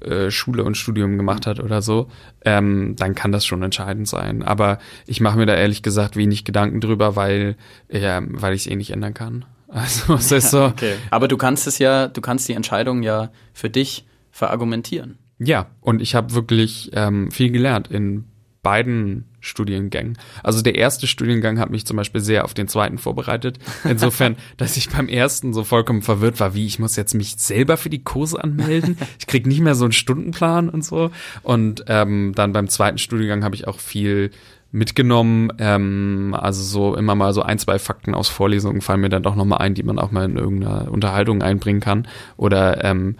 äh, 0.00 0.30
Schule 0.30 0.62
und 0.62 0.76
Studium 0.76 1.16
gemacht 1.16 1.46
hat 1.46 1.58
oder 1.60 1.82
so, 1.82 2.08
ähm, 2.44 2.94
dann 2.96 3.14
kann 3.14 3.32
das 3.32 3.44
schon 3.44 3.62
entscheidend 3.62 4.06
sein. 4.06 4.42
Aber 4.42 4.78
ich 5.06 5.20
mache 5.20 5.38
mir 5.38 5.46
da 5.46 5.54
ehrlich 5.54 5.82
gesagt 5.82 6.16
wenig 6.16 6.44
Gedanken 6.44 6.80
drüber, 6.80 7.16
weil, 7.16 7.56
ja, 7.90 8.20
weil 8.24 8.54
ich 8.54 8.62
es 8.62 8.66
eh 8.68 8.76
nicht 8.76 8.90
ändern 8.90 9.14
kann. 9.14 9.44
Also 9.70 10.14
es 10.14 10.32
ist 10.32 10.50
so. 10.52 10.64
Okay. 10.64 10.94
Aber 11.10 11.28
du 11.28 11.36
kannst 11.36 11.66
es 11.66 11.78
ja, 11.78 12.08
du 12.08 12.22
kannst 12.22 12.48
die 12.48 12.54
Entscheidung 12.54 13.02
ja 13.02 13.30
für 13.52 13.68
dich 13.68 14.06
verargumentieren. 14.30 15.18
Ja, 15.38 15.66
und 15.82 16.00
ich 16.00 16.14
habe 16.14 16.32
wirklich 16.32 16.90
ähm, 16.94 17.30
viel 17.30 17.50
gelernt 17.50 17.88
in 17.88 18.24
beiden 18.62 19.24
Studiengängen. 19.40 20.18
Also 20.42 20.62
der 20.62 20.74
erste 20.74 21.06
Studiengang 21.06 21.58
hat 21.58 21.70
mich 21.70 21.86
zum 21.86 21.96
Beispiel 21.96 22.20
sehr 22.20 22.44
auf 22.44 22.54
den 22.54 22.68
zweiten 22.68 22.98
vorbereitet. 22.98 23.58
Insofern, 23.84 24.36
dass 24.56 24.76
ich 24.76 24.90
beim 24.90 25.08
ersten 25.08 25.52
so 25.52 25.64
vollkommen 25.64 26.02
verwirrt 26.02 26.40
war, 26.40 26.54
wie 26.54 26.66
ich 26.66 26.78
muss 26.78 26.96
jetzt 26.96 27.14
mich 27.14 27.36
selber 27.36 27.76
für 27.76 27.90
die 27.90 28.02
Kurse 28.02 28.42
anmelden. 28.42 28.98
Ich 29.18 29.26
krieg 29.26 29.46
nicht 29.46 29.60
mehr 29.60 29.74
so 29.74 29.84
einen 29.84 29.92
Stundenplan 29.92 30.68
und 30.68 30.84
so. 30.84 31.10
Und 31.42 31.84
ähm, 31.86 32.32
dann 32.34 32.52
beim 32.52 32.68
zweiten 32.68 32.98
Studiengang 32.98 33.44
habe 33.44 33.54
ich 33.54 33.68
auch 33.68 33.78
viel 33.78 34.30
mitgenommen. 34.70 35.52
Ähm, 35.58 36.34
also 36.38 36.62
so 36.62 36.96
immer 36.96 37.14
mal 37.14 37.32
so 37.32 37.42
ein, 37.42 37.58
zwei 37.58 37.78
Fakten 37.78 38.14
aus 38.14 38.28
Vorlesungen 38.28 38.80
fallen 38.80 39.00
mir 39.00 39.08
dann 39.08 39.22
doch 39.22 39.36
nochmal 39.36 39.58
ein, 39.58 39.74
die 39.74 39.82
man 39.82 39.98
auch 39.98 40.10
mal 40.10 40.24
in 40.24 40.36
irgendeiner 40.36 40.90
Unterhaltung 40.90 41.42
einbringen 41.42 41.80
kann. 41.80 42.08
Oder 42.36 42.84
ähm, 42.84 43.16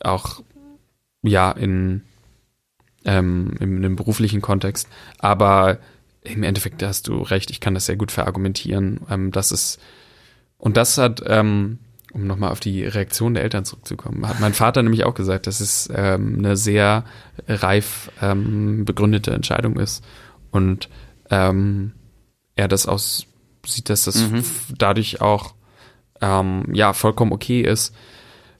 auch 0.00 0.42
ja 1.22 1.52
in 1.52 2.02
ähm, 3.04 3.54
in 3.60 3.76
einem 3.76 3.96
beruflichen 3.96 4.40
Kontext. 4.40 4.88
Aber 5.18 5.78
im 6.22 6.42
Endeffekt 6.42 6.82
hast 6.82 7.08
du 7.08 7.22
recht, 7.22 7.50
ich 7.50 7.60
kann 7.60 7.74
das 7.74 7.86
sehr 7.86 7.96
gut 7.96 8.12
verargumentieren. 8.12 9.00
Ähm, 9.10 9.30
das 9.30 9.52
ist, 9.52 9.80
und 10.58 10.76
das 10.76 10.98
hat, 10.98 11.22
ähm, 11.26 11.78
um 12.12 12.26
nochmal 12.26 12.50
auf 12.50 12.60
die 12.60 12.84
Reaktion 12.84 13.34
der 13.34 13.44
Eltern 13.44 13.64
zurückzukommen, 13.64 14.26
hat 14.28 14.40
mein 14.40 14.54
Vater 14.54 14.82
nämlich 14.82 15.04
auch 15.04 15.14
gesagt, 15.14 15.46
dass 15.46 15.60
es 15.60 15.88
ähm, 15.94 16.36
eine 16.38 16.56
sehr 16.56 17.04
reif 17.48 18.10
ähm, 18.20 18.84
begründete 18.84 19.30
Entscheidung 19.30 19.78
ist. 19.78 20.04
Und 20.50 20.88
ähm, 21.30 21.92
er 22.56 22.68
das 22.68 22.86
aus 22.86 23.26
sieht, 23.66 23.88
dass 23.90 24.04
das 24.04 24.16
mhm. 24.16 24.42
dadurch 24.76 25.20
auch 25.20 25.54
ähm, 26.20 26.64
ja 26.72 26.92
vollkommen 26.92 27.32
okay 27.32 27.62
ist, 27.62 27.94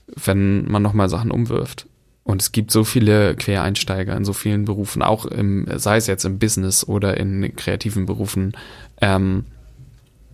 wenn 0.07 0.71
man 0.71 0.83
nochmal 0.83 1.09
Sachen 1.09 1.31
umwirft. 1.31 1.87
Und 2.23 2.43
es 2.43 2.53
gibt 2.53 2.71
so 2.71 2.85
viele 2.85 3.35
Quereinsteiger 3.35 4.17
in 4.17 4.25
so 4.25 4.33
vielen 4.33 4.65
Berufen, 4.65 5.03
auch 5.03 5.25
im, 5.25 5.67
sei 5.77 5.97
es 5.97 6.07
jetzt 6.07 6.25
im 6.25 6.39
Business 6.39 6.87
oder 6.87 7.17
in 7.17 7.57
kreativen 7.57 8.07
Berufen. 8.07 8.53
Ähm, 9.01 9.47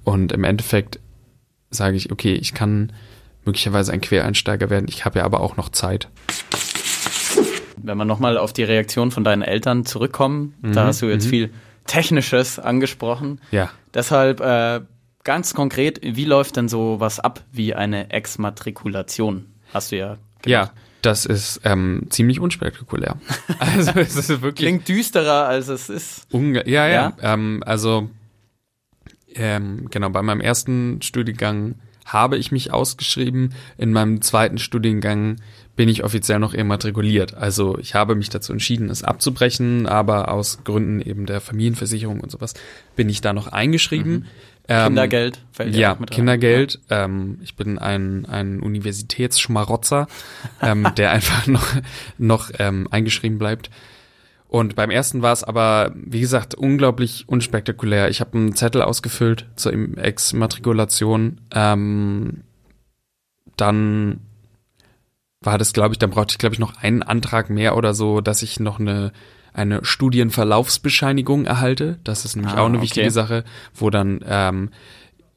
und 0.05 0.33
im 0.33 0.45
Endeffekt 0.45 1.01
sage 1.71 1.97
ich, 1.97 2.13
okay, 2.13 2.35
ich 2.35 2.55
kann 2.55 2.93
möglicherweise 3.45 3.93
ein 3.93 4.01
Quereinsteiger 4.01 4.71
werden, 4.71 4.87
ich 4.89 5.05
habe 5.05 5.21
ja 5.21 5.25
aber 5.25 5.41
auch 5.41 5.57
noch 5.57 5.69
Zeit. 5.69 6.09
Wenn 7.77 7.97
wir 7.97 8.05
nochmal 8.05 8.37
auf 8.37 8.53
die 8.53 8.65
Reaktion 8.65 9.11
von 9.11 9.23
deinen 9.23 9.43
Eltern 9.43 9.87
zurückkommen, 9.87 10.55
mhm, 10.61 10.73
da 10.73 10.87
hast 10.87 11.03
du 11.03 11.07
jetzt 11.07 11.27
mhm. 11.27 11.31
viel 11.31 11.51
Technisches 11.87 12.59
angesprochen. 12.59 13.41
Ja. 13.53 13.71
Deshalb 13.95 14.41
äh, 14.41 14.81
ganz 15.23 15.55
konkret, 15.55 16.01
wie 16.03 16.25
läuft 16.25 16.57
denn 16.57 16.69
so 16.69 16.99
was 16.99 17.21
ab 17.21 17.45
wie 17.53 17.75
eine 17.75 18.11
Exmatrikulation? 18.11 19.47
Hast 19.73 19.93
du 19.93 19.97
ja 19.97 20.07
gemacht. 20.43 20.47
Ja, 20.47 20.71
das 21.07 21.25
ist 21.25 21.61
ähm, 21.65 22.07
ziemlich 22.11 22.41
unspektakulär. 22.41 23.17
Also 23.59 23.93
es 23.95 24.17
ist 24.17 24.29
wirklich 24.43 24.67
klingt 24.67 24.89
düsterer 24.89 25.47
als 25.47 25.69
es 25.69 25.89
ist. 25.89 26.27
Unge 26.33 26.69
ja, 26.69 26.87
ja. 26.87 27.15
ja? 27.21 27.35
Ähm, 27.35 27.63
also 27.65 28.11
ähm, 29.35 29.89
genau 29.91 30.11
bei 30.11 30.23
meinem 30.23 30.41
ersten 30.41 31.01
Studiengang 31.03 31.77
habe 32.05 32.39
ich 32.39 32.53
mich 32.53 32.73
ausgeschrieben. 32.73 33.55
In 33.79 33.93
meinem 33.93 34.21
zweiten 34.21 34.59
Studiengang 34.59 35.37
bin 35.77 35.89
ich 35.89 36.05
offiziell 36.05 36.39
noch 36.39 36.55
immatrikuliert. 36.55 37.35
Also 37.35 37.79
ich 37.79 37.95
habe 37.95 38.15
mich 38.15 38.31
dazu 38.31 38.53
entschieden, 38.53 38.91
es 38.91 39.05
abzubrechen, 39.05 39.87
aber 39.87 40.31
aus 40.31 40.65
Gründen 40.65 41.01
eben 41.01 41.27
der 41.27 41.41
Familienversicherung 41.41 42.21
und 42.21 42.31
sowas 42.31 42.55
bin 42.97 43.09
ich 43.09 43.21
da 43.21 43.33
noch 43.33 43.49
eingeschrieben. 43.49 44.13
Mhm. 44.13 44.25
Ähm, 44.69 44.89
Kindergeld 44.89 45.41
fällt 45.53 45.75
ja, 45.75 45.93
ja 45.93 45.97
mit. 45.99 46.11
Kindergeld. 46.11 46.81
Ja. 46.91 47.05
Ähm, 47.05 47.39
ich 47.43 47.57
bin 47.57 47.79
ein, 47.79 48.27
ein 48.27 48.61
Universitätsschmarotzer, 48.61 50.09
ähm, 50.63 50.89
der 50.97 51.13
einfach 51.13 51.47
noch, 51.47 51.67
noch 52.19 52.51
ähm, 52.59 52.89
eingeschrieben 52.91 53.39
bleibt. 53.39 53.71
Und 54.49 54.77
beim 54.77 54.91
ersten 54.91 55.23
war 55.23 55.33
es 55.33 55.45
aber, 55.45 55.93
wie 55.95 56.21
gesagt, 56.21 56.55
unglaublich 56.55 57.29
unspektakulär. 57.29 58.09
Ich 58.11 58.21
habe 58.21 58.39
einen 58.39 58.55
Zettel 58.55 58.83
ausgefüllt 58.83 59.47
zur 59.57 59.73
Exmatrikulation. 59.99 61.41
Ähm, 61.53 62.43
dann 63.57 64.21
war 65.41 65.59
das, 65.59 65.73
glaube 65.73 65.95
ich, 65.95 65.99
dann 65.99 66.11
brauchte 66.11 66.33
ich, 66.33 66.39
glaube 66.39 66.55
ich, 66.55 66.59
noch 66.59 66.81
einen 66.81 67.03
Antrag 67.03 67.51
mehr 67.51 67.77
oder 67.77 67.95
so, 67.95 68.21
dass 68.21 68.43
ich 68.43 68.61
noch 68.61 68.79
eine 68.79 69.13
eine 69.57 69.85
Studienverlaufsbescheinigung 69.85 71.47
erhalte. 71.47 71.99
Das 72.05 72.25
ist 72.25 72.37
nämlich 72.37 72.55
ah, 72.55 72.61
auch 72.61 72.67
eine 72.67 72.77
okay. 72.77 72.85
wichtige 72.85 73.11
Sache, 73.11 73.45
wo 73.75 73.91
dann 73.91 74.21
ähm, 74.27 74.71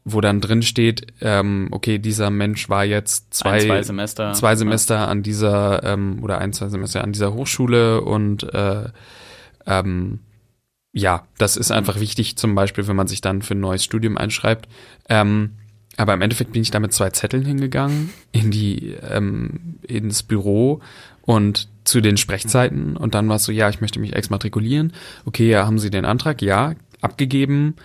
wo 0.05 0.21
dann 0.21 0.41
drin 0.41 0.61
steht, 0.61 1.07
ähm, 1.21 1.67
okay, 1.71 1.99
dieser 1.99 2.29
Mensch 2.29 2.69
war 2.69 2.83
jetzt 2.83 3.33
zwei, 3.33 3.59
ein, 3.59 3.61
zwei 3.61 3.83
Semester, 3.83 4.33
zwei 4.33 4.55
Semester 4.55 5.07
an 5.07 5.23
dieser 5.23 5.83
ähm, 5.83 6.19
oder 6.23 6.39
ein, 6.39 6.53
zwei 6.53 6.69
Semester 6.69 7.03
an 7.03 7.11
dieser 7.11 7.33
Hochschule 7.33 8.01
und 8.01 8.43
äh, 8.53 8.85
ähm, 9.65 10.19
ja, 10.91 11.27
das 11.37 11.57
ist 11.57 11.71
einfach 11.71 11.99
wichtig, 11.99 12.37
zum 12.37 12.55
Beispiel, 12.55 12.87
wenn 12.87 12.95
man 12.95 13.07
sich 13.07 13.21
dann 13.21 13.41
für 13.41 13.53
ein 13.53 13.59
neues 13.59 13.83
Studium 13.83 14.17
einschreibt. 14.17 14.67
Ähm, 15.07 15.51
aber 15.97 16.13
im 16.13 16.21
Endeffekt 16.21 16.53
bin 16.53 16.61
ich 16.61 16.71
da 16.71 16.79
mit 16.79 16.93
zwei 16.93 17.11
Zetteln 17.11 17.45
hingegangen 17.45 18.09
in 18.31 18.51
die 18.51 18.95
ähm, 19.09 19.79
ins 19.83 20.23
Büro 20.23 20.81
und 21.21 21.67
zu 21.83 22.01
den 22.01 22.17
Sprechzeiten 22.17 22.97
und 22.97 23.15
dann 23.15 23.27
war 23.29 23.37
es 23.37 23.43
so, 23.43 23.51
ja, 23.51 23.69
ich 23.69 23.81
möchte 23.81 23.99
mich 23.99 24.13
exmatrikulieren. 24.13 24.93
Okay, 25.25 25.49
ja, 25.49 25.65
haben 25.65 25.79
Sie 25.79 25.89
den 25.89 26.05
Antrag? 26.05 26.41
Ja, 26.41 26.73
abgegeben. 27.01 27.75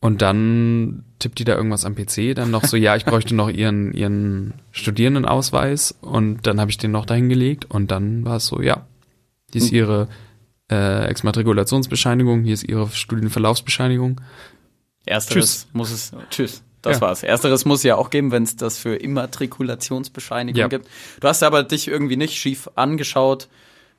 Und 0.00 0.22
dann 0.22 1.04
tippt 1.18 1.38
die 1.38 1.44
da 1.44 1.54
irgendwas 1.54 1.84
am 1.84 1.94
PC, 1.94 2.34
dann 2.34 2.50
noch 2.50 2.64
so, 2.64 2.76
ja, 2.76 2.96
ich 2.96 3.04
bräuchte 3.04 3.34
noch 3.34 3.50
ihren, 3.50 3.92
ihren 3.92 4.54
Studierendenausweis 4.70 5.94
und 6.00 6.46
dann 6.46 6.58
habe 6.58 6.70
ich 6.70 6.78
den 6.78 6.90
noch 6.90 7.04
dahin 7.04 7.28
gelegt 7.28 7.66
und 7.66 7.90
dann 7.90 8.24
war 8.24 8.36
es 8.36 8.46
so, 8.46 8.62
ja, 8.62 8.86
die 9.52 9.58
ist 9.58 9.72
ihre 9.72 10.08
äh, 10.70 11.04
Exmatrikulationsbescheinigung, 11.04 12.44
hier 12.44 12.54
ist 12.54 12.66
ihre 12.66 12.88
Studienverlaufsbescheinigung. 12.88 14.22
Ersteres 15.04 15.44
tschüss. 15.44 15.68
muss 15.74 15.90
es, 15.90 16.12
tschüss. 16.30 16.62
Das 16.82 16.96
ja. 16.96 17.02
war's. 17.02 17.22
Ersteres 17.22 17.64
muss 17.64 17.82
ja 17.82 17.96
auch 17.96 18.10
geben, 18.10 18.32
wenn 18.32 18.42
es 18.42 18.56
das 18.56 18.78
für 18.78 18.96
Immatrikulationsbescheinigung 18.96 20.60
ja. 20.60 20.68
gibt. 20.68 20.88
Du 21.20 21.28
hast 21.28 21.42
aber 21.42 21.62
dich 21.62 21.88
irgendwie 21.88 22.16
nicht 22.16 22.38
schief 22.38 22.70
angeschaut, 22.74 23.48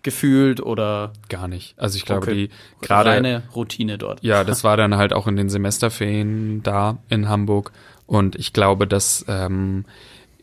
gefühlt 0.04 0.62
oder 0.62 1.14
gar 1.30 1.48
nicht. 1.48 1.76
Also 1.78 1.98
ich 1.98 2.06
glaube, 2.06 2.24
okay. 2.24 2.34
die 2.34 2.86
gerade 2.86 3.12
reine 3.12 3.44
Routine 3.56 3.98
dort. 3.98 4.24
Ja, 4.24 4.44
das 4.46 4.64
war 4.64 4.78
dann 4.78 4.96
halt 4.96 5.14
auch 5.14 5.28
in 5.28 5.36
den 5.36 5.50
Semesterferien 5.50 6.64
da 6.64 6.98
in 7.10 7.30
Hamburg 7.30 7.72
und 8.08 8.36
ich 8.36 8.54
glaube, 8.54 8.88
das 8.88 9.26
ähm, 9.28 9.86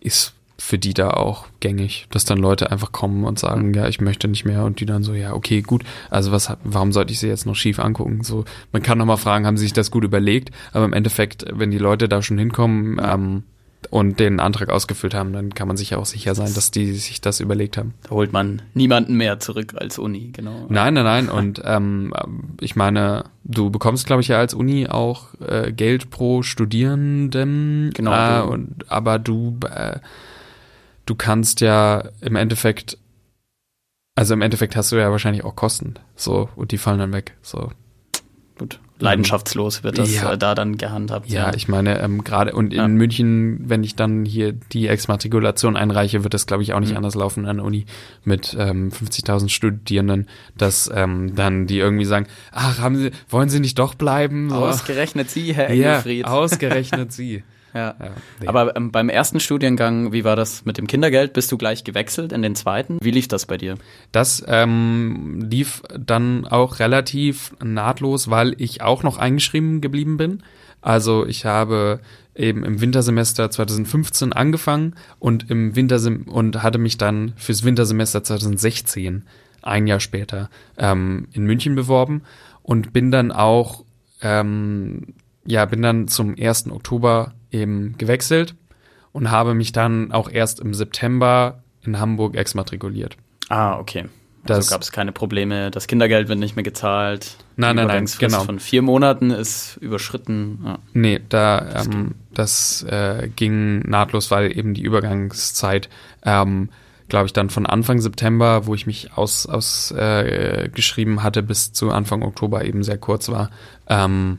ist 0.00 0.34
für 0.60 0.76
die 0.76 0.92
da 0.92 1.10
auch 1.10 1.46
gängig, 1.60 2.08
dass 2.10 2.24
dann 2.24 2.38
Leute 2.38 2.72
einfach 2.72 2.90
kommen 2.90 3.24
und 3.24 3.38
sagen, 3.38 3.72
ja, 3.74 3.86
ich 3.86 4.00
möchte 4.00 4.26
nicht 4.26 4.44
mehr 4.44 4.64
und 4.64 4.80
die 4.80 4.86
dann 4.86 5.04
so, 5.04 5.14
ja, 5.14 5.32
okay, 5.32 5.62
gut, 5.62 5.84
also 6.10 6.32
was, 6.32 6.52
warum 6.64 6.92
sollte 6.92 7.12
ich 7.12 7.20
sie 7.20 7.28
jetzt 7.28 7.46
noch 7.46 7.54
schief 7.54 7.78
angucken? 7.78 8.24
So, 8.24 8.44
man 8.72 8.82
kann 8.82 8.98
noch 8.98 9.06
mal 9.06 9.16
fragen, 9.16 9.46
haben 9.46 9.56
sie 9.56 9.64
sich 9.64 9.72
das 9.72 9.92
gut 9.92 10.02
überlegt? 10.02 10.50
Aber 10.72 10.84
im 10.84 10.92
Endeffekt, 10.92 11.44
wenn 11.52 11.70
die 11.70 11.78
Leute 11.78 12.08
da 12.08 12.22
schon 12.22 12.38
hinkommen 12.38 13.00
ähm, 13.02 13.44
und 13.90 14.18
den 14.18 14.40
Antrag 14.40 14.70
ausgefüllt 14.70 15.14
haben, 15.14 15.32
dann 15.32 15.54
kann 15.54 15.68
man 15.68 15.76
sich 15.76 15.90
ja 15.90 15.98
auch 15.98 16.06
sicher 16.06 16.34
sein, 16.34 16.52
dass 16.52 16.72
die 16.72 16.92
sich 16.92 17.20
das 17.20 17.38
überlegt 17.38 17.76
haben. 17.76 17.94
Da 18.02 18.10
holt 18.10 18.32
man 18.32 18.60
niemanden 18.74 19.14
mehr 19.16 19.38
zurück 19.38 19.74
als 19.76 19.98
Uni, 19.98 20.30
genau. 20.32 20.66
Nein, 20.68 20.94
nein, 20.94 21.04
nein. 21.04 21.28
Und 21.28 21.62
ähm, 21.64 22.12
ich 22.60 22.74
meine, 22.74 23.26
du 23.44 23.70
bekommst, 23.70 24.06
glaube 24.06 24.22
ich, 24.22 24.28
ja 24.28 24.38
als 24.38 24.54
Uni 24.54 24.88
auch 24.88 25.28
äh, 25.40 25.72
Geld 25.72 26.10
pro 26.10 26.42
Studierenden. 26.42 27.90
Genau. 27.94 28.42
Äh, 28.42 28.42
und, 28.48 28.84
aber 28.88 29.20
du 29.20 29.56
äh, 29.72 30.00
du 31.08 31.14
kannst 31.14 31.60
ja 31.60 32.08
im 32.20 32.36
Endeffekt, 32.36 32.98
also 34.14 34.34
im 34.34 34.42
Endeffekt 34.42 34.76
hast 34.76 34.92
du 34.92 34.96
ja 34.96 35.10
wahrscheinlich 35.10 35.44
auch 35.44 35.56
Kosten, 35.56 35.94
so, 36.14 36.48
und 36.56 36.70
die 36.72 36.78
fallen 36.78 36.98
dann 36.98 37.12
weg, 37.12 37.36
so. 37.42 37.70
Gut. 38.58 38.80
leidenschaftslos 38.98 39.84
wird 39.84 39.96
das 39.98 40.12
Ja. 40.12 40.32
äh, 40.32 40.36
da 40.38 40.56
dann 40.56 40.76
gehandhabt. 40.76 41.30
Ja, 41.30 41.54
ich 41.54 41.68
meine, 41.68 42.00
ähm, 42.00 42.24
gerade 42.24 42.52
und 42.52 42.72
in 42.72 42.78
Ja. 42.80 42.88
München, 42.88 43.60
wenn 43.70 43.84
ich 43.84 43.94
dann 43.94 44.24
hier 44.24 44.52
die 44.52 44.88
Exmatrikulation 44.88 45.76
einreiche, 45.76 46.24
wird 46.24 46.34
das, 46.34 46.46
glaube 46.48 46.64
ich, 46.64 46.72
auch 46.74 46.80
nicht 46.80 46.90
Mhm. 46.90 46.96
anders 46.96 47.14
laufen 47.14 47.46
an 47.46 47.58
der 47.58 47.64
Uni 47.64 47.86
mit 48.24 48.56
ähm, 48.58 48.90
50.000 48.90 49.50
Studierenden, 49.50 50.26
dass 50.56 50.90
ähm, 50.92 51.36
dann 51.36 51.68
die 51.68 51.78
irgendwie 51.78 52.04
sagen, 52.06 52.26
ach, 52.50 52.80
haben 52.80 52.96
Sie, 52.96 53.12
wollen 53.28 53.48
Sie 53.48 53.60
nicht 53.60 53.78
doch 53.78 53.94
bleiben? 53.94 54.50
So. 54.50 54.56
Ausgerechnet 54.56 55.30
Sie, 55.30 55.54
Herr 55.54 55.72
ja, 55.72 55.90
Engelfried. 55.98 56.24
ausgerechnet 56.24 57.12
Sie. 57.12 57.44
Ja. 57.74 57.94
Ja, 58.00 58.10
nee. 58.40 58.46
Aber 58.46 58.76
ähm, 58.76 58.90
beim 58.90 59.08
ersten 59.08 59.40
Studiengang, 59.40 60.12
wie 60.12 60.24
war 60.24 60.36
das 60.36 60.64
mit 60.64 60.78
dem 60.78 60.86
Kindergeld? 60.86 61.32
Bist 61.32 61.52
du 61.52 61.58
gleich 61.58 61.84
gewechselt 61.84 62.32
in 62.32 62.42
den 62.42 62.54
zweiten? 62.54 62.98
Wie 63.02 63.10
lief 63.10 63.28
das 63.28 63.46
bei 63.46 63.56
dir? 63.56 63.76
Das 64.12 64.44
ähm, 64.46 65.46
lief 65.50 65.82
dann 65.98 66.46
auch 66.46 66.78
relativ 66.78 67.52
nahtlos, 67.62 68.30
weil 68.30 68.54
ich 68.58 68.82
auch 68.82 69.02
noch 69.02 69.18
eingeschrieben 69.18 69.80
geblieben 69.80 70.16
bin. 70.16 70.42
Also 70.80 71.26
ich 71.26 71.44
habe 71.44 72.00
eben 72.34 72.64
im 72.64 72.80
Wintersemester 72.80 73.50
2015 73.50 74.32
angefangen 74.32 74.94
und 75.18 75.50
im 75.50 75.74
Wintersem 75.74 76.22
und 76.22 76.62
hatte 76.62 76.78
mich 76.78 76.96
dann 76.96 77.32
fürs 77.36 77.64
Wintersemester 77.64 78.22
2016 78.22 79.24
ein 79.62 79.86
Jahr 79.86 80.00
später 80.00 80.48
ähm, 80.76 81.28
in 81.32 81.44
München 81.44 81.74
beworben 81.74 82.22
und 82.62 82.92
bin 82.92 83.10
dann 83.10 83.32
auch 83.32 83.84
ähm, 84.22 85.14
ja 85.44 85.64
bin 85.64 85.82
dann 85.82 86.06
zum 86.06 86.36
1. 86.38 86.70
Oktober 86.70 87.34
eben 87.50 87.96
gewechselt 87.98 88.54
und 89.12 89.30
habe 89.30 89.54
mich 89.54 89.72
dann 89.72 90.12
auch 90.12 90.30
erst 90.30 90.60
im 90.60 90.74
September 90.74 91.62
in 91.82 91.98
Hamburg 91.98 92.36
exmatrikuliert. 92.36 93.16
Ah, 93.48 93.78
okay. 93.78 94.06
Das- 94.44 94.56
also 94.58 94.70
gab 94.70 94.82
es 94.82 94.92
keine 94.92 95.12
Probleme, 95.12 95.70
das 95.70 95.86
Kindergeld 95.86 96.28
wird 96.28 96.38
nicht 96.38 96.56
mehr 96.56 96.62
gezahlt. 96.62 97.36
Nein, 97.56 97.76
nein, 97.76 97.86
nein, 97.88 98.08
genau. 98.18 98.44
von 98.44 98.60
vier 98.60 98.82
Monaten 98.82 99.30
ist 99.30 99.76
überschritten. 99.80 100.60
Ja. 100.64 100.78
Nee, 100.94 101.20
da 101.28 101.82
ähm, 101.84 102.14
das 102.32 102.82
äh, 102.84 103.28
ging 103.34 103.80
nahtlos, 103.80 104.30
weil 104.30 104.56
eben 104.56 104.74
die 104.74 104.82
Übergangszeit, 104.82 105.88
ähm, 106.24 106.70
glaube 107.08 107.26
ich, 107.26 107.32
dann 107.32 107.50
von 107.50 107.66
Anfang 107.66 108.00
September, 108.00 108.66
wo 108.66 108.74
ich 108.74 108.86
mich 108.86 109.12
aus, 109.14 109.46
aus 109.46 109.90
äh, 109.90 110.70
hatte, 111.18 111.42
bis 111.42 111.72
zu 111.72 111.90
Anfang 111.90 112.22
Oktober 112.22 112.64
eben 112.64 112.82
sehr 112.84 112.98
kurz 112.98 113.28
war. 113.28 113.50
Ähm, 113.88 114.38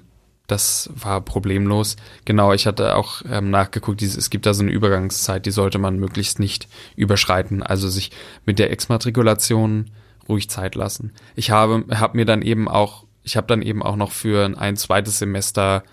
das 0.51 0.89
war 0.95 1.21
problemlos. 1.21 1.95
Genau, 2.25 2.53
ich 2.53 2.67
hatte 2.67 2.95
auch 2.95 3.21
ähm, 3.29 3.49
nachgeguckt, 3.49 4.01
es 4.01 4.29
gibt 4.29 4.45
da 4.45 4.53
so 4.53 4.63
eine 4.63 4.71
Übergangszeit, 4.71 5.45
die 5.45 5.51
sollte 5.51 5.79
man 5.79 5.97
möglichst 5.99 6.39
nicht 6.39 6.67
überschreiten. 6.95 7.63
Also 7.63 7.89
sich 7.89 8.11
mit 8.45 8.59
der 8.59 8.71
Exmatrikulation 8.71 9.91
ruhig 10.27 10.49
Zeit 10.49 10.75
lassen. 10.75 11.13
Ich 11.35 11.51
habe, 11.51 11.85
habe 11.99 12.17
mir 12.17 12.25
dann 12.25 12.41
eben 12.41 12.67
auch, 12.67 13.05
ich 13.23 13.37
habe 13.37 13.47
dann 13.47 13.61
eben 13.61 13.83
auch 13.83 13.95
noch 13.95 14.11
für 14.11 14.57
ein 14.57 14.77
zweites 14.77 15.19
Semester 15.19 15.83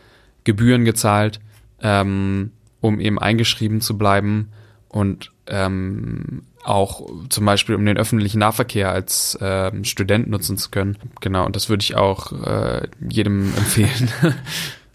Gebühren 0.45 0.85
gezahlt, 0.85 1.41
ähm, 1.81 2.53
um 2.81 3.01
eben 3.01 3.19
eingeschrieben 3.19 3.81
zu 3.81 3.99
bleiben 3.99 4.53
und 4.89 5.33
ähm, 5.47 6.45
auch 6.67 7.09
zum 7.29 7.45
Beispiel 7.45 7.75
um 7.75 7.85
den 7.87 7.97
öffentlichen 7.97 8.39
Nahverkehr 8.39 8.91
als 8.91 9.39
ähm, 9.41 9.85
Student 9.85 10.29
nutzen 10.29 10.57
zu 10.57 10.71
können. 10.71 10.97
Genau, 11.21 11.47
und 11.47 11.55
das 11.57 11.69
würde 11.69 11.83
ich 11.83 11.95
auch 11.97 12.33
äh, 12.33 12.89
jedem 13.09 13.55
empfehlen. 13.57 14.11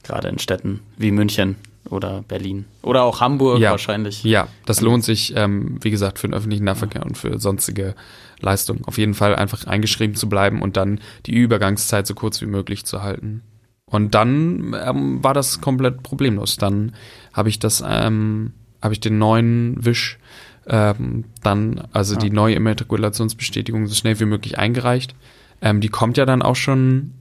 Gerade 0.04 0.28
in 0.30 0.40
Städten 0.40 0.82
wie 0.98 1.12
München 1.12 1.56
oder 1.90 2.24
Berlin. 2.28 2.66
Oder 2.82 3.04
auch 3.04 3.22
Hamburg 3.22 3.60
Ja. 3.60 3.72
wahrscheinlich. 3.72 4.24
ja, 4.24 4.48
das 4.66 4.82
lohnt 4.82 5.04
sich, 5.04 5.34
ähm, 5.36 5.78
wie 5.82 5.92
gesagt, 5.92 6.20
für 6.20 6.28
den 6.28 6.34
öffentlichen 6.34 6.66
Nahverkehr 6.66 7.06
und 7.06 7.18
für 7.18 7.40
sonstige 7.40 7.96
Leistungen. 8.40 8.86
Auf 8.86 8.98
jeden 8.98 9.14
Fall 9.14 9.36
einfach 9.36 9.66
eingeschrieben 9.66 10.16
zu 10.16 10.30
bleiben 10.30 10.62
und 10.62 10.78
dann 10.78 11.00
die 11.26 11.34
Übergangszeit 11.34 12.06
so 12.08 12.14
kurz 12.16 12.42
wie 12.42 12.46
möglich 12.46 12.86
zu 12.86 13.02
halten. 13.02 13.44
Und 13.86 14.16
dann 14.16 14.76
ähm, 14.86 15.24
war 15.24 15.34
das 15.34 15.60
komplett 15.62 16.02
problemlos. 16.04 16.56
Dann 16.58 16.94
habe 17.34 17.50
ich 17.50 17.60
das, 17.60 17.84
ähm, 17.86 18.54
habe 18.82 18.94
ich 18.94 19.00
den 19.00 19.18
neuen 19.18 19.84
Wisch 19.84 20.18
ähm, 20.67 21.26
dann, 21.43 21.88
also 21.91 22.15
die 22.15 22.30
neue 22.30 22.56
Immatrikulationsbestätigung 22.56 23.88
so 23.88 23.95
schnell 23.95 24.19
wie 24.19 24.26
möglich 24.26 24.58
eingereicht. 24.58 25.15
Ähm, 25.62 25.82
die 25.82 25.89
kommt 25.89 26.17
ja 26.17 26.26
dann 26.26 26.41
auch 26.41 26.56
schon 26.56 27.13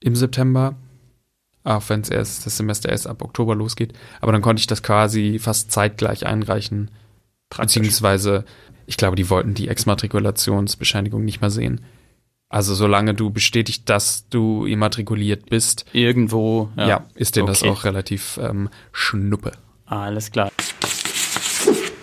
im 0.00 0.16
September, 0.16 0.74
auch 1.64 1.88
wenn 1.88 2.00
es 2.00 2.10
erst 2.10 2.46
das 2.46 2.56
Semester 2.56 2.88
erst 2.88 3.06
ab 3.06 3.22
Oktober 3.22 3.54
losgeht. 3.54 3.92
Aber 4.20 4.32
dann 4.32 4.42
konnte 4.42 4.60
ich 4.60 4.66
das 4.66 4.82
quasi 4.82 5.38
fast 5.38 5.72
zeitgleich 5.72 6.26
einreichen. 6.26 6.90
Praktisch. 7.50 7.76
Beziehungsweise, 7.76 8.44
ich 8.86 8.96
glaube, 8.96 9.16
die 9.16 9.30
wollten 9.30 9.54
die 9.54 9.68
Exmatrikulationsbescheinigung 9.68 11.24
nicht 11.24 11.40
mehr 11.40 11.50
sehen. 11.50 11.80
Also 12.48 12.74
solange 12.74 13.14
du 13.14 13.30
bestätigt, 13.30 13.88
dass 13.88 14.28
du 14.28 14.66
immatrikuliert 14.66 15.50
bist, 15.50 15.84
Irgendwo. 15.92 16.70
Ja, 16.76 16.88
ja, 16.88 17.06
ist 17.14 17.34
denen 17.36 17.48
das 17.48 17.62
Okay. 17.62 17.70
auch 17.70 17.84
relativ 17.84 18.38
ähm, 18.40 18.68
schnuppe. 18.92 19.52
Alles 19.86 20.30
klar. 20.30 20.52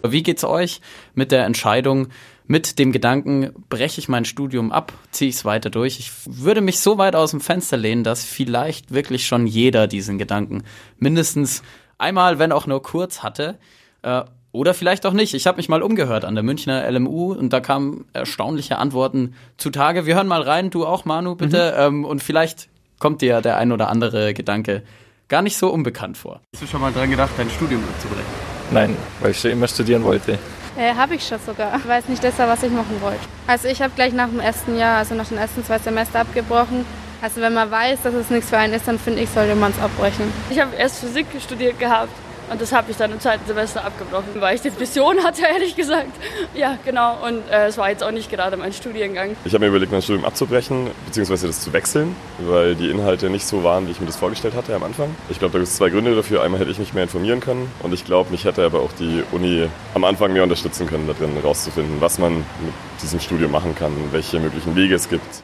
Wie 0.05 0.23
geht's 0.23 0.43
euch 0.43 0.81
mit 1.13 1.31
der 1.31 1.45
Entscheidung, 1.45 2.07
mit 2.45 2.77
dem 2.77 2.91
Gedanken, 2.91 3.53
breche 3.69 3.99
ich 3.99 4.09
mein 4.09 4.25
Studium 4.25 4.71
ab, 4.71 4.91
ziehe 5.11 5.29
ich 5.29 5.35
es 5.35 5.45
weiter 5.45 5.69
durch? 5.69 5.99
Ich 5.99 6.11
würde 6.25 6.61
mich 6.61 6.79
so 6.81 6.97
weit 6.97 7.15
aus 7.15 7.31
dem 7.31 7.39
Fenster 7.39 7.77
lehnen, 7.77 8.03
dass 8.03 8.25
vielleicht 8.25 8.93
wirklich 8.93 9.25
schon 9.25 9.47
jeder 9.47 9.87
diesen 9.87 10.17
Gedanken 10.17 10.63
mindestens 10.97 11.63
einmal, 11.97 12.39
wenn 12.39 12.51
auch 12.51 12.67
nur 12.67 12.83
kurz 12.83 13.23
hatte. 13.23 13.57
Äh, 14.01 14.23
oder 14.51 14.75
vielleicht 14.75 15.05
auch 15.05 15.13
nicht. 15.13 15.33
Ich 15.33 15.47
habe 15.47 15.57
mich 15.57 15.67
mal 15.67 15.81
umgehört 15.81 16.25
an 16.25 16.35
der 16.35 16.43
Münchner 16.43 16.89
LMU 16.91 17.33
und 17.33 17.51
da 17.51 17.59
kamen 17.59 18.05
erstaunliche 18.13 18.77
Antworten 18.77 19.33
zutage. 19.57 20.05
Wir 20.05 20.15
hören 20.15 20.27
mal 20.27 20.43
rein, 20.43 20.69
du 20.69 20.85
auch, 20.85 21.05
Manu, 21.05 21.35
bitte. 21.35 21.73
Ähm, 21.77 22.05
und 22.05 22.21
vielleicht 22.21 22.69
kommt 22.99 23.21
dir 23.21 23.41
der 23.41 23.57
ein 23.57 23.71
oder 23.71 23.89
andere 23.89 24.33
Gedanke 24.35 24.83
gar 25.27 25.41
nicht 25.41 25.57
so 25.57 25.69
unbekannt 25.69 26.17
vor. 26.17 26.41
Hast 26.53 26.61
du 26.61 26.67
schon 26.67 26.81
mal 26.81 26.93
dran 26.93 27.09
gedacht, 27.09 27.31
dein 27.35 27.49
Studium 27.49 27.83
abzubrechen? 27.83 28.52
Nein, 28.71 28.95
weil 29.19 29.32
ich 29.32 29.39
schon 29.39 29.52
immer 29.52 29.67
studieren 29.67 30.04
wollte. 30.04 30.39
Äh, 30.78 30.95
habe 30.95 31.15
ich 31.15 31.28
schon 31.28 31.39
sogar. 31.45 31.76
Ich 31.78 31.88
weiß 31.88 32.08
nicht 32.08 32.23
deshalb, 32.23 32.49
was 32.49 32.63
ich 32.63 32.71
machen 32.71 32.97
wollte. 33.02 33.19
Also 33.45 33.67
ich 33.67 33.82
habe 33.82 33.93
gleich 33.95 34.13
nach 34.13 34.28
dem 34.28 34.39
ersten 34.39 34.78
Jahr, 34.78 34.97
also 34.97 35.13
nach 35.13 35.28
den 35.28 35.38
ersten 35.38 35.63
zwei 35.63 35.78
Semester 35.78 36.21
abgebrochen. 36.21 36.86
Also 37.21 37.41
wenn 37.41 37.54
man 37.54 37.69
weiß, 37.69 37.99
dass 38.04 38.13
es 38.13 38.30
nichts 38.30 38.49
für 38.49 38.58
einen 38.58 38.73
ist, 38.73 38.88
dann 38.88 38.97
finde 38.97 39.21
ich, 39.21 39.30
sollte 39.30 39.56
man 39.56 39.71
es 39.71 39.80
abbrechen. 39.80 40.32
Ich 40.49 40.60
habe 40.60 40.76
erst 40.76 40.99
Physik 40.99 41.28
studiert 41.39 41.80
gehabt 41.80 42.10
und 42.49 42.62
das 42.62 42.71
habe 42.71 42.91
ich 42.91 42.97
dann 42.97 43.12
im 43.12 43.19
zweiten 43.19 43.45
Semester 43.45 43.84
abgebrochen, 43.84 44.39
weil 44.39 44.56
ich 44.56 44.62
die 44.62 44.79
Vision 44.79 45.23
hatte, 45.23 45.43
ehrlich 45.53 45.75
gesagt. 45.75 46.12
Ja, 46.53 46.77
genau. 46.86 47.25
Und 47.25 47.49
äh, 47.49 47.67
es 47.67 47.77
war 47.77 47.89
jetzt 47.89 48.03
auch 48.03 48.12
nicht 48.12 48.29
gerade 48.29 48.58
mein 48.58 48.73
Studiengang. 48.73 49.36
Ich 49.45 49.53
habe 49.53 49.63
mir 49.63 49.69
überlegt, 49.69 49.91
mein 49.91 50.01
Studium 50.01 50.25
abzubrechen, 50.25 50.91
beziehungsweise 51.06 51.47
das 51.47 51.62
zu 51.62 51.73
wechseln, 51.73 52.15
weil 52.39 52.75
die 52.75 52.89
Inhalte 52.89 53.29
nicht 53.29 53.45
so 53.45 53.63
waren, 53.63 53.88
wie 53.88 53.91
ich 53.91 53.99
mir 53.99 54.08
das 54.08 54.17
vorgestellt 54.17 54.56
hatte 54.56 54.75
am 54.75 54.84
Anfang. 54.84 55.15
Ich 55.29 55.39
glaube, 55.39 55.53
da 55.53 55.60
gibt 55.60 55.69
es 55.69 55.77
zwei 55.77 55.89
Gründe 55.89 56.15
dafür. 56.15 56.43
Einmal 56.43 56.60
hätte 56.60 56.71
ich 56.71 56.79
mich 56.79 56.93
mehr 56.93 57.03
informieren 57.03 57.39
können 57.39 57.71
und 57.82 57.93
ich 57.93 58.06
glaube, 58.06 58.32
mich 58.32 58.45
hätte 58.45 58.63
aber 58.65 58.82
auch 58.82 58.91
die 58.93 59.23
Uni 59.32 59.67
am 59.93 60.03
Anfang 60.03 60.34
mehr 60.34 60.43
unterstützen 60.43 60.88
können, 60.88 61.08
da 61.08 61.13
drin 61.13 61.38
rauszufinden, 61.43 62.01
was 62.01 62.19
man 62.19 62.38
mit 62.38 62.73
diesem 63.01 63.19
Studium 63.19 63.51
machen 63.51 63.75
kann, 63.75 63.93
welche 64.12 64.39
möglichen 64.39 64.75
Wege 64.75 64.95
es 64.95 65.10
gibt. 65.10 65.43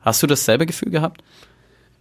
Hast 0.00 0.22
du 0.22 0.26
dasselbe 0.26 0.66
Gefühl 0.66 0.90
gehabt? 0.90 1.22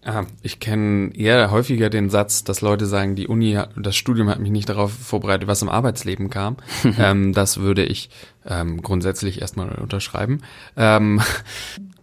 Ah, 0.06 0.26
ich 0.42 0.60
kenne 0.60 1.16
eher 1.16 1.50
häufiger 1.50 1.90
den 1.90 2.10
Satz, 2.10 2.44
dass 2.44 2.60
Leute 2.60 2.86
sagen, 2.88 3.16
die 3.16 3.28
Uni, 3.28 3.54
hat- 3.54 3.70
das 3.78 3.96
Studium 3.96 4.28
hat 4.30 4.40
mich 4.40 4.52
nicht 4.52 4.68
darauf 4.68 4.92
vorbereitet, 4.92 5.48
was 5.48 5.62
im 5.62 5.70
Arbeitsleben 5.70 6.30
kam. 6.30 6.58
ähm, 7.00 7.32
das 7.32 7.58
würde 7.58 7.86
ich 7.86 8.10
ähm, 8.46 8.82
grundsätzlich 8.82 9.40
erstmal 9.42 9.70
unterschreiben. 9.76 10.42
Ähm, 10.76 11.22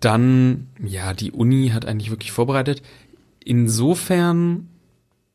dann, 0.01 0.69
ja, 0.83 1.13
die 1.13 1.31
Uni 1.33 1.71
hat 1.75 1.85
eigentlich 1.85 2.11
wirklich 2.11 2.33
vorbereitet. 2.33 2.81
Insofern 3.45 4.69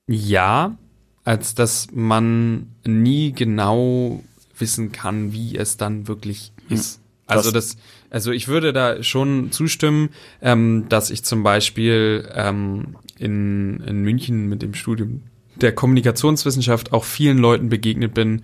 ja, 0.07 0.75
als 1.23 1.53
dass 1.55 1.87
man 1.93 2.67
nie 2.85 3.31
genau 3.31 4.23
wissen 4.57 4.91
kann, 4.91 5.33
wie 5.33 5.55
es 5.55 5.77
dann 5.77 6.07
wirklich 6.07 6.51
ist. 6.69 6.99
Also 7.27 7.51
das, 7.51 7.77
also 8.09 8.31
ich 8.31 8.47
würde 8.47 8.71
da 8.71 9.01
schon 9.01 9.51
zustimmen, 9.51 10.09
ähm, 10.41 10.85
dass 10.89 11.09
ich 11.09 11.23
zum 11.23 11.41
Beispiel 11.43 12.29
ähm, 12.33 12.97
in, 13.17 13.81
in 13.81 14.01
München 14.03 14.47
mit 14.47 14.61
dem 14.61 14.73
Studium 14.75 15.23
der 15.55 15.73
Kommunikationswissenschaft 15.73 16.93
auch 16.93 17.03
vielen 17.03 17.37
Leuten 17.37 17.69
begegnet 17.69 18.13
bin, 18.13 18.43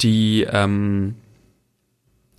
die 0.00 0.46
ähm, 0.50 1.14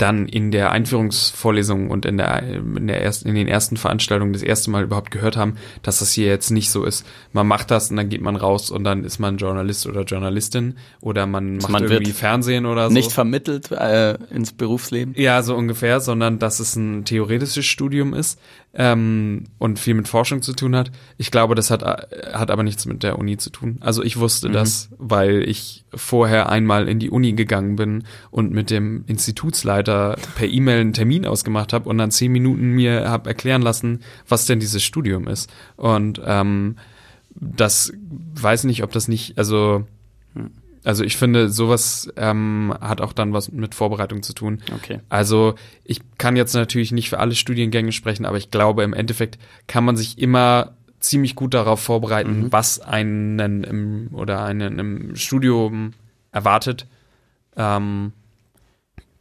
dann 0.01 0.27
in 0.27 0.51
der 0.51 0.71
Einführungsvorlesung 0.71 1.89
und 1.89 2.05
in 2.05 2.17
der, 2.17 2.41
in 2.41 2.87
der 2.87 3.01
ersten, 3.01 3.29
in 3.29 3.35
den 3.35 3.47
ersten 3.47 3.77
Veranstaltungen 3.77 4.33
das 4.33 4.41
erste 4.41 4.71
Mal 4.71 4.83
überhaupt 4.83 5.11
gehört 5.11 5.37
haben, 5.37 5.57
dass 5.83 5.99
das 5.99 6.11
hier 6.11 6.27
jetzt 6.27 6.49
nicht 6.49 6.71
so 6.71 6.83
ist. 6.83 7.05
Man 7.33 7.47
macht 7.47 7.71
das 7.71 7.91
und 7.91 7.97
dann 7.97 8.09
geht 8.09 8.21
man 8.21 8.35
raus 8.35 8.71
und 8.71 8.83
dann 8.83 9.03
ist 9.03 9.19
man 9.19 9.37
Journalist 9.37 9.85
oder 9.87 10.03
Journalistin 10.03 10.77
oder 11.01 11.27
man 11.27 11.57
macht 11.57 11.69
man 11.69 11.83
irgendwie 11.83 12.11
Fernsehen 12.11 12.65
oder 12.65 12.87
so. 12.87 12.93
Nicht 12.93 13.11
vermittelt 13.11 13.71
äh, 13.71 14.17
ins 14.33 14.51
Berufsleben? 14.51 15.13
Ja, 15.17 15.43
so 15.43 15.55
ungefähr, 15.55 15.99
sondern 15.99 16.39
dass 16.39 16.59
es 16.59 16.75
ein 16.75 17.05
theoretisches 17.05 17.65
Studium 17.65 18.13
ist 18.13 18.39
ähm, 18.73 19.45
und 19.57 19.79
viel 19.79 19.93
mit 19.95 20.07
Forschung 20.07 20.41
zu 20.41 20.53
tun 20.53 20.75
hat. 20.75 20.91
Ich 21.17 21.29
glaube, 21.29 21.55
das 21.55 21.71
hat, 21.71 21.83
hat 21.83 22.49
aber 22.51 22.63
nichts 22.63 22.85
mit 22.85 23.03
der 23.03 23.19
Uni 23.19 23.37
zu 23.37 23.49
tun. 23.49 23.77
Also 23.81 24.01
ich 24.01 24.17
wusste 24.17 24.47
Mhm. 24.47 24.53
das, 24.53 24.89
weil 24.97 25.43
ich 25.47 25.83
vorher 25.93 26.49
einmal 26.49 26.87
in 26.87 26.97
die 26.99 27.09
Uni 27.09 27.33
gegangen 27.33 27.75
bin 27.75 28.03
und 28.29 28.51
mit 28.51 28.69
dem 28.69 29.03
Institutsleiter 29.07 30.15
per 30.35 30.47
E-Mail 30.47 30.79
einen 30.81 30.93
Termin 30.93 31.25
ausgemacht 31.25 31.73
habe 31.73 31.89
und 31.89 31.97
dann 31.97 32.11
zehn 32.11 32.31
Minuten 32.31 32.69
mir 32.71 33.09
habe 33.09 33.29
erklären 33.29 33.61
lassen, 33.61 33.99
was 34.27 34.45
denn 34.45 34.59
dieses 34.61 34.83
Studium 34.83 35.27
ist. 35.27 35.49
Und 35.75 36.21
ähm, 36.25 36.77
das 37.35 37.91
weiß 38.35 38.63
nicht, 38.65 38.83
ob 38.83 38.91
das 38.91 39.07
nicht, 39.07 39.37
also 39.37 39.85
also 40.83 41.03
ich 41.03 41.17
finde, 41.17 41.49
sowas 41.49 42.11
ähm, 42.17 42.73
hat 42.81 43.01
auch 43.01 43.13
dann 43.13 43.33
was 43.33 43.51
mit 43.51 43.75
Vorbereitung 43.75 44.23
zu 44.23 44.33
tun. 44.33 44.61
Okay. 44.75 44.99
Also 45.09 45.55
ich 45.83 46.01
kann 46.17 46.35
jetzt 46.35 46.53
natürlich 46.55 46.91
nicht 46.91 47.09
für 47.09 47.19
alle 47.19 47.35
Studiengänge 47.35 47.91
sprechen, 47.91 48.25
aber 48.25 48.37
ich 48.37 48.49
glaube, 48.51 48.83
im 48.83 48.93
Endeffekt 48.93 49.37
kann 49.67 49.85
man 49.85 49.95
sich 49.95 50.17
immer 50.17 50.73
ziemlich 50.99 51.35
gut 51.35 51.53
darauf 51.53 51.79
vorbereiten, 51.81 52.41
Mhm. 52.41 52.51
was 52.51 52.79
einen 52.79 53.63
im, 53.63 54.09
oder 54.13 54.43
einen 54.43 54.79
im 54.79 55.15
Studium 55.15 55.93
erwartet. 56.31 56.87
Ähm, 57.57 58.13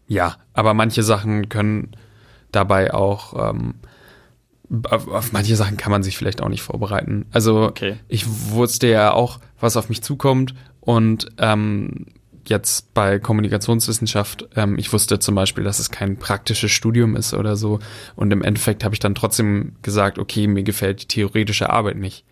ja, 0.06 0.36
aber 0.52 0.74
manche 0.74 1.02
Sachen 1.02 1.48
können 1.48 1.92
dabei 2.52 2.92
auch 2.92 3.50
ähm, 3.50 3.74
auf, 4.88 5.08
auf 5.08 5.32
manche 5.32 5.56
Sachen 5.56 5.76
kann 5.76 5.90
man 5.90 6.02
sich 6.02 6.16
vielleicht 6.16 6.42
auch 6.42 6.48
nicht 6.48 6.62
vorbereiten. 6.62 7.26
Also 7.32 7.62
Okay. 7.64 7.96
ich 8.08 8.24
wusste 8.50 8.88
ja 8.88 9.12
auch, 9.12 9.40
was 9.58 9.76
auf 9.76 9.88
mich 9.88 10.02
zukommt 10.02 10.54
und 10.80 11.28
ähm, 11.38 12.06
jetzt 12.46 12.94
bei 12.94 13.18
Kommunikationswissenschaft, 13.18 14.48
ähm, 14.56 14.78
ich 14.78 14.92
wusste 14.92 15.18
zum 15.18 15.34
Beispiel, 15.34 15.64
dass 15.64 15.78
es 15.78 15.90
kein 15.90 16.16
praktisches 16.16 16.70
Studium 16.70 17.16
ist 17.16 17.34
oder 17.34 17.56
so 17.56 17.78
und 18.16 18.32
im 18.32 18.42
Endeffekt 18.42 18.84
habe 18.84 18.94
ich 18.94 18.98
dann 19.00 19.14
trotzdem 19.14 19.72
gesagt, 19.82 20.18
okay, 20.18 20.46
mir 20.46 20.62
gefällt 20.62 21.02
die 21.02 21.06
theoretische 21.08 21.70
Arbeit 21.70 21.96
nicht. 21.96 22.24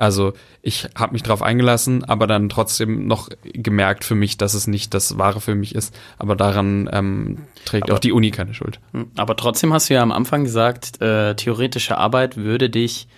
Also 0.00 0.32
ich 0.62 0.88
habe 0.96 1.12
mich 1.12 1.22
drauf 1.22 1.42
eingelassen, 1.42 2.04
aber 2.04 2.26
dann 2.26 2.48
trotzdem 2.48 3.06
noch 3.06 3.28
gemerkt 3.44 4.02
für 4.04 4.14
mich, 4.14 4.38
dass 4.38 4.54
es 4.54 4.66
nicht 4.66 4.94
das 4.94 5.18
Wahre 5.18 5.42
für 5.42 5.54
mich 5.54 5.74
ist. 5.74 5.94
Aber 6.16 6.36
daran 6.36 6.88
ähm, 6.90 7.38
trägt 7.66 7.84
Aber- 7.84 7.94
auch 7.94 7.98
die 7.98 8.12
Uni 8.12 8.30
keine 8.30 8.54
Schuld. 8.54 8.80
Hm, 8.92 9.10
Aber 9.16 9.36
trotzdem 9.36 9.72
hast 9.74 9.90
du 9.90 9.94
ja 9.94 10.02
am 10.02 10.10
Anfang 10.10 10.44
gesagt, 10.44 11.02
äh, 11.02 11.34
theoretische 11.36 11.98
Arbeit 11.98 12.38
würde 12.38 12.70
dich 12.70 13.08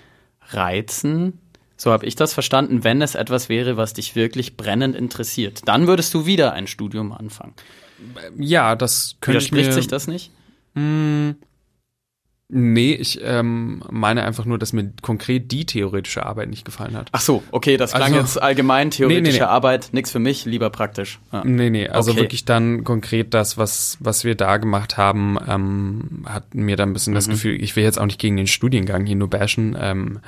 reizen. 0.51 1.39
So 1.77 1.93
habe 1.93 2.07
ich 2.07 2.17
das 2.17 2.33
verstanden, 2.35 2.83
wenn 2.85 3.01
es 3.01 3.15
etwas 3.15 3.49
wäre, 3.49 3.77
was 3.77 3.93
dich 3.93 4.15
wirklich 4.17 4.57
brennend 4.57 4.97
interessiert. 4.97 5.61
Dann 5.67 5.87
würdest 5.87 6.13
du 6.15 6.27
wieder 6.27 6.53
ein 6.53 6.67
Studium 6.67 7.13
anfangen. 7.13 7.55
Ja, 8.39 8.75
das 8.75 9.17
könnte 9.21 9.39
ich 9.39 9.53
Widerspricht 9.53 9.69
mir, 9.69 9.73
sich 9.75 9.87
das 9.87 10.07
nicht? 10.09 10.33
Mm, 10.75 11.31
Nee, 12.55 12.93
ich 12.93 13.19
ähm, 13.25 13.83
meine 13.91 14.25
einfach 14.25 14.45
nur, 14.45 14.59
dass 14.59 14.75
mir 14.75 14.93
konkret 15.01 15.51
die 15.53 15.65
theoretische 15.65 16.27
Arbeit 16.27 16.51
nicht 16.51 16.67
gefallen 16.67 16.95
hat. 16.99 17.09
Ach 17.13 17.23
so, 17.23 17.43
okay, 17.51 17.79
das 17.79 17.93
klang 17.93 18.03
Also- 18.03 18.17
jetzt 18.19 18.43
allgemein 18.43 18.91
theoretische 18.91 19.23
Nee, 19.23 19.31
nee, 19.33 19.39
nee. 19.39 19.43
Arbeit, 19.45 19.89
nix 19.93 20.11
für 20.11 20.19
mich, 20.19 20.45
lieber 20.45 20.69
praktisch. 20.69 21.19
Ja. 21.33 21.43
Nee, 21.47 21.71
nee, 21.71 21.89
also 21.89 22.11
Okay. 22.11 22.21
wirklich 22.21 22.45
dann 22.45 22.85
konkret 22.85 23.33
das, 23.33 23.57
was, 23.57 23.97
was 24.01 24.25
wir 24.25 24.35
da 24.35 24.59
gemacht 24.59 24.99
haben, 24.99 25.39
ähm, 25.49 26.25
hat 26.27 26.55
mir 26.55 26.77
dann 26.77 26.91
ein 26.91 26.93
bisschen 26.93 27.15
das 27.15 27.27
Mhm. 27.27 27.33
Gefühl, 27.33 27.63
ich 27.63 27.75
will 27.75 27.85
jetzt 27.85 27.99
auch 27.99 28.05
nicht 28.05 28.21
gegen 28.21 28.37
den 28.37 28.47
Studiengang 28.47 29.07
hier 29.07 29.17
nur 29.17 29.31
bashen. 29.31 29.75
Ähm, 29.81 30.21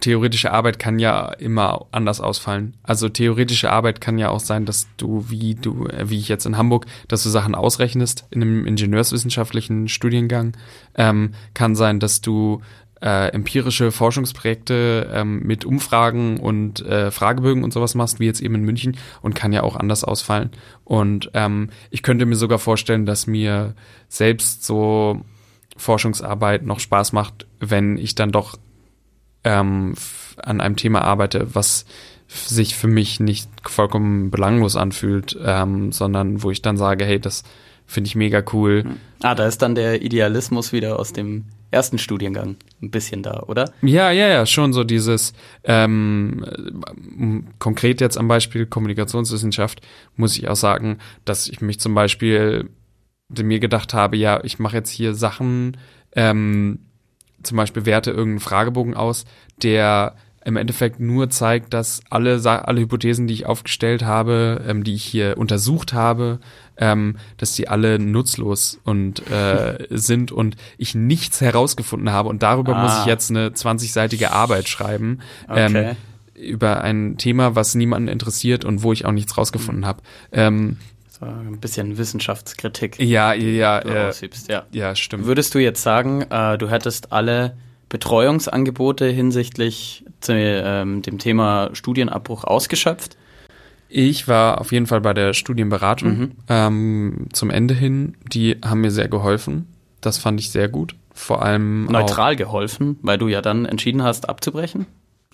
theoretische 0.00 0.52
Arbeit 0.52 0.78
kann 0.78 0.98
ja 0.98 1.28
immer 1.32 1.86
anders 1.92 2.20
ausfallen. 2.20 2.74
Also 2.82 3.08
theoretische 3.08 3.70
Arbeit 3.70 4.00
kann 4.00 4.18
ja 4.18 4.30
auch 4.30 4.40
sein, 4.40 4.64
dass 4.64 4.86
du, 4.96 5.26
wie 5.28 5.54
du, 5.54 5.86
äh, 5.86 6.08
wie 6.08 6.18
ich 6.18 6.28
jetzt 6.28 6.46
in 6.46 6.56
Hamburg, 6.56 6.86
dass 7.08 7.22
du 7.22 7.28
Sachen 7.28 7.54
ausrechnest 7.54 8.26
in 8.30 8.42
einem 8.42 8.66
ingenieurswissenschaftlichen 8.66 9.88
Studiengang. 9.88 10.56
Ähm, 10.94 11.32
kann 11.54 11.74
sein, 11.74 12.00
dass 12.00 12.20
du 12.20 12.60
äh, 13.00 13.28
empirische 13.32 13.92
Forschungsprojekte 13.92 15.10
ähm, 15.12 15.40
mit 15.40 15.64
Umfragen 15.64 16.40
und 16.40 16.80
äh, 16.80 17.10
Fragebögen 17.10 17.62
und 17.62 17.72
sowas 17.72 17.94
machst, 17.94 18.20
wie 18.20 18.26
jetzt 18.26 18.40
eben 18.40 18.54
in 18.54 18.62
München 18.64 18.96
und 19.22 19.34
kann 19.34 19.52
ja 19.52 19.62
auch 19.62 19.76
anders 19.76 20.02
ausfallen. 20.02 20.50
Und 20.84 21.30
ähm, 21.34 21.70
ich 21.90 22.02
könnte 22.02 22.26
mir 22.26 22.36
sogar 22.36 22.58
vorstellen, 22.58 23.04
dass 23.06 23.26
mir 23.26 23.74
selbst 24.08 24.64
so 24.64 25.20
Forschungsarbeit 25.76 26.64
noch 26.64 26.80
Spaß 26.80 27.12
macht, 27.12 27.46
wenn 27.60 27.98
ich 27.98 28.14
dann 28.14 28.32
doch 28.32 28.56
ähm, 29.46 29.94
an 30.36 30.60
einem 30.60 30.76
Thema 30.76 31.02
arbeite, 31.02 31.54
was 31.54 31.86
sich 32.28 32.74
für 32.74 32.88
mich 32.88 33.20
nicht 33.20 33.48
vollkommen 33.62 34.30
belanglos 34.30 34.76
anfühlt, 34.76 35.38
ähm, 35.42 35.92
sondern 35.92 36.42
wo 36.42 36.50
ich 36.50 36.60
dann 36.60 36.76
sage, 36.76 37.04
hey, 37.04 37.20
das 37.20 37.44
finde 37.86 38.08
ich 38.08 38.16
mega 38.16 38.42
cool. 38.52 38.84
Ah, 39.22 39.36
da 39.36 39.46
ist 39.46 39.62
dann 39.62 39.76
der 39.76 40.02
Idealismus 40.02 40.72
wieder 40.72 40.98
aus 40.98 41.12
dem 41.12 41.44
ersten 41.70 41.98
Studiengang 41.98 42.56
ein 42.82 42.90
bisschen 42.90 43.22
da, 43.22 43.44
oder? 43.46 43.70
Ja, 43.82 44.10
ja, 44.10 44.26
ja, 44.28 44.46
schon 44.46 44.72
so 44.72 44.82
dieses, 44.82 45.32
ähm, 45.62 46.44
äh, 46.44 47.52
konkret 47.60 48.00
jetzt 48.00 48.18
am 48.18 48.26
Beispiel 48.26 48.66
Kommunikationswissenschaft, 48.66 49.80
muss 50.16 50.36
ich 50.36 50.48
auch 50.48 50.56
sagen, 50.56 50.98
dass 51.24 51.48
ich 51.48 51.60
mich 51.60 51.78
zum 51.78 51.94
Beispiel 51.94 52.70
mir 53.28 53.60
gedacht 53.60 53.94
habe, 53.94 54.16
ja, 54.16 54.42
ich 54.42 54.58
mache 54.58 54.76
jetzt 54.76 54.90
hier 54.90 55.14
Sachen, 55.14 55.76
ähm, 56.14 56.85
zum 57.46 57.56
Beispiel 57.56 57.86
werte 57.86 58.10
irgendeinen 58.10 58.40
Fragebogen 58.40 58.94
aus, 58.94 59.24
der 59.62 60.14
im 60.44 60.56
Endeffekt 60.56 61.00
nur 61.00 61.28
zeigt, 61.28 61.74
dass 61.74 62.02
alle, 62.08 62.40
alle 62.44 62.80
Hypothesen, 62.80 63.26
die 63.26 63.34
ich 63.34 63.46
aufgestellt 63.46 64.04
habe, 64.04 64.62
ähm, 64.68 64.84
die 64.84 64.94
ich 64.94 65.02
hier 65.02 65.36
untersucht 65.38 65.92
habe, 65.92 66.38
ähm, 66.76 67.16
dass 67.36 67.54
die 67.56 67.66
alle 67.66 67.98
nutzlos 67.98 68.78
und 68.84 69.28
äh, 69.28 69.86
sind 69.90 70.30
und 70.30 70.56
ich 70.78 70.94
nichts 70.94 71.40
herausgefunden 71.40 72.12
habe 72.12 72.28
und 72.28 72.44
darüber 72.44 72.76
Ah. 72.76 72.82
muss 72.82 72.98
ich 73.00 73.06
jetzt 73.06 73.30
eine 73.30 73.48
20-seitige 73.48 74.28
Arbeit 74.28 74.68
schreiben 74.68 75.18
Okay. 75.48 75.90
ähm, 75.90 75.96
über 76.36 76.82
ein 76.82 77.16
Thema, 77.16 77.56
was 77.56 77.74
niemanden 77.74 78.08
interessiert 78.08 78.64
und 78.64 78.82
wo 78.84 78.92
ich 78.92 79.04
auch 79.04 79.12
nichts 79.12 79.36
rausgefunden 79.36 79.84
habe. 79.84 80.02
Ähm, 80.30 80.76
So 81.18 81.24
ein 81.24 81.58
bisschen 81.60 81.96
Wissenschaftskritik. 81.96 82.98
ja, 83.00 83.32
ja, 83.32 83.80
du 83.80 83.88
äh, 83.88 84.12
ja. 84.48 84.64
ja, 84.70 84.94
stimmt. 84.94 85.24
Würdest 85.24 85.54
du 85.54 85.58
jetzt 85.58 85.82
sagen, 85.82 86.22
äh, 86.22 86.58
du 86.58 86.68
hättest 86.68 87.12
alle 87.12 87.56
Betreuungsangebote 87.88 89.06
hinsichtlich 89.06 90.04
zu, 90.20 90.34
ähm, 90.34 91.02
dem 91.02 91.18
Thema 91.18 91.70
Studienabbruch 91.72 92.44
ausgeschöpft? 92.44 93.16
Ich 93.88 94.26
war 94.28 94.60
auf 94.60 94.72
jeden 94.72 94.86
Fall 94.86 95.00
bei 95.00 95.14
der 95.14 95.32
Studienberatung 95.32 96.18
Mhm. 96.18 96.32
ähm, 96.48 97.26
zum 97.32 97.50
Ende 97.50 97.72
hin. 97.74 98.16
Die 98.32 98.56
haben 98.64 98.80
mir 98.80 98.90
sehr 98.90 99.08
geholfen. 99.08 99.66
Das 100.00 100.18
fand 100.18 100.40
ich 100.40 100.50
sehr 100.50 100.68
gut. 100.68 100.96
Vor 101.14 101.42
allem 101.42 101.86
Neutral 101.86 102.36
geholfen, 102.36 102.98
weil 103.02 103.16
du 103.16 103.28
ja 103.28 103.40
dann 103.40 103.64
entschieden 103.64 104.02
hast, 104.02 104.28
abzubrechen? 104.28 104.86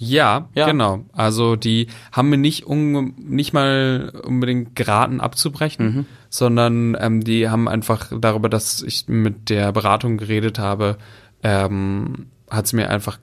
Ja, 0.04 0.48
Ja. 0.54 0.66
genau. 0.66 1.04
Also 1.12 1.54
die 1.54 1.86
haben 2.10 2.28
mir 2.28 2.36
nicht 2.36 2.64
unge- 2.64 3.12
nicht 3.16 3.52
mal 3.52 4.12
unbedingt 4.24 4.74
geraten 4.74 5.20
abzubrechen, 5.20 5.84
Mhm. 5.94 6.06
sondern 6.28 6.96
ähm, 6.98 7.22
die 7.22 7.48
haben 7.48 7.68
einfach 7.68 8.10
darüber, 8.18 8.48
dass 8.48 8.82
ich 8.82 9.06
mit 9.06 9.48
der 9.48 9.70
Beratung 9.72 10.16
geredet 10.16 10.58
habe, 10.58 10.98
ähm, 11.44 12.26
hat 12.50 12.64
es 12.64 12.72
mir 12.72 12.90
einfach 12.90 13.18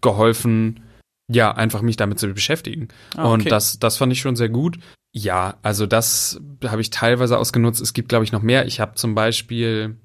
geholfen, 0.00 0.80
ja, 1.28 1.52
einfach 1.52 1.82
mich 1.82 1.96
damit 1.96 2.18
zu 2.18 2.28
beschäftigen. 2.32 2.88
Ah, 3.16 3.24
okay. 3.24 3.32
Und 3.32 3.50
das, 3.52 3.78
das 3.78 3.96
fand 3.96 4.12
ich 4.12 4.20
schon 4.20 4.36
sehr 4.36 4.48
gut. 4.50 4.78
Ja, 5.12 5.54
also 5.62 5.86
das 5.86 6.40
habe 6.66 6.80
ich 6.80 6.90
teilweise 6.90 7.38
ausgenutzt. 7.38 7.80
Es 7.80 7.92
gibt, 7.92 8.08
glaube 8.08 8.24
ich, 8.24 8.32
noch 8.32 8.42
mehr. 8.42 8.66
Ich 8.66 8.80
habe 8.80 8.94
zum 8.94 9.14
Beispiel 9.14 9.96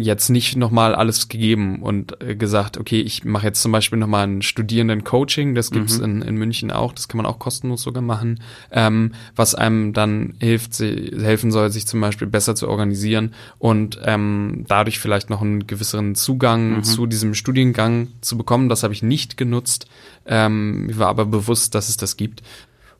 jetzt 0.00 0.28
nicht 0.30 0.56
nochmal 0.56 0.94
alles 0.94 1.28
gegeben 1.28 1.82
und 1.82 2.20
äh, 2.22 2.34
gesagt, 2.34 2.78
okay, 2.78 3.00
ich 3.00 3.24
mache 3.24 3.46
jetzt 3.46 3.62
zum 3.62 3.70
Beispiel 3.72 3.98
nochmal 3.98 4.26
ein 4.26 4.42
Studierenden-Coaching, 4.42 5.54
das 5.54 5.70
gibt's 5.70 5.98
Mhm. 5.98 6.04
in, 6.04 6.22
in 6.22 6.34
München 6.36 6.70
auch, 6.70 6.92
das 6.92 7.08
kann 7.08 7.18
man 7.18 7.26
auch 7.26 7.38
kostenlos 7.38 7.82
sogar 7.82 8.02
machen, 8.02 8.40
ähm, 8.72 9.12
was 9.36 9.54
einem 9.54 9.92
dann 9.92 10.34
hilft, 10.40 10.74
sie, 10.74 11.12
helfen 11.20 11.50
soll, 11.52 11.70
sich 11.70 11.86
zum 11.86 12.00
Beispiel 12.00 12.26
besser 12.26 12.54
zu 12.54 12.68
organisieren 12.68 13.34
und 13.58 13.98
ähm, 14.04 14.64
dadurch 14.68 14.98
vielleicht 14.98 15.30
noch 15.30 15.42
einen 15.42 15.66
gewisseren 15.66 16.14
Zugang 16.14 16.76
Mhm. 16.78 16.82
zu 16.84 17.06
diesem 17.06 17.34
Studiengang 17.34 18.08
zu 18.20 18.36
bekommen. 18.36 18.68
Das 18.68 18.82
habe 18.82 18.94
ich 18.94 19.02
nicht 19.02 19.36
genutzt, 19.36 19.86
ähm, 20.26 20.86
mir 20.86 20.98
war 20.98 21.08
aber 21.08 21.26
bewusst, 21.26 21.74
dass 21.74 21.88
es 21.88 21.96
das 21.96 22.16
gibt. 22.16 22.42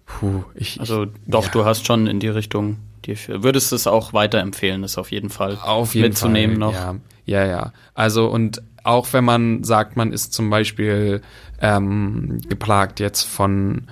Puh, 0.06 0.42
ich, 0.54 0.80
Also 0.80 1.06
doch, 1.26 1.44
ja. 1.46 1.50
du 1.52 1.64
hast 1.64 1.86
schon 1.86 2.06
in 2.06 2.18
die 2.20 2.28
Richtung, 2.28 2.78
dir 3.06 3.16
für, 3.16 3.42
würdest 3.42 3.72
es 3.72 3.86
auch 3.86 4.12
weiterempfehlen, 4.12 4.82
das 4.82 4.98
auf 4.98 5.10
jeden 5.10 5.30
Fall 5.30 5.58
auf 5.62 5.94
jeden 5.94 6.08
mitzunehmen 6.08 6.60
Fall, 6.60 6.72
noch. 6.72 6.74
Ja, 6.74 6.96
ja, 7.26 7.46
ja. 7.46 7.72
Also 7.94 8.28
und 8.28 8.62
auch 8.82 9.12
wenn 9.12 9.24
man 9.24 9.64
sagt, 9.64 9.96
man 9.96 10.12
ist 10.12 10.32
zum 10.32 10.50
Beispiel 10.50 11.20
ähm, 11.60 12.40
geplagt 12.48 13.00
jetzt 13.00 13.22
von 13.22 13.86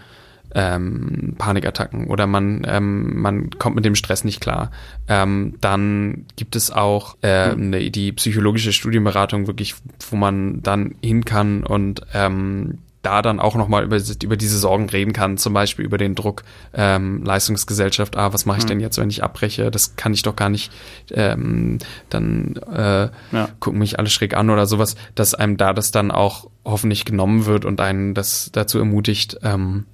ähm, 0.55 1.35
Panikattacken 1.37 2.07
oder 2.09 2.27
man 2.27 2.67
ähm, 2.67 3.21
man 3.21 3.51
kommt 3.51 3.77
mit 3.77 3.85
dem 3.85 3.95
Stress 3.95 4.25
nicht 4.25 4.41
klar, 4.41 4.71
ähm, 5.07 5.57
dann 5.61 6.27
gibt 6.37 6.57
es 6.57 6.71
auch 6.71 7.17
äh, 7.23 7.55
ne, 7.55 7.91
die 7.91 8.13
psychologische 8.13 8.73
Studienberatung 8.73 9.47
wirklich, 9.47 9.75
wo 10.11 10.17
man 10.17 10.63
dann 10.63 10.95
hin 11.03 11.25
kann 11.25 11.65
und 11.65 12.01
ähm, 12.15 12.79
da 13.03 13.23
dann 13.23 13.39
auch 13.39 13.55
nochmal 13.55 13.85
über, 13.85 13.97
über 14.23 14.37
diese 14.37 14.59
Sorgen 14.59 14.89
reden 14.91 15.13
kann, 15.13 15.39
zum 15.39 15.53
Beispiel 15.55 15.85
über 15.85 15.99
den 15.99 16.15
Druck 16.17 16.43
ähm, 16.75 17.23
Leistungsgesellschaft, 17.25 18.17
ah, 18.17 18.33
was 18.33 18.45
mache 18.45 18.59
ich 18.59 18.65
denn 18.65 18.81
jetzt, 18.81 18.99
wenn 18.99 19.09
ich 19.09 19.23
abbreche? 19.23 19.71
Das 19.71 19.95
kann 19.97 20.13
ich 20.13 20.23
doch 20.23 20.35
gar 20.35 20.49
nicht, 20.49 20.73
ähm, 21.13 21.79
dann 22.11 22.57
äh, 22.57 23.09
Ja. 23.33 23.49
gucken 23.61 23.79
mich 23.79 23.99
alle 23.99 24.09
schräg 24.11 24.37
an 24.37 24.51
oder 24.51 24.67
sowas, 24.67 24.97
dass 25.15 25.35
einem 25.35 25.57
da 25.57 25.73
das 25.73 25.91
dann 25.93 26.11
auch 26.11 26.51
hoffentlich 26.65 27.05
genommen 27.05 27.47
wird 27.47 27.65
und 27.65 27.81
einen 27.81 28.15
das 28.15 28.51
dazu 28.53 28.79
ermutigt, 28.79 29.39
ähm, 29.43 29.87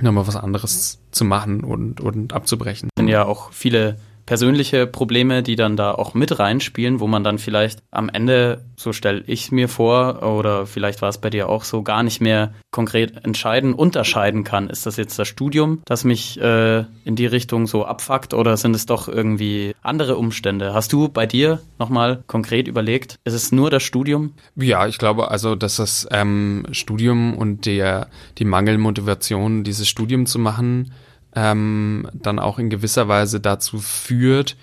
nochmal 0.00 0.26
was 0.26 0.36
anderes 0.36 0.98
zu 1.10 1.24
machen 1.24 1.62
und, 1.62 2.00
und 2.00 2.32
abzubrechen. 2.32 2.88
sind 2.98 3.08
ja 3.08 3.24
auch 3.24 3.52
viele 3.52 3.98
persönliche 4.26 4.86
Probleme, 4.86 5.42
die 5.42 5.56
dann 5.56 5.76
da 5.76 5.92
auch 5.92 6.14
mit 6.14 6.38
reinspielen, 6.38 7.00
wo 7.00 7.06
man 7.06 7.24
dann 7.24 7.38
vielleicht 7.38 7.80
am 7.90 8.08
Ende, 8.08 8.64
so 8.76 8.92
stelle 8.92 9.22
ich 9.26 9.52
mir 9.52 9.68
vor, 9.68 10.22
oder 10.22 10.66
vielleicht 10.66 11.02
war 11.02 11.08
es 11.08 11.18
bei 11.18 11.30
dir 11.30 11.48
auch 11.48 11.64
so, 11.64 11.82
gar 11.82 12.02
nicht 12.02 12.20
mehr 12.20 12.54
konkret 12.70 13.24
entscheiden, 13.24 13.74
unterscheiden 13.74 14.44
kann. 14.44 14.68
Ist 14.68 14.86
das 14.86 14.96
jetzt 14.96 15.18
das 15.18 15.28
Studium, 15.28 15.82
das 15.84 16.04
mich 16.04 16.40
äh, 16.40 16.84
in 17.04 17.16
die 17.16 17.26
Richtung 17.26 17.66
so 17.66 17.84
abfuckt 17.84 18.34
oder 18.34 18.56
sind 18.56 18.74
es 18.74 18.86
doch 18.86 19.08
irgendwie 19.08 19.74
andere 19.82 20.16
Umstände? 20.16 20.74
Hast 20.74 20.92
du 20.92 21.08
bei 21.08 21.26
dir 21.26 21.60
nochmal 21.78 22.24
konkret 22.26 22.68
überlegt, 22.68 23.16
ist 23.24 23.34
es 23.34 23.52
nur 23.52 23.70
das 23.70 23.82
Studium? 23.82 24.34
Ja, 24.56 24.86
ich 24.86 24.98
glaube 24.98 25.30
also, 25.30 25.54
dass 25.54 25.76
das 25.76 26.08
ähm, 26.10 26.66
Studium 26.72 27.36
und 27.36 27.66
der, 27.66 28.08
die 28.38 28.44
Mangelmotivation, 28.44 29.64
dieses 29.64 29.88
Studium 29.88 30.26
zu 30.26 30.38
machen, 30.38 30.92
ähm, 31.34 32.08
dann 32.12 32.38
auch 32.38 32.58
in 32.58 32.70
gewisser 32.70 33.08
Weise 33.08 33.40
dazu 33.40 33.78
führt, 33.78 34.56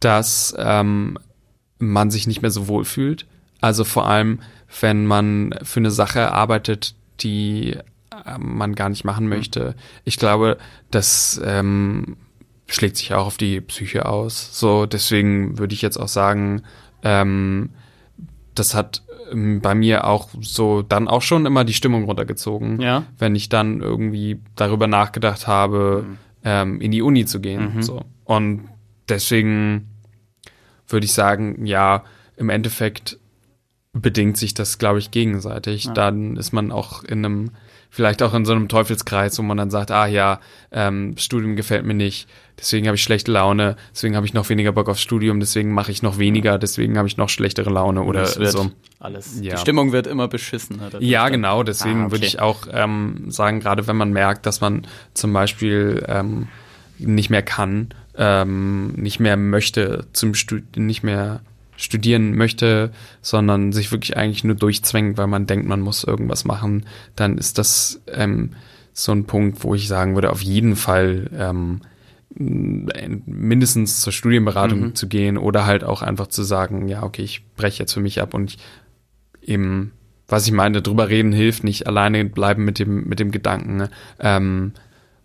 dass 0.00 0.54
ähm, 0.58 1.18
man 1.78 2.10
sich 2.10 2.26
nicht 2.26 2.42
mehr 2.42 2.50
so 2.50 2.68
wohl 2.68 2.84
fühlt. 2.84 3.26
Also 3.60 3.84
vor 3.84 4.08
allem, 4.08 4.40
wenn 4.80 5.06
man 5.06 5.54
für 5.62 5.80
eine 5.80 5.90
Sache 5.90 6.32
arbeitet, 6.32 6.94
die 7.20 7.76
äh, 8.24 8.38
man 8.38 8.74
gar 8.74 8.88
nicht 8.88 9.04
machen 9.04 9.28
möchte. 9.28 9.74
Ich 10.04 10.16
glaube, 10.16 10.58
das 10.90 11.40
ähm, 11.44 12.16
schlägt 12.66 12.96
sich 12.96 13.14
auch 13.14 13.26
auf 13.26 13.36
die 13.36 13.60
Psyche 13.60 14.06
aus. 14.06 14.58
So, 14.58 14.86
deswegen 14.86 15.58
würde 15.58 15.74
ich 15.74 15.82
jetzt 15.82 15.96
auch 15.96 16.08
sagen, 16.08 16.62
ähm, 17.02 17.70
das 18.54 18.74
hat 18.74 19.02
ähm, 19.08 19.11
bei 19.60 19.74
mir 19.74 20.06
auch 20.06 20.28
so 20.40 20.82
dann 20.82 21.08
auch 21.08 21.22
schon 21.22 21.46
immer 21.46 21.64
die 21.64 21.72
Stimmung 21.74 22.04
runtergezogen, 22.04 22.80
Ja. 22.80 23.04
wenn 23.18 23.34
ich 23.34 23.48
dann 23.48 23.80
irgendwie 23.80 24.40
darüber 24.56 24.86
nachgedacht 24.86 25.46
habe, 25.46 26.04
Mhm. 26.06 26.18
ähm, 26.44 26.80
in 26.80 26.90
die 26.90 27.02
Uni 27.02 27.24
zu 27.24 27.40
gehen. 27.40 27.82
So. 27.82 28.02
Und 28.24 28.68
deswegen 29.08 29.88
würde 30.88 31.04
ich 31.06 31.12
sagen, 31.12 31.64
ja, 31.66 32.04
im 32.36 32.50
Endeffekt 32.50 33.18
bedingt 33.92 34.36
sich 34.36 34.54
das, 34.54 34.78
glaube 34.78 34.98
ich, 34.98 35.10
gegenseitig. 35.10 35.88
Dann 35.94 36.36
ist 36.36 36.52
man 36.52 36.72
auch 36.72 37.04
in 37.04 37.24
einem, 37.24 37.50
vielleicht 37.94 38.22
auch 38.22 38.32
in 38.32 38.46
so 38.46 38.52
einem 38.52 38.68
Teufelskreis, 38.68 39.38
wo 39.38 39.42
man 39.42 39.58
dann 39.58 39.70
sagt, 39.70 39.90
ah 39.90 40.06
ja, 40.06 40.40
ähm, 40.72 41.14
Studium 41.18 41.56
gefällt 41.56 41.84
mir 41.84 41.92
nicht, 41.92 42.26
deswegen 42.58 42.86
habe 42.86 42.96
ich 42.96 43.02
schlechte 43.02 43.30
Laune, 43.30 43.76
deswegen 43.94 44.16
habe 44.16 44.24
ich 44.24 44.32
noch 44.32 44.48
weniger 44.48 44.72
Bock 44.72 44.88
aufs 44.88 45.02
Studium, 45.02 45.40
deswegen 45.40 45.72
mache 45.74 45.92
ich 45.92 46.02
noch 46.02 46.18
weniger, 46.18 46.56
deswegen 46.58 46.96
habe 46.96 47.06
ich 47.06 47.18
noch 47.18 47.28
schlechtere 47.28 47.68
Laune 47.68 48.02
oder 48.02 48.24
so. 48.24 48.70
alles. 48.98 49.38
Ja. 49.42 49.56
Die 49.56 49.60
Stimmung 49.60 49.92
wird 49.92 50.06
immer 50.06 50.26
beschissener. 50.26 50.84
dadurch 50.90 51.04
Ja, 51.04 51.28
genau. 51.28 51.62
Deswegen 51.64 52.00
Ah, 52.00 52.04
okay. 52.04 52.12
würde 52.12 52.26
ich 52.26 52.40
auch 52.40 52.66
ähm, 52.72 53.26
sagen, 53.30 53.60
gerade 53.60 53.86
wenn 53.86 53.96
man 53.96 54.10
merkt, 54.10 54.46
dass 54.46 54.62
man 54.62 54.86
zum 55.12 55.34
Beispiel 55.34 56.02
ähm, 56.08 56.48
nicht 56.98 57.28
mehr 57.28 57.42
kann, 57.42 57.90
ähm, 58.16 58.92
nicht 58.92 59.20
mehr 59.20 59.36
möchte 59.36 60.06
zum 60.14 60.32
Stud 60.34 60.62
nicht 60.76 61.02
mehr 61.02 61.40
studieren 61.82 62.34
möchte, 62.36 62.92
sondern 63.20 63.72
sich 63.72 63.90
wirklich 63.90 64.16
eigentlich 64.16 64.44
nur 64.44 64.54
durchzwängt, 64.54 65.18
weil 65.18 65.26
man 65.26 65.46
denkt, 65.46 65.66
man 65.66 65.80
muss 65.80 66.04
irgendwas 66.04 66.44
machen, 66.44 66.86
dann 67.16 67.38
ist 67.38 67.58
das 67.58 68.00
ähm, 68.06 68.50
so 68.92 69.12
ein 69.12 69.24
Punkt, 69.24 69.64
wo 69.64 69.74
ich 69.74 69.88
sagen 69.88 70.14
würde, 70.14 70.30
auf 70.30 70.42
jeden 70.42 70.76
Fall 70.76 71.30
ähm, 71.36 71.80
mindestens 72.34 74.00
zur 74.00 74.12
Studienberatung 74.12 74.94
zu 74.94 75.08
gehen 75.08 75.36
oder 75.36 75.66
halt 75.66 75.84
auch 75.84 76.02
einfach 76.02 76.28
zu 76.28 76.42
sagen, 76.42 76.88
ja, 76.88 77.02
okay, 77.02 77.22
ich 77.22 77.44
breche 77.56 77.80
jetzt 77.80 77.92
für 77.92 78.00
mich 78.00 78.22
ab 78.22 78.32
und 78.32 78.54
ich 78.54 78.58
eben, 79.42 79.92
was 80.28 80.46
ich 80.46 80.52
meine, 80.52 80.82
drüber 80.82 81.08
reden 81.08 81.32
hilft, 81.32 81.64
nicht 81.64 81.86
alleine 81.86 82.24
bleiben 82.24 82.64
mit 82.64 82.78
dem, 82.78 83.04
mit 83.08 83.18
dem 83.18 83.32
Gedanken 83.32 83.76
ne? 83.76 83.90
ähm, 84.18 84.72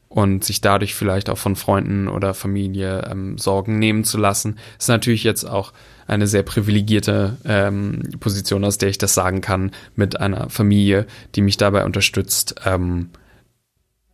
und 0.10 0.44
sich 0.44 0.62
dadurch 0.62 0.96
vielleicht 0.96 1.30
auch 1.30 1.38
von 1.38 1.56
Freunden 1.56 2.08
oder 2.08 2.34
Familie 2.34 3.08
ähm, 3.12 3.38
Sorgen 3.38 3.78
nehmen 3.80 4.04
zu 4.04 4.18
lassen, 4.18 4.58
ist 4.80 4.88
natürlich 4.90 5.24
jetzt 5.24 5.44
auch 5.44 5.74
eine 6.08 6.28
sehr 6.28 6.44
privilegierte 6.44 7.38
ähm, 7.46 8.02
Position, 8.20 8.64
aus 8.64 8.78
der 8.78 8.90
ich 8.90 8.98
das 8.98 9.14
sagen 9.14 9.42
kann, 9.42 9.72
mit 9.96 10.20
einer 10.20 10.50
Familie, 10.50 11.06
die 11.36 11.42
mich 11.42 11.58
dabei 11.58 11.84
unterstützt, 11.84 12.56
ähm, 12.66 13.10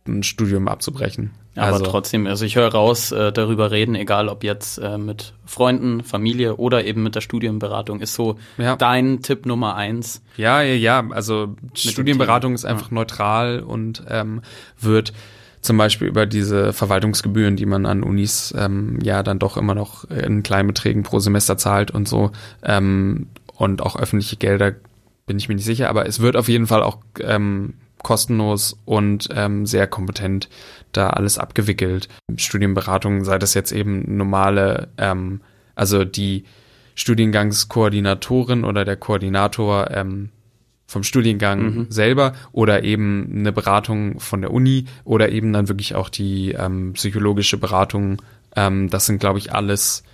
ein 0.06 0.22
Studium 0.22 0.68
abzubrechen. 0.68 1.30
Aber 1.56 1.74
also, 1.74 1.84
trotzdem, 1.84 2.26
also 2.26 2.44
ich 2.44 2.56
höre 2.56 2.72
raus, 2.72 3.12
äh, 3.12 3.32
darüber 3.32 3.70
reden, 3.70 3.94
egal 3.94 4.28
ob 4.28 4.42
jetzt 4.42 4.78
äh, 4.78 4.98
mit 4.98 5.34
Freunden, 5.46 6.02
Familie 6.02 6.56
oder 6.56 6.84
eben 6.84 7.02
mit 7.02 7.14
der 7.14 7.20
Studienberatung, 7.20 8.00
ist 8.00 8.14
so 8.14 8.36
Ja. 8.58 8.76
dein 8.76 9.22
Tipp 9.22 9.46
Nummer 9.46 9.76
eins. 9.76 10.20
Ja, 10.36 10.60
ja, 10.62 10.74
ja. 10.74 11.08
Also 11.10 11.54
Studienberatung 11.74 12.50
Thema. 12.50 12.54
ist 12.56 12.64
einfach 12.64 12.90
neutral 12.90 13.60
und 13.60 14.02
ähm, 14.08 14.42
wird 14.80 15.12
zum 15.64 15.78
Beispiel 15.78 16.08
über 16.08 16.26
diese 16.26 16.72
Verwaltungsgebühren, 16.72 17.56
die 17.56 17.66
man 17.66 17.86
an 17.86 18.02
Unis 18.02 18.54
ähm, 18.56 18.98
ja 19.02 19.22
dann 19.22 19.38
doch 19.38 19.56
immer 19.56 19.74
noch 19.74 20.04
in 20.10 20.42
kleinen 20.42 20.68
Beträgen 20.68 21.02
pro 21.02 21.18
Semester 21.18 21.56
zahlt 21.56 21.90
und 21.90 22.06
so 22.06 22.32
ähm, 22.62 23.28
und 23.54 23.82
auch 23.82 23.96
öffentliche 23.96 24.36
Gelder, 24.36 24.74
bin 25.26 25.38
ich 25.38 25.48
mir 25.48 25.54
nicht 25.54 25.64
sicher, 25.64 25.88
aber 25.88 26.06
es 26.06 26.20
wird 26.20 26.36
auf 26.36 26.48
jeden 26.48 26.66
Fall 26.66 26.82
auch 26.82 26.98
ähm, 27.20 27.74
kostenlos 28.02 28.76
und 28.84 29.28
ähm, 29.32 29.64
sehr 29.64 29.86
kompetent 29.86 30.50
da 30.92 31.10
alles 31.10 31.38
abgewickelt. 31.38 32.08
Studienberatung, 32.36 33.24
sei 33.24 33.38
das 33.38 33.54
jetzt 33.54 33.72
eben 33.72 34.16
normale, 34.16 34.88
ähm, 34.98 35.40
also 35.74 36.04
die 36.04 36.44
Studiengangskoordinatorin 36.94 38.64
oder 38.64 38.84
der 38.84 38.96
Koordinator 38.96 39.90
ähm, 39.90 40.28
vom 40.94 41.02
Studiengang 41.02 41.86
selber 41.90 42.34
oder 42.52 42.84
eben 42.84 43.28
eine 43.34 43.52
Beratung 43.52 44.20
von 44.20 44.40
der 44.40 44.52
Uni 44.52 44.84
oder 45.04 45.30
eben 45.30 45.52
dann 45.52 45.68
wirklich 45.68 45.96
auch 45.96 46.08
die 46.08 46.52
ähm, 46.52 46.92
psychologische 46.92 47.58
Beratung. 47.58 48.22
Ähm, 48.54 48.88
das 48.90 49.06
sind, 49.06 49.18
glaube 49.18 49.40
ich, 49.40 49.52
alles 49.52 50.04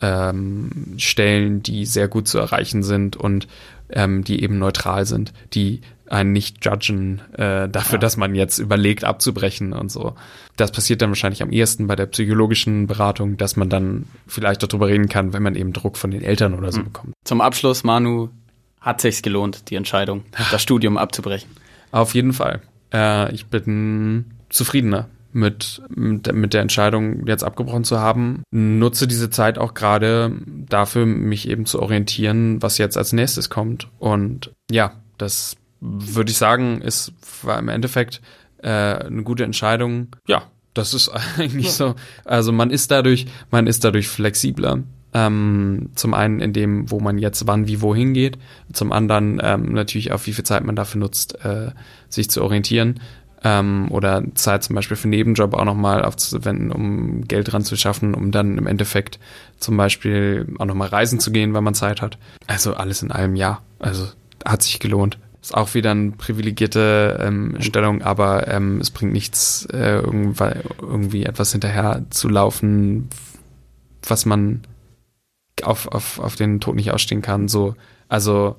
ähm, 0.00 0.94
Stellen, 0.96 1.60
die 1.62 1.86
sehr 1.86 2.06
gut 2.06 2.28
zu 2.28 2.38
erreichen 2.38 2.84
sind 2.84 3.16
und 3.16 3.48
ähm, 3.90 4.22
die 4.22 4.42
eben 4.42 4.58
neutral 4.58 5.06
sind, 5.06 5.32
die 5.54 5.80
einen 6.06 6.32
nicht 6.32 6.64
judgen 6.64 7.20
äh, 7.32 7.68
dafür, 7.68 7.98
dass 7.98 8.16
man 8.16 8.34
jetzt 8.36 8.58
überlegt 8.58 9.02
abzubrechen 9.04 9.72
und 9.72 9.90
so. 9.90 10.14
Das 10.56 10.70
passiert 10.70 11.02
dann 11.02 11.10
wahrscheinlich 11.10 11.42
am 11.42 11.50
ehesten 11.50 11.88
bei 11.88 11.96
der 11.96 12.06
psychologischen 12.06 12.86
Beratung, 12.86 13.36
dass 13.36 13.56
man 13.56 13.68
dann 13.68 14.06
vielleicht 14.26 14.62
darüber 14.62 14.86
reden 14.86 15.08
kann, 15.08 15.32
wenn 15.32 15.42
man 15.42 15.56
eben 15.56 15.72
Druck 15.72 15.98
von 15.98 16.10
den 16.12 16.22
Eltern 16.22 16.54
oder 16.54 16.70
so 16.70 16.82
bekommt. 16.82 17.12
Zum 17.24 17.40
Abschluss, 17.40 17.84
Manu, 17.84 18.30
hat 18.80 19.00
sich's 19.00 19.22
gelohnt, 19.22 19.70
die 19.70 19.76
Entscheidung, 19.76 20.24
das 20.50 20.62
Studium 20.62 20.96
abzubrechen. 20.96 21.50
Auf 21.90 22.14
jeden 22.14 22.32
Fall. 22.32 22.60
Äh, 22.92 23.32
ich 23.34 23.46
bin 23.46 24.26
zufriedener 24.48 25.08
mit, 25.32 25.82
mit, 25.88 26.32
mit 26.32 26.54
der 26.54 26.62
Entscheidung, 26.62 27.26
jetzt 27.26 27.44
abgebrochen 27.44 27.84
zu 27.84 27.98
haben. 28.00 28.42
Nutze 28.50 29.06
diese 29.06 29.30
Zeit 29.30 29.58
auch 29.58 29.74
gerade 29.74 30.32
dafür, 30.46 31.06
mich 31.06 31.48
eben 31.48 31.66
zu 31.66 31.80
orientieren, 31.80 32.62
was 32.62 32.78
jetzt 32.78 32.96
als 32.96 33.12
nächstes 33.12 33.50
kommt. 33.50 33.88
Und 33.98 34.52
ja, 34.70 34.92
das 35.18 35.56
würde 35.80 36.30
ich 36.30 36.38
sagen, 36.38 36.80
ist 36.80 37.12
war 37.42 37.58
im 37.58 37.68
Endeffekt 37.68 38.20
äh, 38.62 38.68
eine 38.68 39.22
gute 39.22 39.44
Entscheidung. 39.44 40.08
Ja, 40.26 40.44
das 40.74 40.94
ist 40.94 41.08
eigentlich 41.38 41.72
so. 41.72 41.94
Also 42.24 42.52
man 42.52 42.70
ist 42.70 42.90
dadurch, 42.90 43.26
man 43.50 43.66
ist 43.66 43.84
dadurch 43.84 44.08
flexibler. 44.08 44.82
Ähm, 45.14 45.88
zum 45.94 46.12
einen 46.12 46.40
in 46.40 46.52
dem, 46.52 46.90
wo 46.90 47.00
man 47.00 47.16
jetzt 47.16 47.46
wann 47.46 47.66
wie 47.66 47.80
wohin 47.80 48.12
geht, 48.12 48.38
zum 48.72 48.92
anderen 48.92 49.40
ähm, 49.42 49.72
natürlich 49.72 50.12
auch, 50.12 50.26
wie 50.26 50.34
viel 50.34 50.44
Zeit 50.44 50.64
man 50.64 50.76
dafür 50.76 51.00
nutzt, 51.00 51.42
äh, 51.44 51.70
sich 52.10 52.28
zu 52.28 52.42
orientieren 52.42 53.00
ähm, 53.44 53.88
oder 53.90 54.22
Zeit 54.34 54.64
zum 54.64 54.76
Beispiel 54.76 54.96
für 54.96 55.08
Nebenjob 55.08 55.54
auch 55.54 55.64
nochmal 55.64 56.04
aufzuwenden, 56.04 56.72
um 56.72 57.26
Geld 57.26 57.52
dran 57.52 57.64
zu 57.64 57.76
schaffen, 57.76 58.14
um 58.14 58.30
dann 58.30 58.58
im 58.58 58.66
Endeffekt 58.66 59.18
zum 59.58 59.76
Beispiel 59.76 60.46
auch 60.58 60.66
nochmal 60.66 60.88
reisen 60.88 61.20
zu 61.20 61.30
gehen, 61.30 61.54
wenn 61.54 61.64
man 61.64 61.74
Zeit 61.74 62.02
hat. 62.02 62.18
Also 62.46 62.74
alles 62.74 63.02
in 63.02 63.12
allem 63.12 63.36
ja. 63.36 63.60
Also 63.78 64.08
hat 64.44 64.62
sich 64.62 64.80
gelohnt. 64.80 65.18
Ist 65.40 65.54
auch 65.54 65.74
wieder 65.74 65.92
eine 65.92 66.10
privilegierte 66.12 67.18
ähm, 67.22 67.56
Stellung, 67.60 68.02
aber 68.02 68.48
ähm, 68.48 68.80
es 68.80 68.90
bringt 68.90 69.12
nichts, 69.12 69.66
äh, 69.72 70.00
irgendwie, 70.00 70.44
irgendwie 70.80 71.24
etwas 71.24 71.52
hinterher 71.52 72.04
zu 72.10 72.28
laufen, 72.28 73.08
was 74.02 74.26
man 74.26 74.62
auf, 75.64 75.86
auf, 75.88 76.18
auf 76.18 76.36
den 76.36 76.60
Tod 76.60 76.74
nicht 76.76 76.90
ausstehen 76.92 77.22
kann. 77.22 77.48
So, 77.48 77.74
also 78.08 78.56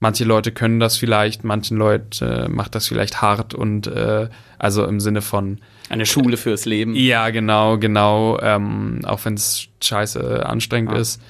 manche 0.00 0.24
Leute 0.24 0.52
können 0.52 0.78
das 0.80 0.96
vielleicht, 0.96 1.44
manchen 1.44 1.76
Leute 1.76 2.44
äh, 2.46 2.48
macht 2.48 2.74
das 2.74 2.86
vielleicht 2.88 3.22
hart 3.22 3.54
und 3.54 3.86
äh, 3.86 4.28
also 4.58 4.84
im 4.84 5.00
Sinne 5.00 5.22
von 5.22 5.58
Eine 5.88 6.06
Schule 6.06 6.36
fürs 6.36 6.64
Leben. 6.66 6.94
ja, 6.94 7.30
genau, 7.30 7.78
genau, 7.78 8.38
ähm, 8.40 9.00
auch 9.04 9.24
wenn 9.24 9.34
es 9.34 9.68
scheiße 9.82 10.44
anstrengend 10.46 10.92
Ja. 10.92 10.98
ist. 10.98 11.20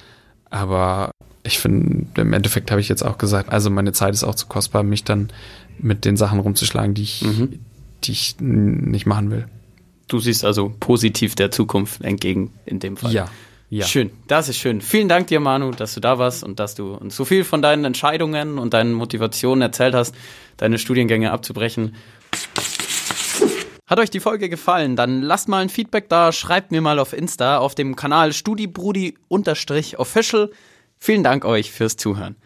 Aber 0.49 1.11
ich 1.43 1.59
finde, 1.59 2.21
im 2.21 2.33
Endeffekt 2.33 2.71
habe 2.71 2.81
ich 2.81 2.89
jetzt 2.89 3.03
auch 3.03 3.17
gesagt, 3.17 3.51
also 3.51 3.69
meine 3.69 3.93
Zeit 3.93 4.13
ist 4.13 4.23
auch 4.23 4.35
zu 4.35 4.47
kostbar, 4.47 4.83
mich 4.83 5.03
dann 5.03 5.29
mit 5.79 6.05
den 6.05 6.17
Sachen 6.17 6.39
rumzuschlagen, 6.39 6.93
die 6.93 7.03
ich, 7.03 7.21
Mhm. 7.21 7.59
die 8.03 8.11
ich 8.11 8.35
nicht 8.39 9.05
machen 9.05 9.31
will. 9.31 9.47
Du 10.07 10.19
siehst 10.19 10.43
also 10.45 10.73
positiv 10.79 11.35
der 11.35 11.51
Zukunft 11.51 12.01
entgegen 12.01 12.51
in 12.65 12.79
dem 12.79 12.95
Fall. 12.97 13.11
Ja, 13.13 13.27
ja. 13.69 13.85
Schön, 13.85 14.11
das 14.27 14.47
ist 14.47 14.57
schön. 14.57 14.79
Vielen 14.79 15.09
Dank 15.09 15.27
dir, 15.27 15.41
Manu, 15.41 15.71
dass 15.71 15.93
du 15.93 15.99
da 15.99 16.17
warst 16.17 16.41
und 16.43 16.57
dass 16.59 16.73
du 16.75 16.93
uns 16.93 17.17
so 17.17 17.25
viel 17.25 17.43
von 17.43 17.61
deinen 17.61 17.83
Entscheidungen 17.83 18.59
und 18.59 18.73
deinen 18.73 18.93
Motivationen 18.93 19.61
erzählt 19.61 19.93
hast, 19.93 20.15
deine 20.55 20.77
Studiengänge 20.77 21.31
abzubrechen. 21.31 21.93
Hat 23.85 23.99
euch 23.99 24.09
die 24.09 24.21
Folge 24.21 24.47
gefallen? 24.49 24.95
Dann 24.95 25.21
lasst 25.21 25.49
mal 25.49 25.61
ein 25.61 25.69
Feedback 25.69 26.09
da, 26.09 26.31
schreibt 26.31 26.71
mir 26.71 26.81
mal 26.81 26.97
auf 26.99 27.13
Insta 27.13 27.57
auf 27.57 27.75
dem 27.75 27.97
Kanal 27.97 28.31
StudiBrudi-Official. 28.31 30.51
Vielen 30.97 31.23
Dank 31.23 31.45
euch 31.45 31.71
fürs 31.71 31.97
Zuhören. 31.97 32.37